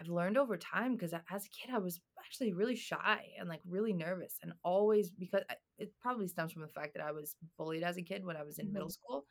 I've 0.00 0.08
learned 0.08 0.36
over 0.36 0.56
time 0.56 0.92
because 0.92 1.12
as 1.12 1.46
a 1.46 1.48
kid, 1.48 1.74
I 1.74 1.78
was 1.78 2.00
actually 2.24 2.52
really 2.52 2.76
shy 2.76 3.20
and 3.38 3.48
like 3.48 3.60
really 3.66 3.92
nervous, 3.92 4.38
and 4.42 4.52
always 4.62 5.10
because 5.10 5.42
it 5.78 5.92
probably 6.00 6.28
stems 6.28 6.52
from 6.52 6.62
the 6.62 6.68
fact 6.68 6.94
that 6.94 7.04
I 7.04 7.12
was 7.12 7.36
bullied 7.56 7.82
as 7.82 7.96
a 7.96 8.02
kid 8.02 8.24
when 8.24 8.36
I 8.36 8.44
was 8.44 8.58
in 8.58 8.66
mm-hmm. 8.66 8.74
middle 8.74 8.90
school. 8.90 9.24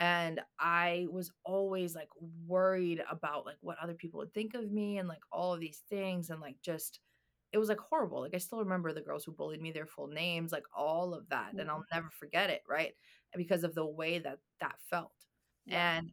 And 0.00 0.40
I 0.58 1.06
was 1.10 1.30
always 1.44 1.94
like 1.94 2.08
worried 2.46 3.02
about 3.08 3.46
like 3.46 3.58
what 3.60 3.78
other 3.80 3.94
people 3.94 4.18
would 4.18 4.34
think 4.34 4.54
of 4.54 4.72
me 4.72 4.98
and 4.98 5.08
like 5.08 5.22
all 5.30 5.54
of 5.54 5.60
these 5.60 5.82
things. 5.88 6.30
And 6.30 6.40
like 6.40 6.56
just, 6.64 6.98
it 7.52 7.58
was 7.58 7.68
like 7.68 7.78
horrible. 7.78 8.20
Like 8.20 8.34
I 8.34 8.38
still 8.38 8.58
remember 8.58 8.92
the 8.92 9.00
girls 9.00 9.24
who 9.24 9.30
bullied 9.30 9.62
me, 9.62 9.70
their 9.70 9.86
full 9.86 10.08
names, 10.08 10.50
like 10.50 10.64
all 10.76 11.14
of 11.14 11.28
that. 11.28 11.50
Mm-hmm. 11.50 11.60
And 11.60 11.70
I'll 11.70 11.84
never 11.92 12.10
forget 12.10 12.50
it. 12.50 12.62
Right. 12.68 12.92
Because 13.36 13.64
of 13.64 13.74
the 13.74 13.86
way 13.86 14.18
that 14.18 14.38
that 14.60 14.76
felt. 14.90 15.12
Yeah. 15.66 15.98
And 15.98 16.12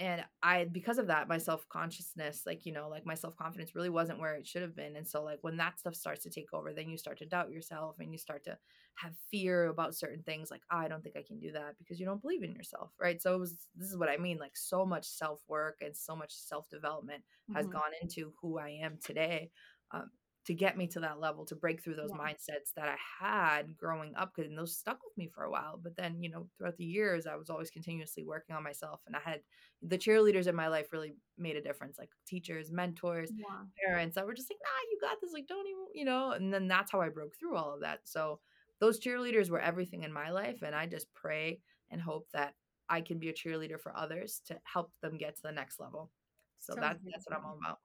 and 0.00 0.24
i 0.42 0.64
because 0.64 0.98
of 0.98 1.06
that 1.08 1.28
my 1.28 1.36
self-consciousness 1.36 2.42
like 2.46 2.64
you 2.64 2.72
know 2.72 2.88
like 2.88 3.04
my 3.04 3.14
self-confidence 3.14 3.74
really 3.74 3.90
wasn't 3.90 4.18
where 4.18 4.34
it 4.34 4.46
should 4.46 4.62
have 4.62 4.74
been 4.74 4.96
and 4.96 5.06
so 5.06 5.22
like 5.22 5.38
when 5.42 5.58
that 5.58 5.78
stuff 5.78 5.94
starts 5.94 6.22
to 6.22 6.30
take 6.30 6.52
over 6.54 6.72
then 6.72 6.88
you 6.88 6.96
start 6.96 7.18
to 7.18 7.26
doubt 7.26 7.50
yourself 7.50 7.96
and 8.00 8.10
you 8.10 8.18
start 8.18 8.42
to 8.42 8.56
have 8.94 9.12
fear 9.30 9.66
about 9.66 9.94
certain 9.94 10.22
things 10.22 10.50
like 10.50 10.62
oh, 10.72 10.78
i 10.78 10.88
don't 10.88 11.02
think 11.02 11.16
i 11.16 11.22
can 11.22 11.38
do 11.38 11.52
that 11.52 11.74
because 11.78 12.00
you 12.00 12.06
don't 12.06 12.22
believe 12.22 12.42
in 12.42 12.52
yourself 12.52 12.90
right 12.98 13.20
so 13.20 13.34
it 13.34 13.38
was 13.38 13.56
this 13.76 13.88
is 13.88 13.98
what 13.98 14.08
i 14.08 14.16
mean 14.16 14.38
like 14.38 14.56
so 14.56 14.86
much 14.86 15.06
self-work 15.06 15.76
and 15.82 15.94
so 15.94 16.16
much 16.16 16.32
self-development 16.32 17.20
mm-hmm. 17.20 17.56
has 17.56 17.66
gone 17.66 17.92
into 18.00 18.32
who 18.40 18.58
i 18.58 18.70
am 18.70 18.98
today 19.04 19.50
um, 19.92 20.10
to 20.50 20.54
get 20.54 20.76
me 20.76 20.88
to 20.88 20.98
that 20.98 21.20
level 21.20 21.46
to 21.46 21.54
break 21.54 21.80
through 21.80 21.94
those 21.94 22.10
yeah. 22.10 22.20
mindsets 22.20 22.74
that 22.74 22.88
I 22.88 22.96
had 23.20 23.76
growing 23.76 24.16
up 24.16 24.32
because 24.34 24.50
those 24.52 24.76
stuck 24.76 24.98
with 25.04 25.16
me 25.16 25.30
for 25.32 25.44
a 25.44 25.50
while. 25.50 25.78
But 25.80 25.96
then, 25.96 26.20
you 26.24 26.28
know, 26.28 26.48
throughout 26.58 26.76
the 26.76 26.84
years, 26.84 27.24
I 27.24 27.36
was 27.36 27.50
always 27.50 27.70
continuously 27.70 28.24
working 28.24 28.56
on 28.56 28.64
myself. 28.64 28.98
And 29.06 29.14
I 29.14 29.20
had 29.20 29.42
the 29.80 29.96
cheerleaders 29.96 30.48
in 30.48 30.56
my 30.56 30.66
life 30.66 30.88
really 30.90 31.14
made 31.38 31.54
a 31.54 31.62
difference 31.62 32.00
like 32.00 32.08
teachers, 32.26 32.72
mentors, 32.72 33.30
yeah. 33.32 33.44
parents 33.86 34.16
that 34.16 34.26
were 34.26 34.34
just 34.34 34.50
like, 34.50 34.58
nah, 34.60 34.90
you 34.90 34.98
got 35.00 35.20
this. 35.20 35.32
Like, 35.32 35.46
don't 35.46 35.68
even, 35.68 35.84
you 35.94 36.04
know, 36.04 36.32
and 36.32 36.52
then 36.52 36.66
that's 36.66 36.90
how 36.90 37.00
I 37.00 37.10
broke 37.10 37.36
through 37.38 37.54
all 37.54 37.72
of 37.72 37.82
that. 37.82 38.00
So 38.02 38.40
those 38.80 38.98
cheerleaders 38.98 39.50
were 39.50 39.60
everything 39.60 40.02
in 40.02 40.12
my 40.12 40.32
life. 40.32 40.62
And 40.66 40.74
I 40.74 40.86
just 40.86 41.06
pray 41.14 41.60
and 41.92 42.02
hope 42.02 42.26
that 42.32 42.54
I 42.88 43.02
can 43.02 43.20
be 43.20 43.28
a 43.28 43.32
cheerleader 43.32 43.78
for 43.78 43.96
others 43.96 44.42
to 44.48 44.58
help 44.64 44.90
them 45.00 45.16
get 45.16 45.36
to 45.36 45.42
the 45.44 45.52
next 45.52 45.78
level. 45.78 46.10
So 46.58 46.74
that, 46.74 46.98
that's 47.08 47.24
what 47.28 47.38
I'm 47.38 47.44
all 47.44 47.56
about. 47.64 47.78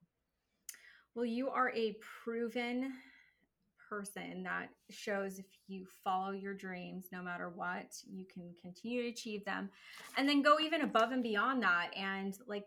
Well, 1.16 1.26
you 1.26 1.48
are 1.50 1.72
a 1.74 1.96
proven 2.24 2.92
person 3.90 4.44
that 4.44 4.68
shows 4.90 5.40
if 5.40 5.46
you 5.66 5.86
follow 6.04 6.32
your 6.32 6.54
dreams, 6.54 7.08
no 7.14 7.24
matter 7.24 7.50
what, 7.50 7.96
you 8.06 8.26
can 8.26 8.54
continue 8.62 9.04
to 9.04 9.10
achieve 9.10 9.46
them 9.46 9.70
and 10.18 10.28
then 10.28 10.42
go 10.42 10.60
even 10.60 10.82
above 10.82 11.14
and 11.14 11.24
beyond 11.24 11.64
that 11.64 11.92
and 11.96 12.38
like 12.48 12.66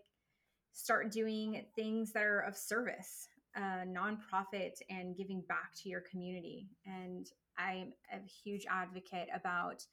start 0.72 1.12
doing 1.12 1.66
things 1.76 2.12
that 2.12 2.22
are 2.22 2.40
of 2.40 2.56
service, 2.56 3.28
uh, 3.54 3.84
nonprofit, 3.86 4.76
and 4.88 5.14
giving 5.14 5.42
back 5.42 5.74
to 5.82 5.90
your 5.90 6.00
community. 6.00 6.70
And 6.86 7.26
I'm 7.58 7.92
a 8.10 8.26
huge 8.26 8.64
advocate 8.70 9.28
about, 9.34 9.84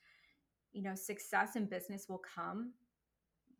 you 0.72 0.82
know, 0.82 0.96
success 0.96 1.58
in 1.58 1.66
business 1.66 2.06
will 2.08 2.22
come. 2.34 2.72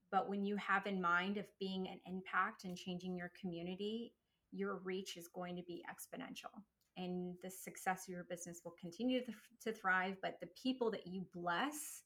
But 0.10 0.30
when 0.30 0.46
you 0.46 0.56
have 0.56 0.86
in 0.86 1.02
mind 1.02 1.36
of 1.36 1.46
being 1.60 1.88
an 1.88 2.00
impact 2.06 2.64
and 2.64 2.78
changing 2.78 3.18
your 3.18 3.32
community, 3.42 4.14
your 4.56 4.78
reach 4.84 5.18
is 5.18 5.28
going 5.28 5.56
to 5.58 5.64
be 5.64 5.84
exponential. 5.92 6.54
and 6.98 7.36
the 7.44 7.50
success 7.50 8.06
of 8.08 8.14
your 8.14 8.26
business 8.30 8.62
will 8.64 8.76
continue 8.80 9.22
to, 9.26 9.34
to 9.64 9.74
thrive. 9.74 10.16
But 10.22 10.40
the 10.40 10.50
people 10.62 10.90
that 10.92 11.06
you 11.06 11.26
bless, 11.34 12.04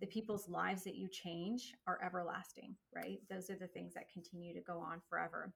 the 0.00 0.06
people's 0.06 0.48
lives 0.48 0.84
that 0.84 0.96
you 0.96 1.08
change 1.08 1.74
are 1.86 1.98
everlasting, 2.04 2.76
right? 2.94 3.18
Those 3.30 3.50
are 3.50 3.56
the 3.56 3.66
things 3.68 3.94
that 3.94 4.12
continue 4.12 4.54
to 4.54 4.60
go 4.60 4.78
on 4.78 5.00
forever. 5.08 5.52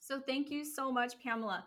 So 0.00 0.20
thank 0.20 0.50
you 0.50 0.64
so 0.64 0.92
much, 0.92 1.14
Pamela. 1.20 1.66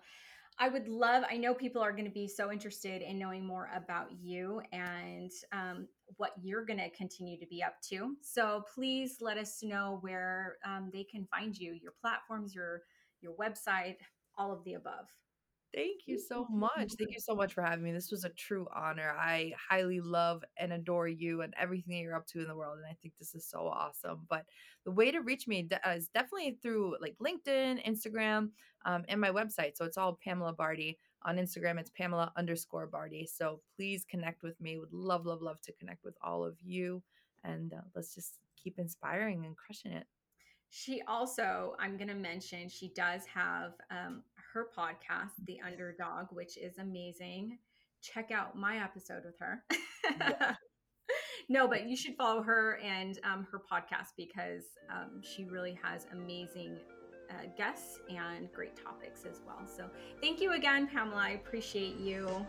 I 0.61 0.67
would 0.67 0.87
love, 0.89 1.23
I 1.29 1.37
know 1.37 1.53
people 1.53 1.81
are 1.81 1.91
going 1.93 2.05
to 2.05 2.11
be 2.11 2.27
so 2.27 2.51
interested 2.51 3.01
in 3.01 3.17
knowing 3.17 3.45
more 3.45 3.69
about 3.73 4.07
you 4.21 4.61
and 4.73 5.31
um, 5.53 5.87
what 6.17 6.31
you're 6.41 6.65
going 6.65 6.79
to 6.79 6.89
continue 6.89 7.39
to 7.39 7.45
be 7.47 7.63
up 7.63 7.75
to. 7.89 8.15
So 8.21 8.63
please 8.73 9.17
let 9.21 9.37
us 9.37 9.59
know 9.63 9.99
where 10.01 10.57
um, 10.65 10.89
they 10.91 11.05
can 11.05 11.25
find 11.31 11.57
you, 11.57 11.77
your 11.81 11.93
platforms, 12.01 12.53
your 12.53 12.81
your 13.21 13.33
website, 13.33 13.97
all 14.37 14.51
of 14.51 14.63
the 14.63 14.73
above. 14.73 15.07
Thank 15.73 16.07
you 16.07 16.17
so 16.17 16.47
much. 16.49 16.93
Thank 16.97 17.11
you 17.11 17.19
so 17.19 17.35
much 17.35 17.53
for 17.53 17.61
having 17.61 17.83
me. 17.83 17.91
This 17.91 18.09
was 18.09 18.23
a 18.23 18.29
true 18.29 18.67
honor. 18.75 19.13
I 19.15 19.53
highly 19.69 19.99
love 19.99 20.43
and 20.57 20.73
adore 20.73 21.07
you 21.07 21.41
and 21.41 21.53
everything 21.59 21.93
that 21.93 22.01
you're 22.01 22.15
up 22.15 22.25
to 22.27 22.41
in 22.41 22.47
the 22.47 22.55
world. 22.55 22.77
And 22.77 22.87
I 22.87 22.97
think 23.01 23.13
this 23.19 23.35
is 23.35 23.45
so 23.45 23.67
awesome. 23.67 24.25
But 24.29 24.45
the 24.83 24.91
way 24.91 25.11
to 25.11 25.19
reach 25.19 25.47
me 25.47 25.69
uh, 25.85 25.91
is 25.91 26.07
definitely 26.07 26.57
through 26.63 26.95
like 27.01 27.15
LinkedIn, 27.21 27.85
Instagram, 27.87 28.49
um, 28.85 29.03
and 29.07 29.21
my 29.21 29.29
website. 29.29 29.77
So 29.77 29.85
it's 29.85 29.97
all 29.97 30.19
Pamela 30.23 30.55
Bardhi. 30.55 30.97
On 31.23 31.35
Instagram, 31.35 31.79
it's 31.79 31.91
Pamela 31.91 32.31
underscore 32.35 32.87
Bardhi. 32.87 33.27
So 33.27 33.61
please 33.75 34.05
connect 34.09 34.41
with 34.41 34.59
me. 34.59 34.79
Would 34.79 34.93
love, 34.93 35.25
love, 35.25 35.41
love 35.41 35.61
to 35.63 35.73
connect 35.73 36.03
with 36.03 36.15
all 36.23 36.43
of 36.43 36.55
you. 36.63 37.03
And 37.43 37.73
uh, 37.73 37.81
let's 37.93 38.15
just 38.15 38.39
keep 38.61 38.79
inspiring 38.79 39.45
and 39.45 39.55
crushing 39.55 39.91
it. 39.91 40.07
She 40.69 41.01
also, 41.07 41.75
I'm 41.79 41.97
going 41.97 42.09
to 42.09 42.13
mention, 42.13 42.69
she 42.69 42.89
does 42.95 43.25
have 43.25 43.73
um, 43.89 44.23
her 44.53 44.67
podcast, 44.77 45.31
The 45.45 45.59
Underdog, 45.65 46.27
which 46.31 46.57
is 46.57 46.77
amazing. 46.77 47.57
Check 48.01 48.31
out 48.31 48.55
my 48.55 48.83
episode 48.83 49.23
with 49.25 49.37
her. 49.39 49.63
no, 51.49 51.67
but 51.67 51.87
you 51.87 51.95
should 51.95 52.15
follow 52.15 52.41
her 52.43 52.79
and 52.83 53.19
um, 53.23 53.47
her 53.51 53.59
podcast 53.59 54.09
because 54.15 54.63
um, 54.89 55.21
she 55.23 55.45
really 55.45 55.77
has 55.83 56.05
amazing 56.13 56.77
uh, 57.29 57.47
guests 57.57 57.99
and 58.09 58.51
great 58.53 58.75
topics 58.75 59.25
as 59.25 59.41
well. 59.45 59.67
So 59.67 59.89
thank 60.21 60.39
you 60.39 60.53
again, 60.53 60.87
Pamela. 60.87 61.21
I 61.21 61.29
appreciate 61.31 61.97
you. 61.97 62.45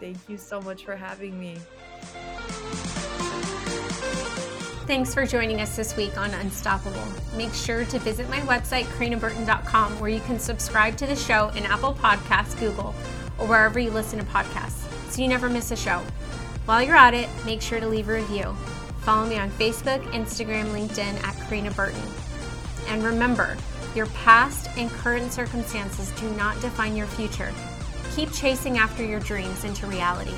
Thank 0.00 0.28
you 0.28 0.36
so 0.36 0.60
much 0.60 0.84
for 0.84 0.96
having 0.96 1.38
me. 1.38 1.58
Thanks 4.92 5.14
for 5.14 5.24
joining 5.24 5.62
us 5.62 5.74
this 5.74 5.96
week 5.96 6.18
on 6.18 6.34
Unstoppable. 6.34 7.02
Make 7.34 7.54
sure 7.54 7.86
to 7.86 7.98
visit 7.98 8.28
my 8.28 8.40
website, 8.40 8.84
karinaburton.com, 8.98 9.98
where 9.98 10.10
you 10.10 10.20
can 10.20 10.38
subscribe 10.38 10.98
to 10.98 11.06
the 11.06 11.16
show 11.16 11.48
in 11.56 11.64
Apple 11.64 11.94
Podcasts, 11.94 12.60
Google, 12.60 12.94
or 13.38 13.46
wherever 13.46 13.78
you 13.78 13.90
listen 13.90 14.18
to 14.18 14.24
podcasts 14.26 14.84
so 15.10 15.22
you 15.22 15.28
never 15.28 15.48
miss 15.48 15.70
a 15.70 15.76
show. 15.76 16.02
While 16.66 16.82
you're 16.82 16.94
at 16.94 17.14
it, 17.14 17.30
make 17.46 17.62
sure 17.62 17.80
to 17.80 17.88
leave 17.88 18.10
a 18.10 18.12
review. 18.12 18.54
Follow 19.00 19.26
me 19.26 19.38
on 19.38 19.50
Facebook, 19.52 20.02
Instagram, 20.12 20.66
LinkedIn 20.74 21.24
at 21.24 21.48
Karina 21.48 21.70
Burton. 21.70 22.02
And 22.88 23.02
remember, 23.02 23.56
your 23.94 24.06
past 24.08 24.68
and 24.76 24.90
current 24.90 25.32
circumstances 25.32 26.10
do 26.20 26.28
not 26.32 26.60
define 26.60 26.96
your 26.96 27.06
future. 27.06 27.50
Keep 28.14 28.30
chasing 28.34 28.76
after 28.76 29.02
your 29.02 29.20
dreams 29.20 29.64
into 29.64 29.86
reality. 29.86 30.34